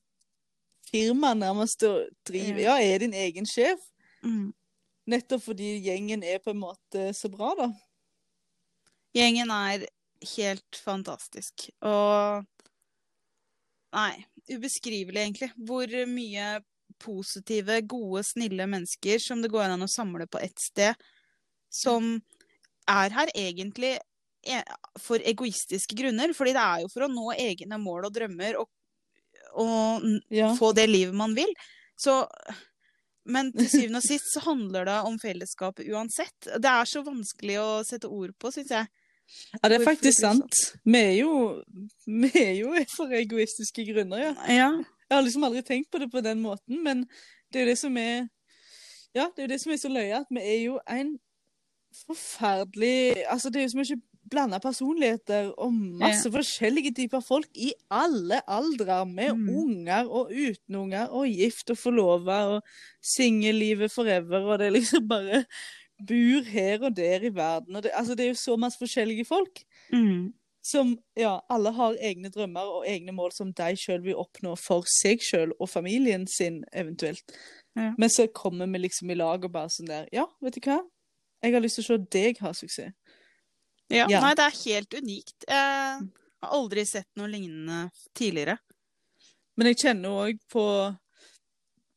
firma 0.91 1.35
nærmest 1.35 1.83
og 1.83 2.07
driver 2.29 2.63
Ja, 2.63 2.79
er 2.81 3.03
din 3.03 3.15
egen 3.15 3.47
sjef. 3.47 3.83
Mm. 4.23 4.55
Nettopp 5.07 5.43
fordi 5.43 5.77
gjengen 5.85 6.23
er 6.23 6.39
på 6.43 6.51
en 6.51 6.63
måte 6.63 7.13
så 7.15 7.31
bra, 7.31 7.53
da. 7.59 7.71
Gjengen 9.15 9.51
er 9.51 9.87
helt 10.37 10.79
fantastisk. 10.85 11.69
Og 11.87 12.45
Nei, 13.97 14.27
ubeskrivelig, 14.51 15.21
egentlig. 15.23 15.51
Hvor 15.57 15.93
mye 16.11 16.49
positive, 17.01 17.81
gode, 17.89 18.23
snille 18.27 18.67
mennesker 18.69 19.23
som 19.23 19.41
det 19.43 19.53
går 19.53 19.71
an 19.73 19.85
å 19.87 19.89
samle 19.89 20.27
på 20.29 20.41
ett 20.43 20.59
sted. 20.61 21.07
Som 21.73 22.19
er 22.91 23.15
her 23.15 23.33
egentlig 23.35 23.97
for 25.03 25.19
egoistiske 25.23 25.97
grunner. 25.99 26.33
Fordi 26.37 26.53
det 26.57 26.63
er 26.63 26.85
jo 26.85 26.91
for 26.93 27.07
å 27.07 27.11
nå 27.13 27.31
egne 27.37 27.79
mål 27.83 28.09
og 28.09 28.15
drømmer 28.17 28.59
og, 28.63 28.69
og 29.57 30.07
Ja. 30.31 30.53
få 30.59 30.73
det 30.77 30.89
livet 30.91 31.15
man 31.15 31.35
vil. 31.37 31.53
Så 31.99 32.27
Men 33.27 33.49
til 33.53 33.67
syvende 33.67 33.99
og 33.99 34.05
sist 34.07 34.29
så 34.35 34.41
handler 34.45 34.85
det 34.87 35.01
om 35.09 35.17
fellesskapet 35.19 35.89
uansett. 35.91 36.47
Det 36.63 36.71
er 36.71 36.85
så 36.87 37.01
vanskelig 37.03 37.57
å 37.59 37.83
sette 37.83 38.07
ord 38.07 38.31
på, 38.39 38.53
syns 38.55 38.71
jeg. 38.71 38.87
Ja, 39.59 39.69
det 39.69 39.81
er 39.81 39.85
faktisk 39.85 40.21
sånn? 40.21 40.39
sant. 40.45 40.61
Vi 40.87 41.01
er 41.01 41.17
jo, 41.25 41.33
vi 42.07 42.31
er 42.39 42.53
jo 42.61 42.71
for 42.97 43.11
egoistiske 43.11 43.83
grunner, 43.89 44.29
ja. 44.29 44.35
Ja. 44.47 44.69
Jeg 44.79 45.17
har 45.17 45.25
liksom 45.27 45.43
aldri 45.49 45.65
tenkt 45.67 45.91
på 45.91 45.99
det 45.99 46.07
på 46.13 46.23
den 46.23 46.39
måten, 46.45 46.79
men 46.87 47.03
det 47.51 47.59
er 47.59 47.65
jo 47.67 47.71
det 47.73 47.79
som 47.83 47.97
er 47.99 48.29
Ja, 49.17 49.27
det 49.35 49.43
er 49.43 49.47
jo 49.49 49.53
det 49.57 49.61
som 49.65 49.73
er 49.75 49.83
så 49.83 49.91
løye, 49.91 50.21
at 50.23 50.31
vi 50.31 50.41
er 50.47 50.61
jo 50.69 50.79
en 50.87 51.17
forferdelig 52.07 53.25
Altså, 53.31 53.51
det 53.51 53.61
er 53.61 53.67
jo 53.67 53.75
så 53.75 53.79
mye 53.83 53.99
blanda 54.31 54.59
personligheter 54.59 55.53
og 55.59 55.73
masse 55.73 56.31
forskjellige 56.33 56.93
typer 56.95 57.21
folk 57.23 57.49
i 57.55 57.73
alle 57.91 58.41
aldre, 58.49 59.05
med 59.07 59.33
Mm. 59.35 59.49
unger 59.59 60.09
og 60.09 60.31
uten 60.33 60.75
unger, 60.75 61.07
og 61.11 61.27
gift 61.29 61.71
og 61.71 61.79
forlova 61.79 62.39
og 62.57 62.63
singellivet 63.17 63.93
forever, 63.93 64.41
og 64.53 64.59
det 64.59 64.73
liksom 64.73 65.09
bare 65.09 65.45
bor 66.09 66.43
her 66.51 66.83
og 66.85 66.97
der 66.97 67.25
i 67.25 67.35
verden. 67.35 67.75
Det, 67.83 67.91
altså, 67.95 68.15
det 68.15 68.25
er 68.27 68.29
jo 68.35 68.35
så 68.43 68.57
masse 68.59 68.79
forskjellige 68.79 69.25
folk 69.25 69.63
Mm. 69.93 70.33
som 70.65 70.99
ja, 71.17 71.39
alle 71.51 71.71
har 71.73 71.95
egne 72.03 72.29
drømmer 72.29 72.61
og 72.61 72.85
egne 72.89 73.13
mål 73.13 73.33
som 73.33 73.53
de 73.53 73.77
sjøl 73.77 74.03
vil 74.03 74.17
oppnå 74.19 74.57
for 74.59 74.83
seg 75.03 75.21
sjøl 75.23 75.53
og 75.61 75.69
familien 75.69 76.27
sin, 76.27 76.65
eventuelt. 76.75 77.23
Ja. 77.77 77.93
Men 77.99 78.09
så 78.11 78.27
kommer 78.35 78.67
vi 78.67 78.79
liksom 78.79 79.11
i 79.11 79.15
lag 79.15 79.45
og 79.45 79.53
bare 79.53 79.69
sånn 79.69 79.87
der 79.89 80.07
Ja, 80.13 80.25
vet 80.43 80.55
du 80.55 80.61
hva? 80.61 80.81
Jeg 81.43 81.53
har 81.53 81.61
lyst 81.61 81.77
til 81.77 81.85
å 81.85 81.87
se 81.87 81.99
deg 82.11 82.39
ha 82.41 82.51
suksess. 82.53 82.93
Ja, 83.89 84.07
Ja. 84.11 84.21
Nei, 84.21 84.35
det 84.35 84.45
er 84.45 84.57
helt 84.65 84.95
unikt. 84.95 85.45
Jeg 85.47 86.09
har 86.43 86.55
aldri 86.59 86.85
sett 86.87 87.09
noe 87.17 87.31
lignende 87.31 87.91
tidligere. 88.19 88.59
Men 89.57 89.71
jeg 89.71 89.79
kjenner 89.85 90.17
òg 90.27 90.41
på 90.53 90.65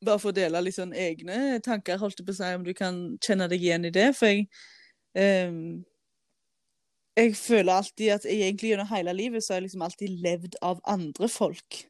bare 0.06 0.20
for 0.22 0.32
å 0.32 0.36
dele 0.36 0.62
litt 0.64 0.78
sånn 0.78 0.94
egne 0.96 1.60
tanker, 1.66 2.00
holdt 2.00 2.22
jeg 2.22 2.28
på 2.28 2.32
å 2.32 2.38
si, 2.38 2.50
om 2.56 2.64
du 2.64 2.72
kan 2.78 3.00
kjenne 3.26 3.50
deg 3.52 3.64
igjen 3.66 3.90
i 3.90 3.92
det. 3.92 4.10
For 4.16 4.32
jeg 4.32 4.48
um, 5.50 5.84
Jeg 7.20 7.36
føler 7.36 7.74
alltid 7.74 8.14
at 8.14 8.26
jeg 8.30 8.40
egentlig 8.46 8.70
gjennom 8.70 8.88
hele 8.94 9.14
livet 9.18 9.44
så 9.44 9.54
har 9.54 9.60
jeg 9.60 9.66
liksom 9.68 9.82
alltid 9.84 10.22
levd 10.24 10.56
av 10.64 10.80
andre 10.88 11.28
folk. 11.28 11.82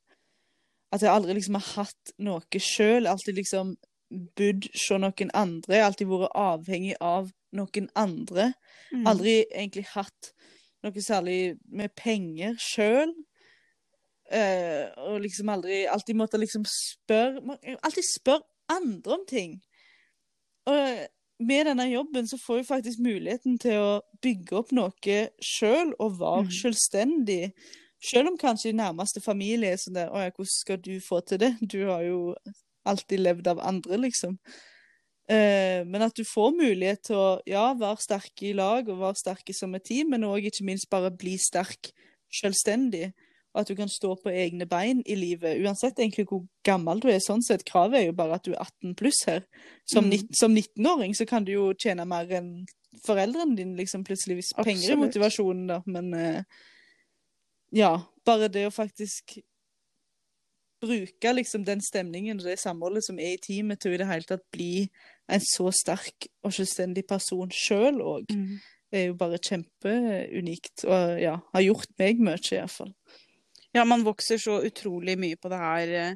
At 0.89 1.03
jeg 1.05 1.11
aldri 1.11 1.35
liksom 1.37 1.59
har 1.59 1.67
hatt 1.75 2.13
noe 2.17 2.61
sjøl. 2.63 3.05
Alltid 3.05 3.37
liksom 3.37 3.75
bodd 4.09 4.67
hos 4.73 4.89
noen 5.01 5.31
andre. 5.37 5.83
Alltid 5.85 6.09
vært 6.09 6.35
avhengig 6.37 6.95
av 7.01 7.31
noen 7.55 7.89
andre. 7.95 8.51
Mm. 8.93 9.07
Aldri 9.09 9.35
egentlig 9.47 9.85
hatt 9.93 10.31
noe 10.85 11.03
særlig 11.03 11.57
med 11.65 11.93
penger 11.97 12.57
sjøl. 12.61 13.13
og 14.29 15.21
liksom 15.23 15.49
aldri 15.49 15.85
Alltid 15.89 16.15
måtte 16.15 16.37
liksom 16.37 16.61
spørre 16.69 17.57
Alltid 17.81 18.05
spørre 18.05 18.45
andre 18.69 19.13
om 19.13 19.25
ting. 19.27 19.55
Og 20.69 21.07
med 21.39 21.65
denne 21.65 21.87
jobben 21.89 22.27
så 22.27 22.37
får 22.37 22.57
jeg 22.57 22.65
faktisk 22.67 22.99
muligheten 22.99 23.57
til 23.59 23.79
å 23.79 23.91
bygge 24.21 24.57
opp 24.59 24.73
noe 24.75 25.19
sjøl 25.41 25.93
og 25.97 26.19
være 26.19 26.49
mm. 26.49 26.55
selvstendig. 26.61 27.43
Selv 28.03 28.31
om 28.31 28.37
kanskje 28.39 28.75
nærmeste 28.75 29.21
familie 29.23 29.73
er 29.73 29.79
sånn 29.79 29.97
der 29.97 30.11
Å 30.13 30.21
ja, 30.23 30.31
hvordan 30.31 30.51
skal 30.51 30.77
du 30.83 30.93
få 31.03 31.19
til 31.27 31.41
det? 31.41 31.55
Du 31.61 31.81
har 31.89 32.03
jo 32.05 32.19
alltid 32.89 33.23
levd 33.23 33.47
av 33.53 33.61
andre, 33.63 33.97
liksom. 34.07 34.35
Eh, 35.29 35.85
men 35.85 36.01
at 36.01 36.17
du 36.17 36.23
får 36.25 36.55
mulighet 36.57 37.03
til 37.05 37.19
å 37.21 37.29
ja, 37.45 37.67
være 37.77 38.01
sterk 38.01 38.41
i 38.49 38.53
lag 38.57 38.87
og 38.89 39.01
være 39.03 39.19
sterk 39.19 39.51
som 39.53 39.75
et 39.77 39.85
team, 39.85 40.09
men 40.15 40.25
òg 40.25 40.47
ikke 40.49 40.65
minst 40.65 40.89
bare 40.89 41.11
bli 41.13 41.35
sterk 41.37 41.91
selvstendig. 42.33 43.11
Og 43.53 43.61
at 43.63 43.69
du 43.71 43.75
kan 43.77 43.89
stå 43.89 44.11
på 44.21 44.29
egne 44.29 44.67
bein 44.69 44.99
i 45.09 45.15
livet, 45.17 45.57
uansett 45.65 45.97
egentlig 45.97 46.27
hvor 46.29 46.43
gammel 46.65 46.99
du 47.01 47.07
er. 47.09 47.17
sånn 47.21 47.41
sett. 47.41 47.63
Kravet 47.65 47.97
er 47.99 48.05
jo 48.07 48.17
bare 48.17 48.37
at 48.37 48.45
du 48.45 48.51
er 48.53 48.61
18 48.61 48.93
pluss 48.97 49.23
her. 49.25 49.41
Som, 49.89 50.05
Mm. 50.09 50.27
som 50.37 50.53
19-åring 50.53 51.15
så 51.17 51.25
kan 51.25 51.43
du 51.43 51.51
jo 51.55 51.73
tjene 51.73 52.05
mer 52.05 52.29
enn 52.29 52.65
foreldrene 53.05 53.57
dine, 53.57 53.75
liksom, 53.77 54.03
plutselig, 54.05 54.35
hvis 54.37 54.53
penger 54.63 54.91
er 54.93 55.01
motivasjonen, 55.01 55.65
da. 55.67 55.81
Men 55.85 56.13
eh, 56.13 56.43
ja, 57.73 57.95
bare 58.25 58.49
det 58.49 58.67
å 58.67 58.73
faktisk 58.73 59.39
bruke 60.81 61.33
liksom 61.35 61.65
den 61.67 61.81
stemningen 61.83 62.39
og 62.39 62.45
det 62.47 62.59
samholdet 62.59 63.03
som 63.05 63.19
er 63.19 63.35
i 63.35 63.41
teamet, 63.43 63.79
til 63.79 63.91
å 63.91 63.97
i 63.97 64.01
det 64.01 64.07
hele 64.09 64.27
tatt 64.29 64.45
bli 64.53 64.89
en 65.29 65.43
så 65.45 65.69
sterk 65.75 66.27
og 66.43 66.53
selvstendig 66.55 67.05
person 67.07 67.49
sjøl 67.53 67.99
òg, 68.01 68.29
Mm. 68.33 68.59
er 68.91 69.03
jo 69.07 69.13
bare 69.13 69.37
kjempeunikt. 69.37 70.85
Og 70.85 71.19
ja, 71.21 71.35
har 71.53 71.61
gjort 71.61 71.91
meg 71.99 72.19
mye, 72.19 72.39
iallfall. 72.55 72.93
Ja, 73.73 73.83
man 73.85 74.03
vokser 74.03 74.37
så 74.41 74.61
utrolig 74.65 75.17
mye 75.19 75.35
på 75.37 75.49
det 75.51 75.59
her 75.61 75.87
eh, 75.99 76.15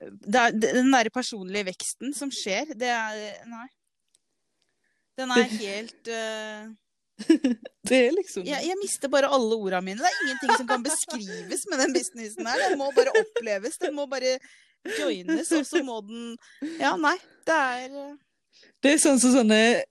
det 0.00 0.34
er, 0.40 0.50
Den 0.56 0.92
derre 0.94 1.10
personlige 1.12 1.66
veksten 1.66 2.14
som 2.16 2.30
skjer, 2.32 2.72
det 2.72 2.88
er 2.88 3.44
Nei. 3.46 3.66
Den 5.18 5.30
er 5.36 5.50
helt 5.60 6.08
eh, 6.08 6.70
Det 7.90 7.98
er 8.06 8.10
liksom 8.14 8.44
jeg, 8.46 8.60
jeg 8.68 8.76
mister 8.80 9.08
bare 9.12 9.28
alle 9.32 9.56
ordene 9.56 9.82
mine. 9.86 9.98
Det 10.00 10.06
er 10.10 10.18
ingenting 10.24 10.50
som 10.56 10.66
kan 10.68 10.82
beskrives 10.84 11.62
med 11.70 11.78
den 11.84 11.92
businessen 11.96 12.46
her. 12.46 12.56
Den 12.68 12.78
må 12.78 12.86
bare 12.96 13.12
oppleves. 13.22 13.74
Den 13.82 13.94
må 13.96 14.04
bare 14.10 14.30
joines, 14.98 15.52
og 15.52 15.66
så 15.66 15.82
må 15.84 16.00
den 16.08 16.38
Ja, 16.80 16.96
nei. 17.00 17.16
Det 17.46 17.56
er 17.56 17.88
eh, 17.88 18.14
Det 18.82 18.90
er 18.94 18.98
sånn 19.02 19.20
som 19.20 19.32
sånne 19.34 19.82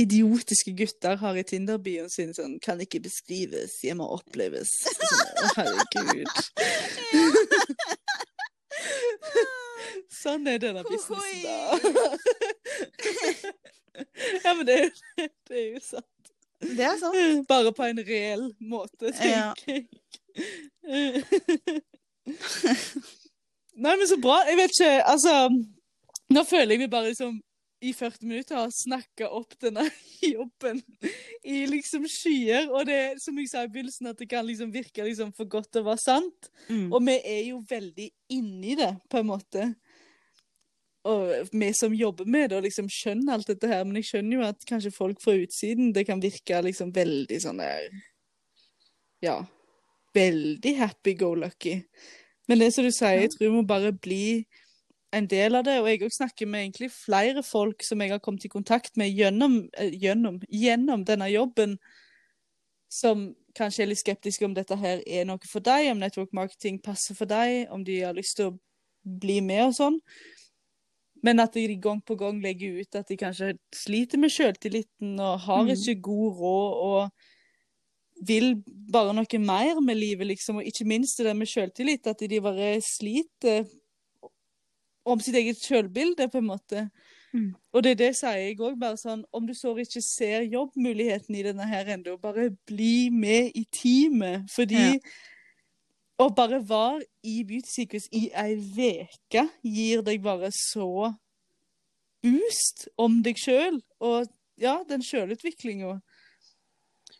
idiotiske 0.00 0.72
gutter 0.76 1.16
har 1.20 1.34
i 1.36 1.42
Tinder-bioen 1.44 2.10
sin. 2.12 2.34
Sånn 2.34 2.60
'Kan 2.60 2.80
ikke 2.80 3.00
beskrives, 3.04 3.84
jeg 3.84 3.96
må 3.96 4.04
oppleves'. 4.16 4.70
Sånn, 4.84 5.50
herregud. 5.56 6.28
sånn 10.22 10.46
er 10.48 10.58
denne 10.62 10.82
businessen, 10.88 11.42
da. 11.44 11.78
ja, 14.44 14.54
men 14.54 14.66
det 14.66 14.92
det 15.48 15.56
er 15.56 15.68
jo 15.74 15.80
sant. 15.84 16.19
Det 16.60 16.84
er 16.84 16.96
sant. 17.00 17.46
Bare 17.52 17.72
på 17.76 17.82
en 17.88 18.00
reell 18.06 18.54
måte, 18.60 19.12
tenker 19.16 19.54
jeg. 19.66 19.86
Nei, 23.80 23.94
men 23.96 24.06
så 24.08 24.18
bra. 24.20 24.42
Jeg 24.48 24.56
vet 24.60 24.74
ikke, 24.76 25.04
altså 25.08 25.32
Nå 26.30 26.44
føler 26.46 26.76
jeg 26.76 26.84
vi 26.84 26.92
bare 26.92 27.08
liksom 27.10 27.40
i 27.80 27.92
40 27.96 28.26
minutter 28.28 28.58
har 28.58 28.72
snakka 28.74 29.30
opp 29.32 29.54
denne 29.62 29.86
jobben 30.34 30.82
i 31.42 31.64
liksom 31.66 32.04
skyer. 32.10 32.68
Og 32.68 32.84
det 32.86 32.96
er 32.96 33.20
som 33.22 33.38
jeg 33.40 33.48
sa 33.50 33.64
i 33.64 33.70
begynnelsen, 33.72 34.10
at 34.12 34.20
det 34.20 34.28
kan 34.30 34.44
liksom 34.46 34.72
virke 34.74 35.06
liksom 35.06 35.32
for 35.36 35.48
godt 35.50 35.70
til 35.72 35.82
å 35.82 35.88
være 35.88 36.02
sant. 36.02 36.50
Mm. 36.68 36.90
Og 36.92 37.00
vi 37.08 37.16
er 37.18 37.42
jo 37.48 37.62
veldig 37.70 38.10
inni 38.36 38.76
det, 38.78 38.92
på 39.10 39.22
en 39.22 39.30
måte. 39.32 39.70
Og 41.08 41.48
vi 41.52 41.72
som 41.72 41.94
jobber 41.96 42.24
med 42.28 42.50
det, 42.50 42.58
og 42.58 42.66
liksom 42.66 42.88
skjønner 42.92 43.38
alt 43.38 43.48
dette 43.48 43.68
her. 43.68 43.84
Men 43.84 44.00
jeg 44.00 44.10
skjønner 44.10 44.36
jo 44.36 44.46
at 44.48 44.66
kanskje 44.68 44.92
folk 44.92 45.22
fra 45.22 45.36
utsiden, 45.40 45.94
det 45.96 46.06
kan 46.08 46.20
virke 46.20 46.60
liksom 46.64 46.92
veldig 46.94 47.40
sånn 47.40 47.62
der 47.62 47.88
Ja. 49.24 49.42
Veldig 50.14 50.72
happy-go-lucky. 50.76 51.84
Men 52.48 52.58
det 52.58 52.72
som 52.74 52.84
du 52.84 52.90
sier, 52.90 53.20
jeg 53.20 53.30
tror 53.30 53.46
vi 53.46 53.54
må 53.54 53.62
bare 53.62 53.92
bli 53.92 54.44
en 55.12 55.26
del 55.26 55.54
av 55.54 55.64
det. 55.64 55.76
Og 55.80 55.88
jeg 55.88 56.02
òg 56.02 56.14
snakker 56.14 56.48
med 56.50 56.64
egentlig 56.64 56.90
flere 56.94 57.44
folk 57.46 57.84
som 57.86 58.00
jeg 58.02 58.10
har 58.10 58.22
kommet 58.22 58.44
i 58.44 58.52
kontakt 58.52 58.96
med 58.96 59.12
gjennom, 59.14 59.68
eh, 59.78 59.92
gjennom, 59.94 60.40
gjennom 60.48 61.04
denne 61.06 61.30
jobben, 61.30 61.78
som 62.90 63.34
kanskje 63.54 63.84
er 63.84 63.90
litt 63.90 64.02
skeptiske 64.02 64.44
om 64.44 64.54
dette 64.54 64.76
her 64.76 65.02
er 65.06 65.24
noe 65.24 65.38
for 65.46 65.60
deg, 65.60 65.90
om 65.90 65.98
network 66.02 66.32
marketing 66.32 66.80
passer 66.82 67.14
for 67.14 67.30
deg, 67.30 67.68
om 67.70 67.84
de 67.84 68.00
har 68.00 68.14
lyst 68.14 68.36
til 68.36 68.50
å 68.50 68.58
bli 69.04 69.40
med 69.40 69.68
og 69.68 69.74
sånn. 69.74 70.00
Men 71.22 71.40
at 71.40 71.52
de 71.54 71.76
gang 71.76 72.00
på 72.06 72.16
gang 72.16 72.40
legger 72.42 72.80
ut 72.80 72.94
at 72.96 73.08
de 73.08 73.16
kanskje 73.16 73.52
sliter 73.74 74.18
med 74.18 74.30
selvtilliten 74.32 75.18
og 75.20 75.40
har 75.40 75.64
Mm. 75.64 75.68
ikke 75.74 76.00
god 76.02 76.36
råd 76.40 76.72
og 76.86 77.10
vil 78.26 78.62
bare 78.92 79.14
noe 79.14 79.38
mer 79.38 79.80
med 79.80 79.96
livet, 79.96 80.26
liksom. 80.26 80.56
Og 80.56 80.64
ikke 80.64 80.84
minst 80.84 81.18
det 81.18 81.36
med 81.36 81.46
selvtillit, 81.48 82.06
at 82.06 82.18
de 82.18 82.40
bare 82.40 82.80
sliter 82.80 83.64
om 85.06 85.20
sitt 85.20 85.34
eget 85.34 85.56
selvbilde, 85.56 86.28
på 86.28 86.38
en 86.38 86.46
måte. 86.46 86.90
Mm. 87.32 87.54
Og 87.72 87.82
det 87.82 87.90
er 87.92 87.94
det 87.94 88.16
sier 88.16 88.36
jeg 88.36 88.58
òg, 88.60 88.78
bare 88.80 88.96
sånn 88.98 89.24
Om 89.32 89.46
du 89.46 89.54
så 89.54 89.70
ikke 89.78 90.02
ser 90.02 90.42
jobbmuligheten 90.50 91.34
i 91.38 91.42
denne 91.46 91.66
her 91.66 91.84
ennå, 91.96 92.16
bare 92.20 92.50
bli 92.66 93.08
med 93.10 93.52
i 93.54 93.64
teamet. 93.72 94.50
Fordi 94.50 94.74
Ja. 94.74 94.98
Å 96.20 96.28
bare 96.36 96.60
være 96.66 97.04
i 97.26 97.40
beauty-sykehus 97.48 98.08
i 98.16 98.28
ei 98.36 98.56
uke 98.58 99.46
gir 99.64 100.04
deg 100.04 100.22
bare 100.24 100.50
så 100.54 101.14
boost 102.20 102.88
om 103.00 103.20
deg 103.24 103.40
sjøl. 103.40 103.80
Og 104.04 104.28
ja, 104.60 104.80
den 104.88 105.04
sjølutviklinga. 105.04 105.98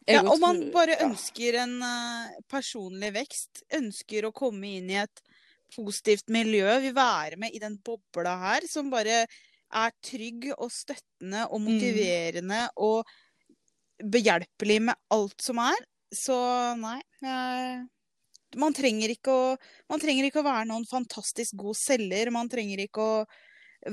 Ja, 0.08 0.22
og 0.24 0.40
man 0.42 0.62
bare 0.74 0.98
ønsker 1.04 1.60
en 1.62 1.78
uh, 1.84 2.32
personlig 2.50 3.12
vekst. 3.16 3.62
Ønsker 3.76 4.26
å 4.28 4.34
komme 4.36 4.76
inn 4.78 4.90
i 4.92 4.98
et 5.00 5.22
positivt 5.74 6.28
miljø. 6.32 6.66
Vil 6.84 6.96
være 6.96 7.40
med 7.40 7.56
i 7.56 7.62
den 7.62 7.78
bobla 7.84 8.36
her 8.44 8.66
som 8.68 8.90
bare 8.92 9.24
er 9.70 9.94
trygg 10.02 10.50
og 10.56 10.70
støttende 10.74 11.46
og 11.48 11.62
motiverende 11.62 12.64
og 12.82 13.06
behjelpelig 14.00 14.80
med 14.90 14.98
alt 15.14 15.44
som 15.44 15.60
er. 15.62 15.78
Så 16.10 16.36
nei 16.80 16.98
jeg, 17.22 17.84
man, 18.58 18.74
trenger 18.76 19.12
ikke 19.12 19.34
å, 19.34 19.44
man 19.90 20.02
trenger 20.02 20.26
ikke 20.26 20.42
å 20.42 20.48
være 20.48 20.68
noen 20.70 20.86
fantastisk 20.88 21.58
god 21.60 21.78
selger. 21.78 22.32
Man 22.34 22.50
trenger 22.50 22.82
ikke 22.86 23.04
å 23.04 23.20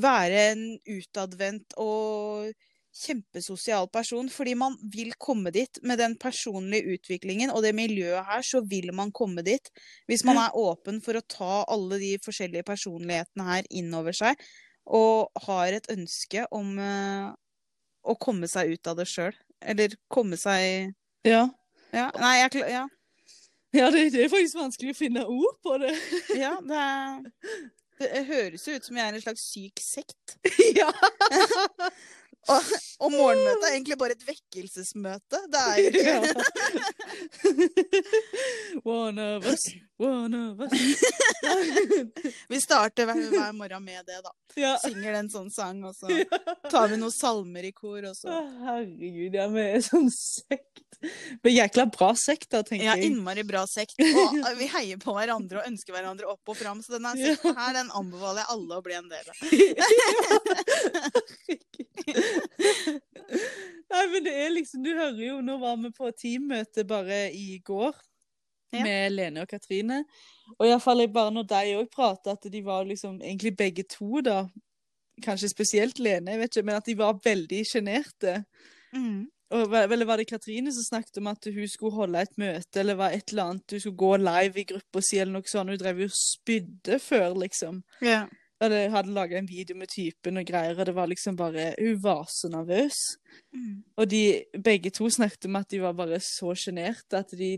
være 0.01 0.47
en 0.53 0.63
utadvendt 0.97 1.77
og 1.81 2.51
kjempesosial 2.97 3.87
person, 3.93 4.29
fordi 4.31 4.55
man 4.57 4.75
vil 4.93 5.11
komme 5.21 5.51
dit 5.53 5.79
med 5.85 5.99
den 6.01 6.15
personlige 6.19 6.97
utviklingen 6.97 7.51
og 7.53 7.61
det 7.65 7.75
miljøet 7.77 8.25
her, 8.25 8.45
så 8.45 8.63
vil 8.65 8.89
man 8.95 9.11
komme 9.13 9.43
dit. 9.45 9.69
Hvis 10.09 10.25
man 10.25 10.39
er 10.41 10.55
åpen 10.57 10.97
for 11.05 11.19
å 11.19 11.25
ta 11.29 11.61
alle 11.69 11.99
de 12.01 12.15
forskjellige 12.25 12.65
personlighetene 12.67 13.49
her 13.51 13.69
inn 13.69 13.93
over 13.93 14.17
seg, 14.17 14.39
og 14.87 15.43
har 15.45 15.75
et 15.75 15.89
ønske 15.91 16.45
om 16.55 16.77
uh, 16.79 17.35
å 18.07 18.15
komme 18.19 18.47
seg 18.49 18.73
ut 18.73 18.89
av 18.89 18.97
det 19.01 19.07
sjøl. 19.11 19.35
Eller 19.61 19.97
komme 20.09 20.39
seg 20.39 20.93
Ja. 21.27 21.47
Ja, 21.93 22.09
nei, 22.19 22.37
jeg 22.43 22.65
Ja. 22.71 22.85
Ja 23.77 23.89
det, 23.93 24.09
det 24.13 24.25
er 24.25 24.31
faktisk 24.31 24.59
vanskelig 24.59 24.93
å 24.95 24.97
finne 24.97 25.25
ord 25.29 25.57
på 25.63 25.77
det. 25.81 25.95
ja 26.43 26.53
det, 26.65 26.85
det 28.01 28.23
høres 28.29 28.67
jo 28.67 28.77
ut 28.77 28.87
som 28.87 28.99
jeg 28.99 29.09
er 29.09 29.17
en 29.17 29.25
slags 29.25 29.49
syk 29.51 29.83
sekt. 29.83 30.37
ja. 30.79 30.91
Og, 32.47 32.67
og 33.03 33.11
morgenmøtet 33.11 33.65
er 33.67 33.73
egentlig 33.75 33.97
bare 33.99 34.15
et 34.15 34.23
vekkelsesmøte. 34.23 35.39
Det 35.51 35.59
er 35.59 35.75
jo 35.81 35.87
ikke 35.91 36.15
one 38.87 39.25
of 39.35 39.47
us, 39.51 39.65
one 39.99 40.39
of 40.45 40.61
us. 40.63 40.71
Vi 42.47 42.61
starter 42.63 43.09
hver, 43.09 43.19
hver 43.33 43.51
morgen 43.57 43.83
med 43.83 43.99
det, 44.07 44.21
da. 44.23 44.31
ja. 44.55 44.73
Synger 44.79 45.19
en 45.19 45.31
sånn 45.33 45.51
sang, 45.51 45.83
og 45.89 45.95
så 45.97 46.07
tar 46.71 46.87
vi 46.93 47.01
noen 47.01 47.11
salmer 47.11 47.67
i 47.67 47.73
kor, 47.75 47.99
og 47.99 48.13
Å, 48.13 48.15
så 48.15 48.39
herregud, 48.63 49.35
ja, 49.35 49.49
vi 49.51 49.67
er 49.67 49.83
sånn 49.83 50.07
sekt. 50.13 50.86
Men 51.43 51.53
jækla 51.53 51.85
bra 51.93 52.09
sekt, 52.17 52.49
da, 52.53 52.63
tenker 52.65 52.87
Ja, 52.87 52.95
innmari 52.97 53.43
bra 53.47 53.61
sekt. 53.69 53.95
Og 54.01 54.37
eh, 54.41 54.55
vi 54.57 54.67
heier 54.71 54.97
på 55.01 55.13
hverandre 55.13 55.61
og 55.61 55.67
ønsker 55.69 55.93
hverandre 55.93 56.25
opp 56.31 56.49
og 56.53 56.57
fram. 56.57 56.81
Så 56.81 56.95
denne 56.97 57.13
sekten 57.19 57.53
her, 57.57 57.75
den 57.77 57.91
anbefaler 57.93 58.41
jeg 58.43 58.51
alle 58.55 58.79
å 58.79 58.85
bli 58.85 58.95
en 58.97 59.11
del 59.11 59.25
av. 59.29 59.37
Nei, 63.87 64.03
men 64.11 64.23
det 64.25 64.33
er 64.33 64.51
liksom 64.55 64.83
Du 64.85 64.91
hører 64.95 65.21
jo 65.23 65.37
Nå 65.45 65.57
var 65.61 65.77
vi 65.81 65.91
på 65.95 66.09
teammøte 66.15 66.83
bare 66.87 67.27
i 67.35 67.59
går 67.65 67.95
Ja. 68.75 68.81
med 68.83 69.13
Lene 69.13 69.45
og 69.45 69.47
Katrine. 69.51 70.01
Og 70.57 70.65
iallfall 70.67 71.05
bare 71.11 71.31
når 71.31 71.45
de 71.47 71.75
òg 71.79 71.87
prata, 71.93 72.33
at 72.35 72.47
de 72.51 72.61
var 72.65 72.83
liksom 72.87 73.21
egentlig 73.21 73.53
begge 73.55 73.85
to, 73.87 74.19
da. 74.25 74.41
Kanskje 75.23 75.47
spesielt 75.53 75.99
Lene, 76.03 76.33
jeg 76.33 76.41
vet 76.41 76.51
ikke, 76.57 76.65
men 76.67 76.75
at 76.81 76.85
de 76.89 76.95
var 76.99 77.15
veldig 77.23 77.61
sjenerte. 77.69 78.33
Mm. 78.91 79.23
Og 79.55 79.75
eller 79.79 80.05
var 80.05 80.19
det 80.19 80.27
Katrine 80.27 80.73
som 80.75 80.83
snakket 80.83 81.21
om 81.21 81.29
at 81.31 81.47
hun 81.47 81.69
skulle 81.71 81.95
holde 81.95 82.23
et 82.25 82.33
møte, 82.41 82.81
eller 82.81 82.97
var 82.99 83.15
et 83.15 83.31
eller 83.31 83.53
annet, 83.53 83.71
hun 83.71 83.79
skulle 83.79 84.01
gå 84.01 84.17
live 84.19 84.59
i 84.59 84.65
gruppa 84.73 85.03
si, 85.03 85.21
eller 85.21 85.37
noe 85.37 85.47
sånt. 85.47 85.71
Hun 85.71 85.79
drev 85.79 86.01
jo 86.03 86.09
og 86.09 86.17
spydde 86.19 86.99
før, 86.99 87.37
liksom. 87.45 87.79
Ja. 88.03 88.25
Og 88.57 88.73
det 88.73 88.81
hadde 88.89 89.13
laga 89.13 89.37
en 89.37 89.47
video 89.47 89.77
med 89.77 89.91
typen 89.93 90.39
og 90.41 90.47
greier, 90.49 90.75
og 90.75 90.89
det 90.89 90.95
var 90.97 91.09
liksom 91.09 91.35
bare 91.37 91.73
Hun 91.77 92.03
var 92.03 92.25
så 92.33 92.49
nervøs. 92.49 92.97
Mm. 93.53 93.83
Og 93.97 94.09
de 94.09 94.21
begge 94.63 94.89
to 94.89 95.09
snakket 95.13 95.45
om 95.45 95.59
at 95.59 95.69
de 95.71 95.81
var 95.81 95.93
bare 95.93 96.19
så 96.19 96.55
sjenerte 96.57 97.21
at 97.21 97.31
de 97.37 97.57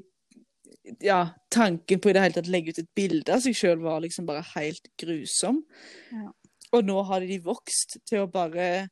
Ja, 1.02 1.30
tanken 1.52 2.00
på 2.00 2.10
i 2.10 2.14
det 2.14 2.22
hele 2.22 2.34
tatt 2.36 2.50
å 2.50 2.52
legge 2.54 2.74
ut 2.74 2.80
et 2.82 2.92
bilde 2.96 3.34
av 3.34 3.42
seg 3.42 3.56
sjøl 3.58 3.80
var 3.82 4.04
liksom 4.04 4.28
bare 4.28 4.44
helt 4.56 4.86
grusom. 5.02 5.64
Ja. 6.14 6.30
Og 6.78 6.86
nå 6.86 7.02
har 7.10 7.26
de 7.26 7.40
vokst 7.42 7.98
til 8.06 8.24
å 8.24 8.30
bare 8.30 8.90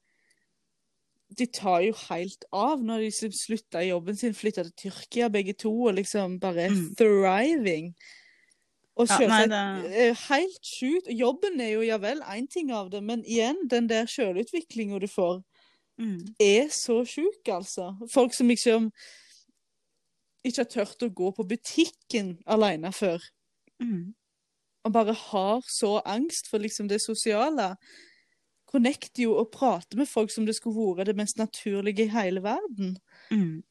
De 1.36 1.46
tar 1.46 1.82
jo 1.84 1.94
helt 2.08 2.46
av 2.56 2.80
når 2.80 2.98
de 3.02 3.10
liksom 3.10 3.32
slutta 3.36 3.82
i 3.84 3.90
jobben 3.90 4.16
sin, 4.16 4.34
flytta 4.34 4.64
til 4.64 4.72
Tyrkia 4.92 5.28
begge 5.30 5.54
to, 5.54 5.72
og 5.90 5.96
liksom 5.96 6.40
bare 6.40 6.70
Mm. 6.70 6.96
thriving. 6.96 7.96
Og 8.96 9.08
Ja, 9.10 9.28
nei, 9.28 9.48
det- 9.48 9.94
eh, 9.94 10.16
Helt 10.30 10.64
sjukt. 10.64 11.08
Jobben 11.10 11.60
er 11.62 11.70
jo 11.74 11.82
ja 11.82 11.98
vel 11.98 12.22
én 12.22 12.48
ting 12.50 12.72
av 12.72 12.90
det, 12.90 13.04
men 13.04 13.24
igjen, 13.26 13.68
den 13.70 13.88
der 13.88 14.06
sjølutviklinga 14.06 15.00
du 15.00 15.08
får, 15.08 15.44
Mm. 16.00 16.36
er 16.40 16.68
så 16.70 17.04
sjuk, 17.06 17.44
altså. 17.48 17.98
Folk 18.10 18.34
som 18.34 18.48
liksom 18.48 18.92
ikke 20.46 20.58
har 20.58 20.66
tørt 20.66 21.04
å 21.04 21.14
gå 21.14 21.36
på 21.36 21.44
butikken 21.48 22.38
alene 22.48 22.92
før, 22.94 23.20
Mm. 23.82 24.14
og 24.86 24.94
bare 24.94 25.14
har 25.14 25.62
så 25.62 26.02
angst 26.06 26.48
for 26.50 26.58
liksom 26.60 26.88
det 26.88 27.02
sosiale. 27.02 27.76
Connecter 28.68 29.24
jo 29.24 29.38
og 29.40 29.52
prater 29.54 30.00
med 30.00 30.10
folk 30.10 30.32
som 30.34 30.46
det 30.48 30.58
skulle 30.58 30.98
vært 30.98 31.12
det 31.12 31.18
mest 31.20 31.40
naturlige 31.40 32.08
i 32.08 32.12
hele 32.12 32.44
verden. 32.44 32.98
Mm. 33.32 33.64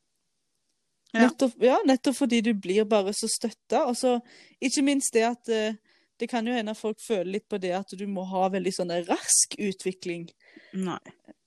Ja. 1.13 1.27
Nettopp, 1.27 1.57
ja, 1.65 1.77
nettopp 1.87 2.17
fordi 2.19 2.41
du 2.45 2.53
blir 2.57 2.87
bare 2.89 3.13
så 3.17 3.29
støtta. 3.31 3.85
Og 3.91 3.97
så 3.97 4.17
ikke 4.61 4.85
minst 4.87 5.13
det 5.17 5.27
at 5.29 5.53
eh, 5.53 5.77
det 6.21 6.29
kan 6.31 6.47
jo 6.49 6.55
hende 6.57 6.73
at 6.73 6.81
folk 6.81 7.01
føler 7.03 7.37
litt 7.37 7.49
på 7.49 7.61
det 7.61 7.75
at 7.77 7.93
du 7.93 8.07
må 8.09 8.25
ha 8.31 8.47
veldig 8.53 8.73
sånn 8.73 8.95
rask 9.09 9.57
utvikling. 9.61 10.29
Nei. 10.77 11.01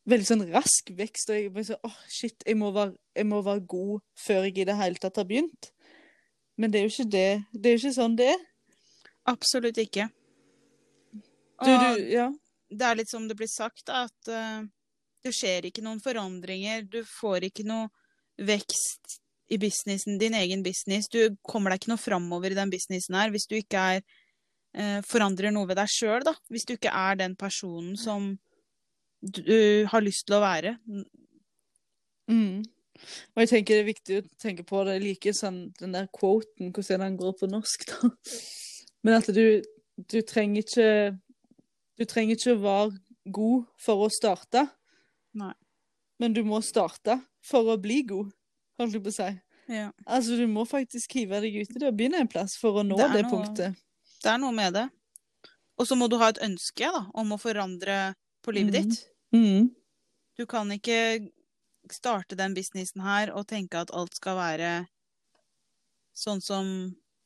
veldig 0.09 0.25
sånn 0.25 0.45
rask 0.53 0.93
vekst. 0.97 1.29
Og 1.29 1.37
jeg 1.37 1.53
bare 1.53 1.67
sånn, 1.71 1.81
åh, 1.85 1.97
shit, 2.09 2.45
jeg 2.45 2.57
må, 2.57 2.71
være, 2.75 2.95
jeg 3.17 3.29
må 3.29 3.41
være 3.45 3.65
god 3.69 4.05
før 4.17 4.47
jeg 4.47 4.61
i 4.61 4.67
det 4.69 4.77
hele 4.77 5.01
tatt 5.01 5.17
har 5.21 5.27
begynt. 5.29 5.71
Men 6.59 6.73
det 6.73 6.79
er 6.79 6.87
jo 6.87 6.93
ikke 6.93 7.11
det. 7.13 7.29
Det 7.53 7.69
er 7.69 7.75
jo 7.75 7.81
ikke 7.83 7.97
sånn 7.97 8.17
det 8.19 8.29
er. 8.33 8.45
Absolutt 9.29 9.77
ikke. 9.81 10.09
Du, 11.13 11.69
du, 11.69 12.05
ja. 12.09 12.29
Det 12.69 12.85
er 12.85 12.99
litt 12.99 13.11
som 13.11 13.25
det 13.29 13.37
blir 13.37 13.49
sagt, 13.49 13.89
at 13.89 14.31
uh, 14.31 14.61
det 15.25 15.33
skjer 15.35 15.69
ikke 15.69 15.83
noen 15.85 16.01
forandringer. 16.03 16.85
Du 16.89 17.01
får 17.07 17.49
ikke 17.49 17.65
noe 17.67 17.89
vekst 18.39 19.19
i 19.49 19.57
businessen, 19.61 20.19
din 20.21 20.37
egen 20.37 20.63
business. 20.63 21.09
Du 21.09 21.35
kommer 21.41 21.73
deg 21.73 21.81
ikke 21.81 21.93
noe 21.93 22.01
framover 22.01 22.53
i 22.53 22.57
den 22.57 22.71
businessen 22.71 23.17
her 23.17 23.33
hvis 23.33 23.49
du 23.49 23.57
ikke 23.59 23.85
er 23.95 24.03
uh, 24.77 24.99
forandrer 25.07 25.53
noe 25.55 25.69
ved 25.69 25.79
deg 25.81 25.91
sjøl, 25.91 26.21
da. 26.25 26.35
Hvis 26.53 26.67
du 26.69 26.75
ikke 26.77 26.93
er 26.93 27.19
den 27.19 27.35
personen 27.39 27.97
som 27.99 28.35
du 29.19 29.85
har 29.91 30.03
lyst 30.05 30.29
til 30.29 30.37
å 30.37 30.43
være. 30.43 30.77
Mm. 32.31 32.61
Og 33.33 33.41
jeg 33.43 33.51
tenker 33.51 33.75
det 33.75 33.83
er 33.83 33.89
viktig 33.89 34.19
å 34.19 34.27
tenke 34.39 34.65
på 34.67 34.83
det. 34.87 34.99
like 35.03 35.33
sånn, 35.35 35.69
den 35.79 35.95
der 35.95 36.07
quoten, 36.15 36.71
hvordan 36.75 37.03
den 37.05 37.17
går 37.19 37.35
på 37.39 37.49
norsk, 37.51 37.87
da. 37.89 38.11
Men 39.03 39.15
at 39.15 39.29
du, 39.31 39.61
du 40.11 40.19
trenger 40.27 40.65
ikke 40.65 40.87
Du 41.99 42.05
trenger 42.07 42.37
ikke 42.37 42.55
å 42.55 42.61
være 42.63 43.31
god 43.35 43.65
for 43.81 44.05
å 44.05 44.09
starte. 44.13 44.65
Nei. 45.37 45.53
Men 46.19 46.35
du 46.35 46.41
må 46.47 46.61
starte 46.63 47.19
for 47.45 47.71
å 47.71 47.77
bli 47.79 48.01
god, 48.07 48.31
holdt 48.79 48.97
jeg 48.97 49.03
på 49.03 49.11
å 49.11 49.15
si. 49.15 49.29
Ja. 49.69 49.89
Altså, 50.07 50.37
du 50.39 50.47
må 50.49 50.65
faktisk 50.67 51.13
hive 51.19 51.39
deg 51.43 51.59
uti 51.61 51.77
det 51.77 51.91
og 51.91 51.97
begynne 51.99 52.23
en 52.23 52.31
plass 52.31 52.55
for 52.59 52.81
å 52.81 52.85
nå 52.85 52.97
Det 52.97 53.11
det, 53.13 53.25
noe- 53.27 53.31
punktet. 53.31 53.83
Det 54.19 54.31
er 54.31 54.39
noe 54.41 54.55
med 54.55 54.73
det. 54.75 54.87
Og 55.79 55.87
så 55.87 55.95
må 55.95 56.09
du 56.11 56.17
ha 56.19 56.31
et 56.31 56.41
ønske 56.43 56.89
da, 56.91 57.05
om 57.15 57.35
å 57.35 57.39
forandre 57.39 58.15
på 58.43 58.55
livet 58.55 58.73
mm. 58.73 58.89
ditt. 58.89 59.03
Mm. 59.35 59.69
Du 60.39 60.45
kan 60.49 60.71
ikke 60.71 61.29
starte 61.91 62.35
den 62.39 62.55
businessen 62.57 63.03
her 63.05 63.31
og 63.35 63.47
tenke 63.47 63.79
at 63.79 63.93
alt 63.95 64.17
skal 64.17 64.39
være 64.39 64.71
sånn 66.17 66.41
som 66.43 66.65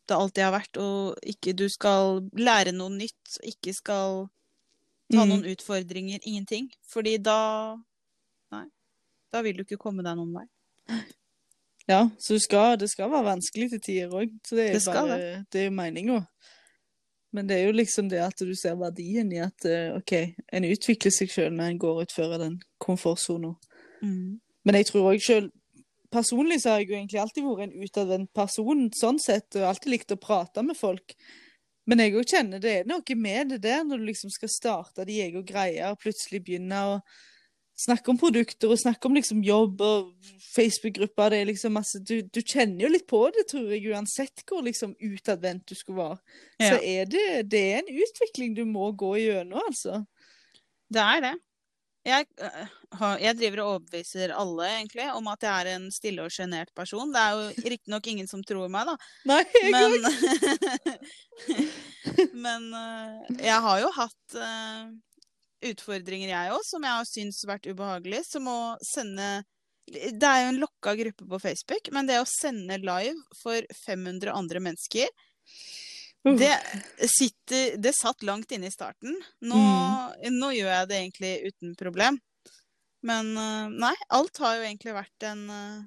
det 0.10 0.16
alltid 0.18 0.44
har 0.44 0.54
vært, 0.54 0.78
og 0.78 1.18
ikke 1.24 1.56
du 1.58 1.66
skal 1.72 2.26
lære 2.36 2.74
noe 2.76 2.92
nytt, 2.92 3.38
ikke 3.48 3.74
skal 3.74 4.28
ta 5.12 5.24
Mm. 5.24 5.30
noen 5.30 5.46
utfordringer, 5.52 6.20
ingenting. 6.24 6.70
Fordi 6.88 7.18
da 7.18 7.76
Nei. 8.52 8.68
Da 9.34 9.42
vil 9.42 9.58
du 9.58 9.64
ikke 9.64 9.78
komme 9.82 10.04
deg 10.06 10.16
noen 10.18 10.34
vei. 10.34 10.48
Ja, 11.88 12.10
så 12.20 12.38
du 12.38 12.40
skal, 12.40 12.78
det 12.80 12.90
skal 12.90 13.10
være 13.12 13.26
vanskelig 13.34 13.70
til 13.74 13.82
tider 13.82 14.14
òg. 14.14 14.30
Så 14.48 14.56
det 14.56 14.70
er, 14.70 14.78
jo 14.80 14.94
bare, 14.94 15.46
det 15.52 15.62
er 15.62 15.66
jo 15.66 15.72
meninga. 15.76 16.20
Men 17.34 17.48
det 17.50 17.58
er 17.58 17.66
jo 17.66 17.74
liksom 17.74 18.10
det 18.10 18.22
at 18.22 18.38
du 18.40 18.54
ser 18.56 18.78
verdien 18.78 19.32
i 19.34 19.42
at 19.42 19.66
eh, 19.66 19.90
OK, 19.98 20.14
en 20.54 20.68
utvikler 20.70 21.12
seg 21.12 21.32
sjøl 21.34 21.52
når 21.52 21.74
en 21.74 21.82
går 21.82 22.04
utfor 22.06 22.38
den 22.38 22.60
komfortsona. 22.80 23.56
Mm. 24.04 24.40
Men 24.64 24.76
jeg 24.80 24.92
tror 24.92 25.12
òg 25.14 25.22
sjøl 25.24 25.52
Personlig 26.14 26.60
så 26.62 26.70
har 26.70 26.84
jeg 26.84 26.92
jo 26.92 26.94
egentlig 27.00 27.18
alltid 27.18 27.42
vært 27.42 27.64
en 27.64 27.86
utadvendt 27.88 28.30
person, 28.38 28.82
sånn 28.94 29.18
sett, 29.18 29.56
og 29.58 29.64
alltid 29.66 29.90
likt 29.90 30.12
å 30.14 30.18
prate 30.22 30.62
med 30.62 30.78
folk. 30.78 31.16
Men 31.90 32.00
jeg 32.00 32.16
òg 32.16 32.32
kjenner 32.32 32.64
det 32.64 32.74
er 32.80 32.88
noe 32.88 33.16
med 33.20 33.54
det 33.54 33.62
der, 33.66 33.84
når 33.84 34.00
du 34.00 34.08
liksom 34.08 34.32
skal 34.32 34.52
starte 34.52 35.06
de 35.08 35.20
egne 35.26 35.44
greier, 35.48 35.92
og 35.92 36.00
plutselig 36.04 36.44
begynne 36.46 36.80
å 36.94 36.98
snakke 37.84 38.12
om 38.14 38.20
produkter 38.22 38.72
og 38.72 38.80
snakke 38.80 39.10
om 39.10 39.18
liksom 39.18 39.42
jobb 39.44 39.82
og 39.84 40.12
Facebook-grupper. 40.54 41.34
Det 41.34 41.40
er 41.42 41.50
liksom 41.50 41.76
masse 41.76 42.00
du, 42.06 42.20
du 42.24 42.40
kjenner 42.42 42.86
jo 42.86 42.92
litt 42.94 43.08
på 43.10 43.22
det, 43.36 43.48
tror 43.52 43.72
jeg, 43.74 43.88
uansett 43.92 44.46
hvor 44.48 44.64
liksom 44.66 44.94
utadvendt 45.02 45.66
du 45.70 45.76
skulle 45.78 46.06
være. 46.06 46.38
Så 46.62 46.78
er 46.80 47.10
det, 47.10 47.26
det 47.52 47.64
er 47.72 47.82
en 47.82 48.04
utvikling 48.06 48.56
du 48.58 48.64
må 48.70 48.92
gå 48.98 49.16
gjennom, 49.24 49.60
altså. 49.66 50.04
Det 50.94 51.02
er 51.02 51.26
det. 51.26 51.34
Jeg, 52.04 52.28
øh, 52.44 52.72
jeg 53.24 53.38
driver 53.40 53.62
og 53.64 53.70
overbeviser 53.74 54.34
alle 54.36 54.66
egentlig 54.68 55.06
om 55.16 55.28
at 55.32 55.46
jeg 55.46 55.54
er 55.54 55.78
en 55.78 55.86
stille 55.94 56.26
og 56.26 56.34
sjenert 56.36 56.74
person. 56.76 57.14
Det 57.14 57.22
er 57.22 57.38
jo 57.38 57.70
riktignok 57.72 58.10
ingen 58.12 58.28
som 58.28 58.44
tror 58.44 58.68
meg, 58.72 58.90
da. 58.92 58.96
Nei, 59.32 59.40
jeg 59.56 59.72
Men, 59.72 59.96
men 62.46 62.68
øh, 62.76 63.40
jeg 63.40 63.62
har 63.68 63.80
jo 63.86 63.94
hatt 63.96 64.36
uh, 64.36 64.92
utfordringer, 65.72 66.34
jeg 66.34 66.58
òg, 66.58 66.68
som 66.68 66.84
jeg 66.84 67.00
har 67.00 67.08
syntes 67.08 67.48
vært 67.48 67.72
ubehagelig. 67.72 68.26
Som 68.28 68.52
å 68.52 68.60
sende 68.84 69.32
Det 69.88 70.28
er 70.28 70.44
jo 70.44 70.52
en 70.52 70.62
lokka 70.66 70.98
gruppe 71.00 71.30
på 71.32 71.40
Facebook, 71.40 71.88
men 71.96 72.12
det 72.12 72.20
å 72.20 72.28
sende 72.28 72.84
live 72.84 73.40
for 73.40 73.64
500 73.86 74.36
andre 74.36 74.60
mennesker 74.68 75.08
det, 76.24 76.52
sitter, 77.12 77.78
det 77.78 77.92
satt 77.98 78.24
langt 78.24 78.52
inne 78.56 78.68
i 78.70 78.72
starten. 78.72 79.16
Nå, 79.44 79.56
Mm. 79.60 80.38
nå 80.40 80.52
gjør 80.56 80.72
jeg 80.72 80.88
det 80.90 80.98
egentlig 81.02 81.34
uten 81.52 81.76
problem. 81.76 82.20
Men 83.04 83.34
øh, 83.38 83.68
nei, 83.76 83.96
alt 84.16 84.38
har 84.40 84.56
jo 84.56 84.64
egentlig 84.64 84.94
vært 84.96 85.26
en 85.28 85.42
øh, 85.50 85.82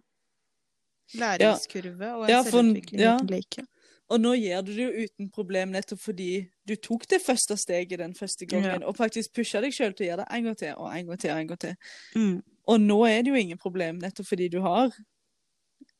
læringskurve 1.16 2.10
og 2.14 2.24
en 2.26 2.30
Ja, 2.30 2.42
for- 2.42 2.50
selvutvikling 2.50 3.00
ja. 3.00 3.14
uten 3.16 3.26
like. 3.32 3.64
Og 4.08 4.20
nå 4.20 4.34
gjør 4.38 4.60
du 4.62 4.70
det 4.76 4.84
jo 4.84 5.04
uten 5.06 5.30
problem, 5.34 5.68
nettopp 5.74 5.98
fordi 6.00 6.48
du 6.68 6.76
tok 6.76 7.08
det 7.10 7.18
første 7.26 7.56
steget 7.58 7.98
den 7.98 8.14
første 8.14 8.46
gangen, 8.46 8.84
og 8.86 8.94
faktisk 8.96 9.32
pusha 9.34 9.60
deg 9.60 9.72
sjøl 9.74 9.94
til 9.98 10.06
å 10.06 10.08
gjøre 10.10 10.20
det 10.22 10.26
en 10.36 10.44
gang 10.44 10.56
til 10.60 10.74
og 10.76 10.92
en 10.94 11.06
gang 11.08 11.18
til 11.18 11.30
og 11.32 11.40
en 11.40 11.48
gang 11.48 11.58
til. 11.58 11.74
Mm. 12.14 12.36
Og 12.68 12.80
nå 12.80 13.00
er 13.08 13.22
det 13.22 13.32
jo 13.32 13.40
ingen 13.40 13.58
problem, 13.58 13.98
nettopp 13.98 14.26
fordi 14.28 14.48
du 14.52 14.60
har 14.62 14.92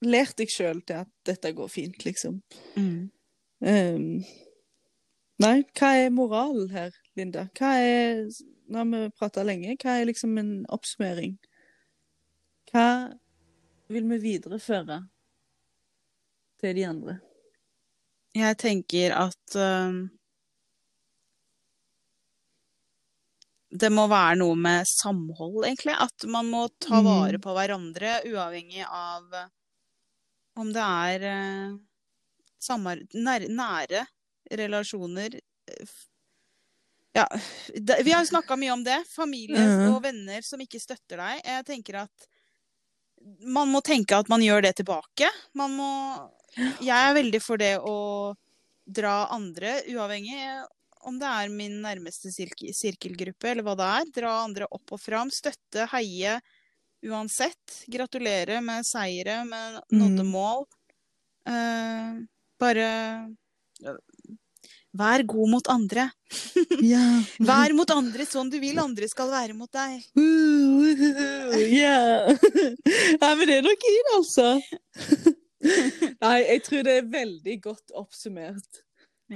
lært 0.07 0.37
deg 0.39 0.49
sjøl 0.55 0.85
til 0.87 1.01
at 1.03 1.09
dette 1.27 1.53
går 1.53 1.69
fint, 1.69 1.99
liksom. 2.05 2.43
Mm. 2.77 3.11
Ehm, 3.65 4.25
nei, 5.41 5.63
hva 5.79 5.93
er 5.97 6.11
moralen 6.15 6.69
her, 6.75 6.93
Linda? 7.17 7.49
Hva 7.57 7.75
er 7.81 8.27
Nå 8.67 8.81
har 8.81 8.87
vi 8.91 9.11
prata 9.15 9.45
lenge. 9.47 9.77
Hva 9.79 9.93
er 10.01 10.09
liksom 10.09 10.33
en 10.41 10.49
oppsummering? 10.75 11.37
Hva 12.73 13.15
vil 13.95 14.09
vi 14.11 14.19
videreføre 14.25 14.97
til 16.59 16.75
de 16.75 16.87
andre? 16.89 17.15
Jeg 18.35 18.59
tenker 18.59 19.15
at 19.15 19.55
øhm, 19.57 20.01
det 23.71 23.93
må 23.93 24.09
være 24.11 24.37
noe 24.41 24.57
med 24.59 24.87
samhold, 24.91 25.63
egentlig. 25.69 25.95
At 25.95 26.27
man 26.27 26.51
må 26.51 26.67
ta 26.81 26.99
Mhm. 27.01 27.05
vare 27.07 27.39
på 27.39 27.55
hverandre, 27.55 28.21
uavhengig 28.27 28.85
av 28.89 29.31
om 30.57 30.73
det 30.73 30.83
er 30.83 31.19
nær, 31.21 31.79
nære 32.61 34.07
relasjoner 34.53 35.35
eh, 35.35 35.87
Ja, 37.17 37.27
det, 37.75 38.03
vi 38.05 38.13
har 38.13 38.21
jo 38.25 38.29
snakka 38.29 38.57
mye 38.61 38.73
om 38.75 38.83
det. 38.85 38.99
Familie 39.09 39.57
og 39.89 40.03
venner 40.05 40.43
som 40.45 40.61
ikke 40.61 40.77
støtter 40.83 41.17
deg. 41.17 41.41
Jeg 41.47 41.65
tenker 41.65 42.03
at 42.03 42.27
man 43.41 43.69
må 43.73 43.81
tenke 43.81 44.13
at 44.19 44.29
man 44.29 44.41
gjør 44.45 44.63
det 44.67 44.75
tilbake. 44.77 45.31
Man 45.57 45.73
må 45.79 45.89
Jeg 46.85 46.93
er 47.09 47.15
veldig 47.17 47.41
for 47.43 47.57
det 47.57 47.79
å 47.81 48.35
dra 48.87 49.27
andre, 49.35 49.81
uavhengig 49.89 50.67
om 51.09 51.17
det 51.19 51.27
er 51.27 51.49
min 51.49 51.81
nærmeste 51.83 52.31
sirk- 52.35 52.69
sirkelgruppe 52.75 53.49
eller 53.51 53.63
hva 53.65 53.75
det 53.81 53.89
er. 53.97 54.05
Dra 54.21 54.37
andre 54.45 54.67
opp 54.71 54.93
og 54.93 55.01
fram. 55.01 55.31
Støtte, 55.33 55.87
heie 55.93 56.37
uansett. 57.07 57.81
Gratulere 57.89 58.61
med 58.61 58.85
seire, 58.85 59.41
med 59.49 59.81
nådde 59.91 60.23
Mm. 60.23 60.31
mål. 60.37 60.67
Bare 62.61 62.89
Vær 64.97 65.23
god 65.29 65.51
mot 65.57 65.73
andre. 65.73 66.11
Yeah. 66.77 67.23
Vær 67.41 67.73
mot 67.77 67.89
andre 67.95 68.27
sånn 68.29 68.51
du 68.53 68.59
vil 68.61 68.77
andre 68.81 69.07
skal 69.09 69.31
være 69.31 69.55
mot 69.57 69.71
deg. 69.73 70.03
Ja. 71.73 72.27
Nei, 73.23 73.31
men 73.39 73.43
det 73.49 73.57
er 73.57 73.65
nok 73.65 73.87
inn, 73.89 74.11
altså. 74.17 74.49
Nei, 76.25 76.37
jeg 76.43 76.65
tror 76.67 76.85
det 76.87 76.99
er 76.99 77.09
veldig 77.15 77.57
godt 77.65 77.95
oppsummert. 77.97 78.83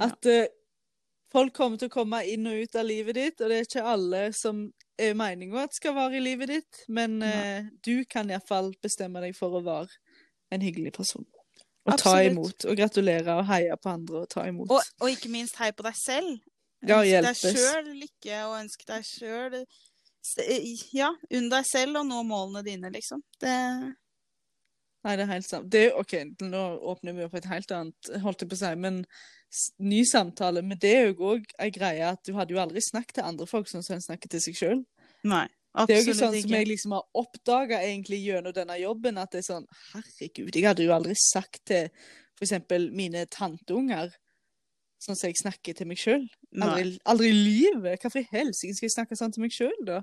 At 0.05 0.29
eh, 0.29 0.51
folk 1.33 1.55
kommer 1.57 1.81
til 1.81 1.89
å 1.89 1.95
komme 1.95 2.21
inn 2.29 2.45
og 2.51 2.61
ut 2.61 2.77
av 2.77 2.87
livet 2.87 3.17
ditt, 3.17 3.41
og 3.41 3.49
det 3.49 3.57
er 3.57 3.67
ikke 3.67 3.89
alle 3.95 4.23
som 4.37 4.67
er 5.01 5.17
meninga 5.17 5.65
at 5.65 5.77
skal 5.79 5.97
være 5.97 6.19
i 6.19 6.25
livet 6.27 6.53
ditt, 6.53 6.83
men 6.93 7.21
uh, 7.25 7.65
du 7.81 8.03
kan 8.09 8.29
iallfall 8.29 8.69
bestemme 8.83 9.23
deg 9.23 9.33
for 9.37 9.57
å 9.57 9.63
være 9.65 9.89
en 10.53 10.61
hyggelig 10.61 10.93
person. 10.99 11.25
Og 11.85 11.95
ta 11.97 12.11
Absolutt. 12.13 12.31
imot, 12.31 12.65
og 12.69 12.77
gratulere 12.77 13.35
og 13.39 13.45
heie 13.49 13.75
på 13.81 13.89
andre 13.89 14.19
og 14.21 14.29
ta 14.29 14.43
imot. 14.47 14.69
Og, 14.69 14.89
og 15.01 15.09
ikke 15.09 15.31
minst 15.33 15.55
heie 15.57 15.73
på 15.73 15.85
deg 15.87 15.95
selv. 15.97 16.35
Ja, 16.85 16.99
Ønsk 16.99 17.07
deg 17.07 17.09
hjelpes. 17.09 17.57
sjøl 17.57 17.89
lykke, 18.03 18.37
og 18.49 18.53
ønsk 18.59 18.85
deg 18.89 19.03
sjøl 19.05 19.57
Ja, 20.93 21.09
unn 21.33 21.49
deg 21.49 21.65
selv 21.65 21.97
og 22.01 22.05
nå 22.05 22.21
målene 22.29 22.61
dine, 22.65 22.91
liksom. 22.93 23.23
Det 23.41 23.55
Nei, 25.01 25.15
det 25.17 25.23
er 25.25 25.31
helt 25.31 25.47
sant. 25.47 25.65
Det, 25.73 25.87
OK, 25.97 26.11
nå 26.45 26.59
åpner 26.91 27.15
vi 27.17 27.23
opp 27.25 27.33
et 27.39 27.47
helt 27.49 27.71
annet, 27.73 28.09
holdt 28.21 28.43
jeg 28.43 28.51
på 28.51 28.53
å 28.53 28.59
si, 28.59 28.69
men 28.77 28.99
ny 29.81 30.03
samtale. 30.05 30.61
Men 30.61 30.77
det 30.77 30.91
er 30.93 31.07
jo 31.09 31.31
òg 31.33 31.47
ei 31.57 31.71
greie 31.73 32.05
at 32.13 32.21
du 32.27 32.35
hadde 32.37 32.53
jo 32.53 32.59
aldri 32.61 32.83
snakket 32.85 33.17
til 33.17 33.25
andre 33.25 33.47
folk 33.49 33.65
sånn 33.71 33.81
som 33.81 33.95
en 33.97 34.03
snakker 34.05 34.29
til 34.29 34.43
seg 34.45 34.59
sjøl. 34.59 34.83
Nei, 35.25 35.47
Det 35.71 35.95
er 35.95 36.01
jo 36.01 36.07
ikke 36.09 36.19
sånn 36.19 36.35
som 36.35 36.55
jeg 36.57 36.67
liksom 36.67 36.95
har 36.97 37.05
oppdaga 37.15 37.77
gjennom 37.87 38.55
denne 38.55 38.75
jobben, 38.81 39.19
at 39.21 39.31
det 39.31 39.39
er 39.39 39.47
sånn 39.47 39.67
Herregud, 39.93 40.51
jeg 40.51 40.65
hadde 40.67 40.83
jo 40.83 40.91
aldri 40.95 41.15
sagt 41.15 41.63
til 41.71 41.87
eksempel 42.41 42.89
mine 42.97 43.23
tanteunger 43.31 44.11
sånn 45.01 45.17
som 45.17 45.29
jeg 45.29 45.39
snakker 45.39 45.77
til 45.77 45.89
meg 45.89 45.99
sjøl. 46.01 46.23
Aldri, 46.61 46.95
aldri 47.09 47.31
i 47.31 47.37
livet! 47.37 48.01
Hvorfor 48.01 48.21
i 48.21 48.29
helsike 48.29 48.77
skal 48.77 48.87
jeg 48.87 48.95
snakke 48.95 49.17
sånn 49.17 49.33
til 49.33 49.45
meg 49.45 49.55
sjøl, 49.55 49.77
da? 49.87 50.01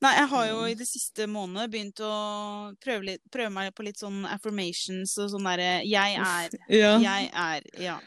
Nei, 0.00 0.14
jeg 0.16 0.28
har 0.32 0.44
jo 0.48 0.60
i 0.64 0.76
det 0.78 0.86
siste 0.88 1.26
månedet 1.28 1.72
begynt 1.74 2.00
å 2.00 2.12
prøve, 2.80 3.04
litt, 3.10 3.22
prøve 3.32 3.52
meg 3.52 3.74
på 3.76 3.84
litt 3.84 4.00
sånn 4.00 4.22
affirmations 4.32 5.12
og 5.20 5.28
sånn 5.34 5.48
derre 5.50 5.82
Jeg 5.84 6.16
er. 6.16 6.56
Ja. 6.72 6.94
Jeg 7.04 7.28
er. 7.36 7.66
Ja. 7.82 7.98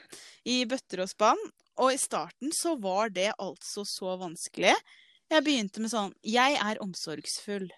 I 0.49 0.63
bøtter 0.69 1.03
og 1.05 1.11
spann. 1.11 1.43
Og 1.81 1.93
i 1.93 2.01
starten 2.01 2.49
så 2.53 2.73
var 2.81 3.13
det 3.13 3.29
altså 3.37 3.85
så 3.85 4.15
vanskelig. 4.21 4.73
Jeg 5.31 5.43
begynte 5.45 5.79
med 5.81 5.89
sånn 5.93 6.13
Jeg 6.23 6.57
er 6.59 6.81
omsorgsfull. 6.83 7.69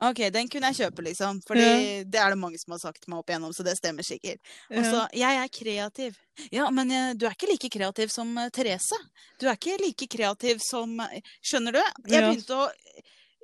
OK, 0.00 0.22
den 0.32 0.48
kunne 0.48 0.70
jeg 0.72 0.78
kjøpe, 0.86 1.02
liksom. 1.04 1.42
For 1.46 1.58
Ja. 1.60 2.04
det 2.08 2.16
er 2.16 2.30
det 2.32 2.38
mange 2.40 2.56
som 2.58 2.72
har 2.72 2.78
sagt 2.80 3.06
meg 3.06 3.18
opp 3.18 3.28
igjennom, 3.28 3.52
så 3.52 3.62
det 3.62 3.76
stemmer 3.76 4.02
sikkert. 4.02 4.40
Og 4.72 4.82
så. 4.86 5.02
Jeg 5.12 5.36
er 5.36 5.48
kreativ. 5.52 6.16
Ja, 6.50 6.70
men 6.70 6.90
eh, 6.90 7.12
du 7.12 7.26
er 7.26 7.34
ikke 7.36 7.50
like 7.50 7.68
kreativ 7.68 8.08
som 8.08 8.32
eh, 8.38 8.48
Therese. 8.48 8.96
Du 9.38 9.46
er 9.46 9.58
ikke 9.58 9.76
like 9.82 10.08
kreativ 10.08 10.58
som 10.64 10.96
Skjønner 11.44 11.76
du? 11.76 11.82
Jeg 12.08 12.22
begynte 12.24 12.56
å 12.56 12.70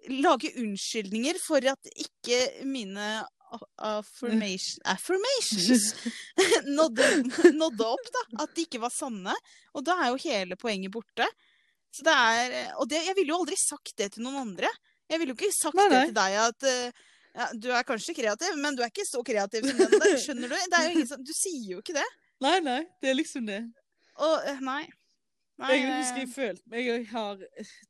lage 0.08 0.54
unnskyldninger 0.56 1.36
for 1.44 1.60
at 1.68 1.88
ikke 1.92 2.64
mine 2.64 3.26
affirmation, 3.78 4.80
affirmations 4.84 5.94
nådde, 6.78 7.52
nådde 7.52 7.84
opp, 7.86 8.08
da. 8.16 8.24
At 8.44 8.54
de 8.56 8.64
ikke 8.66 8.80
var 8.82 8.92
sanne. 8.96 9.34
Og 9.76 9.84
da 9.86 9.98
er 10.02 10.12
jo 10.14 10.22
hele 10.24 10.56
poenget 10.56 10.92
borte. 10.94 11.28
Så 11.96 12.04
det 12.04 12.12
er, 12.12 12.56
og 12.76 12.88
det, 12.90 13.00
jeg 13.06 13.16
ville 13.16 13.32
jo 13.32 13.40
aldri 13.40 13.56
sagt 13.60 13.94
det 13.96 14.10
til 14.14 14.26
noen 14.26 14.42
andre. 14.42 14.68
Jeg 15.08 15.22
ville 15.22 15.32
jo 15.32 15.38
ikke 15.38 15.54
sagt 15.54 15.78
Nei, 15.78 15.86
det 15.92 16.02
til 16.10 16.18
deg 16.18 16.36
at 16.42 16.66
eh, 16.68 17.06
ja, 17.36 17.48
du 17.52 17.70
er 17.72 17.86
kanskje 17.86 18.14
kreativ, 18.16 18.54
men 18.60 18.76
du 18.76 18.82
er 18.84 18.92
ikke 18.92 19.06
så 19.06 19.22
kreativ 19.24 19.66
som 19.68 19.80
den 19.80 19.98
der. 20.00 20.14
Skjønner 20.20 20.52
du? 20.52 20.56
Det 20.56 20.78
er 20.78 20.86
jo 20.86 20.94
ingen 20.94 21.08
som, 21.08 21.24
du 21.24 21.32
sier 21.36 21.74
jo 21.74 21.82
ikke 21.82 21.96
det. 21.96 22.06
Nei, 22.44 22.58
nei, 22.64 22.82
det 23.00 23.12
er 23.12 23.18
liksom 23.18 23.48
det. 23.48 23.62
Og 24.24 24.48
eh, 24.48 24.62
nei. 24.64 24.82
nei 25.60 25.76
Jeg 25.76 25.90
husker 25.90 26.22
jeg 26.22 26.30
følte 26.32 26.80
jeg 26.80 27.06
har, 27.10 27.40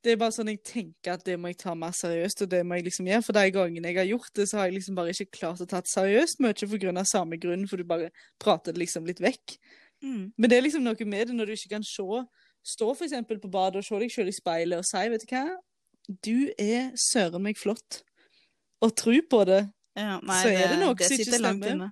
Det 0.03 0.13
er 0.13 0.19
bare 0.19 0.35
sånn 0.35 0.51
jeg 0.51 0.59
tenker 0.67 1.15
at 1.15 1.23
det 1.27 1.37
må 1.39 1.51
jeg 1.51 1.59
ta 1.63 1.75
mer 1.79 1.95
seriøst, 1.95 2.43
og 2.43 2.51
det 2.51 2.61
må 2.67 2.79
jeg 2.79 2.87
liksom 2.89 3.07
gjøre. 3.11 3.25
For 3.27 3.39
de 3.39 3.55
gangene 3.55 3.91
jeg 3.91 3.99
har 4.01 4.09
gjort 4.11 4.33
det, 4.39 4.47
så 4.51 4.61
har 4.61 4.69
jeg 4.69 4.77
liksom 4.79 4.99
bare 4.99 5.15
ikke 5.15 5.39
klart 5.39 5.63
å 5.63 5.69
ta 5.69 5.83
det 5.83 5.93
seriøst. 5.93 6.43
Mye 6.43 6.59
for 6.63 6.83
grunn 6.83 7.01
av 7.03 7.07
samme 7.11 7.39
grunn, 7.43 7.67
for 7.71 7.79
du 7.79 7.87
bare 7.87 8.11
prater 8.43 8.75
det 8.75 8.83
liksom 8.83 9.07
litt 9.07 9.23
vekk. 9.23 9.57
mm, 10.03 10.23
Men 10.35 10.51
det 10.51 10.59
er 10.59 10.67
liksom 10.67 10.83
noe 10.87 11.07
med 11.07 11.31
det 11.31 11.39
når 11.39 11.51
du 11.51 11.57
ikke 11.57 11.75
kan 11.77 11.87
se 11.87 12.23
Stå 12.67 12.89
for 12.97 13.05
eksempel 13.07 13.39
på 13.39 13.49
badet 13.53 13.79
og 13.79 13.85
se 13.87 13.99
deg 14.01 14.11
selv 14.11 14.31
i 14.31 14.35
speilet 14.35 14.81
og 14.81 14.87
si, 14.87 15.03
vet 15.13 15.23
du 15.23 15.31
hva, 15.31 15.43
du 16.27 16.35
er 16.59 16.89
søren 16.99 17.43
meg 17.45 17.55
flott. 17.59 18.01
Og 18.83 18.91
tro 18.99 19.15
på 19.31 19.39
det. 19.47 19.61
ja, 19.97 20.17
nei, 20.21 20.41
Så 20.43 20.51
er 20.51 20.73
det 20.73 20.79
noe 20.83 20.95
det 20.99 21.07
som 21.07 21.15
ikke 21.23 21.39
stemmer. 21.39 21.87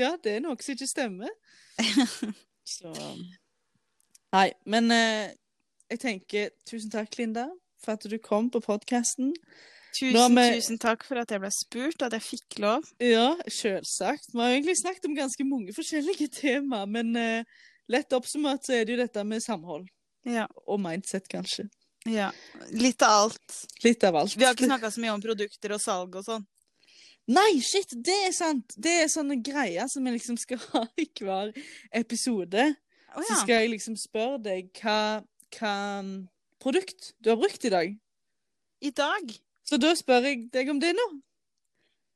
Ja, 0.00 0.12
det 0.24 0.36
er 0.38 0.44
noe 0.44 0.56
som 0.62 0.72
ikke 0.76 0.88
stemmer. 0.88 1.34
Så 2.70 2.92
Nei, 4.30 4.46
men 4.70 4.90
eh, 4.94 5.32
jeg 5.90 5.98
tenker 6.04 6.52
tusen 6.68 6.92
takk, 6.92 7.16
Linda, 7.18 7.48
for 7.82 7.96
at 7.98 8.04
du 8.06 8.14
kom 8.22 8.46
på 8.54 8.60
podkasten. 8.62 9.32
Tusen, 9.96 10.36
vi- 10.38 10.54
tusen 10.60 10.78
takk 10.78 11.02
for 11.02 11.18
at 11.18 11.32
jeg 11.34 11.42
ble 11.42 11.50
spurt, 11.50 12.02
at 12.06 12.14
jeg 12.14 12.22
fikk 12.22 12.60
lov. 12.62 12.86
Ja, 13.02 13.32
selvsagt. 13.50 14.30
Vi 14.30 14.38
har 14.38 14.54
egentlig 14.54 14.76
snakket 14.78 15.08
om 15.10 15.16
ganske 15.18 15.46
mange 15.48 15.74
forskjellige 15.74 16.28
tema, 16.42 16.84
men 16.86 17.10
eh, 17.18 17.42
lett 17.90 18.14
oppsummert 18.14 18.62
så 18.68 18.78
er 18.78 18.86
det 18.86 18.94
jo 18.94 19.00
dette 19.02 19.24
med 19.26 19.42
samhold. 19.42 19.88
Ja, 20.28 20.46
Og 20.66 20.80
mindset, 20.80 21.28
kanskje. 21.28 21.68
ja. 22.04 22.30
Litt 22.72 23.02
av 23.02 23.24
alt. 23.24 23.54
Litt 23.84 24.04
av 24.04 24.16
alt. 24.16 24.36
Vi 24.36 24.44
har 24.44 24.54
ikke 24.54 24.68
snakka 24.68 24.90
så 24.92 25.00
mye 25.00 25.14
om 25.14 25.22
produkter 25.24 25.72
og 25.76 25.80
salg 25.80 26.16
og 26.20 26.24
sånn. 26.26 26.46
Nei, 27.30 27.60
shit, 27.62 27.92
det 27.94 28.16
er 28.26 28.32
sant! 28.34 28.74
Det 28.76 28.92
er 29.04 29.08
sånne 29.12 29.36
greier 29.44 29.86
som 29.88 30.06
jeg 30.06 30.16
liksom 30.18 30.38
skal 30.40 30.58
ha 30.72 30.84
i 30.98 31.06
hver 31.20 31.52
episode. 31.92 32.68
Å 33.14 33.24
Så 33.26 33.40
skal 33.42 33.62
jeg 33.64 33.72
liksom 33.74 33.96
spørre 33.98 34.38
deg 34.42 34.70
hva, 34.80 35.22
hva 35.58 35.74
mm, 36.02 36.28
produkt 36.62 37.12
du 37.18 37.30
har 37.32 37.38
brukt 37.40 37.64
i 37.64 37.72
dag. 37.72 37.96
I 38.80 38.90
dag? 38.90 39.34
Så 39.66 39.78
da 39.78 39.92
spør 39.98 40.26
jeg 40.26 40.48
deg 40.52 40.70
om 40.72 40.80
det 40.82 40.92
nå. 40.96 41.08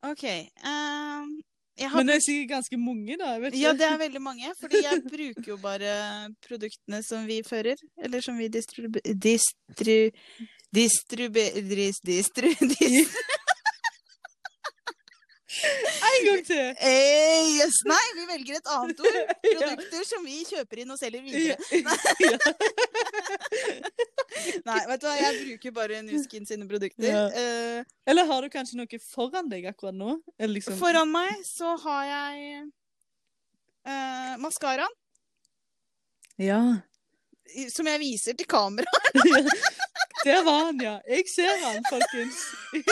OK. 0.05 0.23
jeg 0.25 1.43
har 1.83 1.97
Men 1.99 2.07
det 2.07 2.15
er 2.15 2.23
sikkert 2.23 2.49
ganske 2.49 2.77
mange, 2.79 3.17
da. 3.19 3.33
Vet. 3.43 3.57
Ja, 3.59 3.73
det 3.75 3.87
er 3.87 3.97
veldig 3.99 4.21
mange. 4.23 4.51
Fordi 4.59 4.83
jeg 4.83 5.01
bruker 5.03 5.49
jo 5.51 5.57
bare 5.59 5.95
produktene 6.47 7.01
som 7.03 7.25
vi 7.27 7.41
fører. 7.43 7.81
Eller 7.99 8.23
som 8.23 8.37
vi 8.39 8.47
distribu... 8.47 8.99
Distru... 9.03 9.97
Distrube... 10.75 11.49
Dris... 11.71 11.99
Distru... 12.05 12.53
Dis... 12.61 13.11
En 16.05 16.25
gang 16.25 16.41
til! 16.45 16.75
Eh, 16.83 17.47
yes. 17.59 17.77
Nei, 17.87 18.05
vi 18.17 18.25
velger 18.27 18.57
et 18.59 18.71
annet 18.75 18.99
ord. 18.99 19.19
Ja. 19.45 19.59
Produkter 19.61 20.03
som 20.07 20.25
vi 20.25 20.41
kjøper 20.49 20.81
inn 20.83 20.91
og 20.91 20.99
selger 20.99 21.21
videre. 21.23 21.55
Ja. 21.71 21.95
Nei, 24.65 24.79
vet 24.89 25.01
du 25.01 25.07
hva, 25.07 25.15
jeg 25.19 25.37
bruker 25.41 25.75
bare 25.75 26.01
Nuskin 26.05 26.47
sine 26.47 26.67
produkter. 26.69 27.07
Ja. 27.07 27.25
Uh, 27.31 27.95
Eller 28.09 28.27
har 28.29 28.45
du 28.45 28.49
kanskje 28.53 28.79
noe 28.79 28.99
foran 29.03 29.49
deg 29.51 29.67
akkurat 29.71 29.95
nå? 29.95 30.17
Eller 30.37 30.57
liksom... 30.59 30.77
foran 30.79 31.11
meg 31.11 31.39
så 31.47 31.75
har 31.85 32.03
jeg 32.09 32.65
uh, 33.87 34.35
maskaraen, 34.43 34.99
Ja. 36.41 36.61
som 37.71 37.87
jeg 37.87 38.01
viser 38.01 38.37
til 38.37 38.49
kamera. 38.49 38.91
Der 40.25 40.41
var 40.43 40.65
han, 40.65 40.81
ja. 40.81 40.95
Jeg 41.09 41.23
ser 41.29 41.51
han, 41.61 41.83
folkens. 41.89 42.37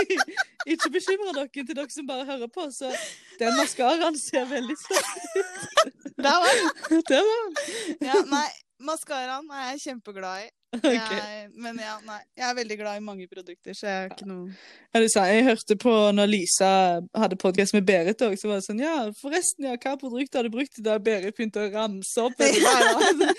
Ikke 0.73 0.89
bekymre 0.93 1.31
dere 1.33 1.49
til 1.49 1.75
dere 1.75 1.89
som 1.89 2.05
bare 2.07 2.27
hører 2.27 2.49
på, 2.53 2.67
så 2.71 2.91
den 3.39 3.55
maskaraen 3.57 4.17
ser 4.21 4.45
veldig 4.51 4.75
sterk 4.77 5.09
ut. 5.39 6.03
Der 6.21 6.37
var 6.43 6.53
han. 6.59 6.69
Der 7.09 7.25
var 7.29 7.39
han. 7.39 7.55
Ja, 8.05 8.19
nei, 8.29 8.45
maskaraen 8.85 9.47
er 9.53 9.71
jeg 9.73 9.81
kjempeglad 9.87 10.45
i. 10.47 10.51
Jeg, 10.83 11.49
men 11.61 11.77
ja, 11.77 11.99
nei. 12.01 12.17
Jeg 12.33 12.47
er 12.47 12.55
veldig 12.57 12.75
glad 12.79 12.97
i 12.97 13.03
mange 13.05 13.27
produkter, 13.29 13.75
så 13.77 13.85
jeg 13.85 13.97
har 13.99 14.07
ikke 14.15 14.25
noe 14.25 14.47
Ja, 14.95 15.01
sa, 15.13 15.27
jeg 15.29 15.43
hørte 15.45 15.75
på 15.77 15.91
når 16.17 16.31
Lisa 16.31 16.69
hadde 17.13 17.37
podcast 17.37 17.75
med 17.77 17.85
Berit 17.85 18.23
òg, 18.25 18.33
så 18.41 18.49
var 18.49 18.57
det 18.57 18.65
sånn 18.65 18.81
Ja, 18.81 18.95
forresten, 19.19 19.67
ja, 19.69 19.75
hva 19.77 19.93
produkt 20.01 20.33
har 20.33 20.47
du 20.47 20.49
brukt 20.55 20.79
da? 20.81 20.95
Berit 20.97 21.37
begynte 21.37 21.67
å 21.67 21.69
ramse 21.75 22.25
opp. 22.25 22.41
Jeg 22.41 22.57
ja, 22.57 23.29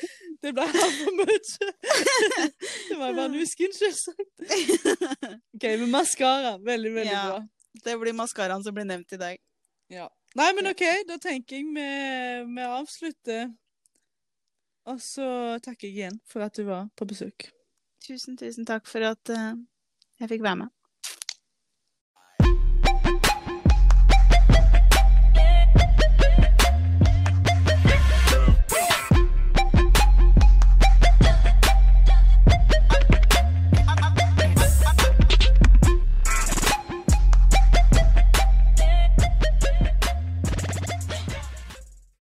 Det 0.44 0.52
ble 0.54 0.68
altfor 0.84 1.18
mye. 1.18 1.40
Det 2.92 3.00
var 3.02 3.18
bare 3.18 3.26
Nuskin, 3.34 3.74
selvsagt. 3.74 4.22
OK, 5.58 5.66
men 5.82 5.90
maskara. 5.90 6.54
Veldig, 6.62 6.94
veldig 7.00 7.12
Ja. 7.16 7.24
bra. 7.32 7.42
Det 7.82 7.98
blir 7.98 8.14
maskaraen 8.14 8.62
som 8.62 8.78
blir 8.78 8.86
nevnt 8.86 9.10
i 9.16 9.18
dag. 9.18 9.42
Ja. 9.90 10.06
Nei, 10.38 10.52
men 10.54 10.70
OK, 10.70 10.82
da 11.10 11.18
tenker 11.18 11.58
jeg 11.58 11.66
vi, 11.74 11.90
vi 12.54 12.70
avslutter. 12.78 13.50
Og 14.90 15.00
så 15.00 15.26
takker 15.64 15.88
jeg 15.88 15.96
igjen 15.96 16.18
for 16.28 16.44
at 16.44 16.56
du 16.56 16.66
var 16.68 16.88
på 16.96 17.06
besøk. 17.08 17.48
Tusen, 18.04 18.36
tusen 18.36 18.66
takk 18.68 18.88
for 18.90 19.06
at 19.06 19.32
eh, 19.32 19.54
jeg 20.20 20.32
fikk 20.34 20.44
være 20.44 20.64
med. 20.64 20.73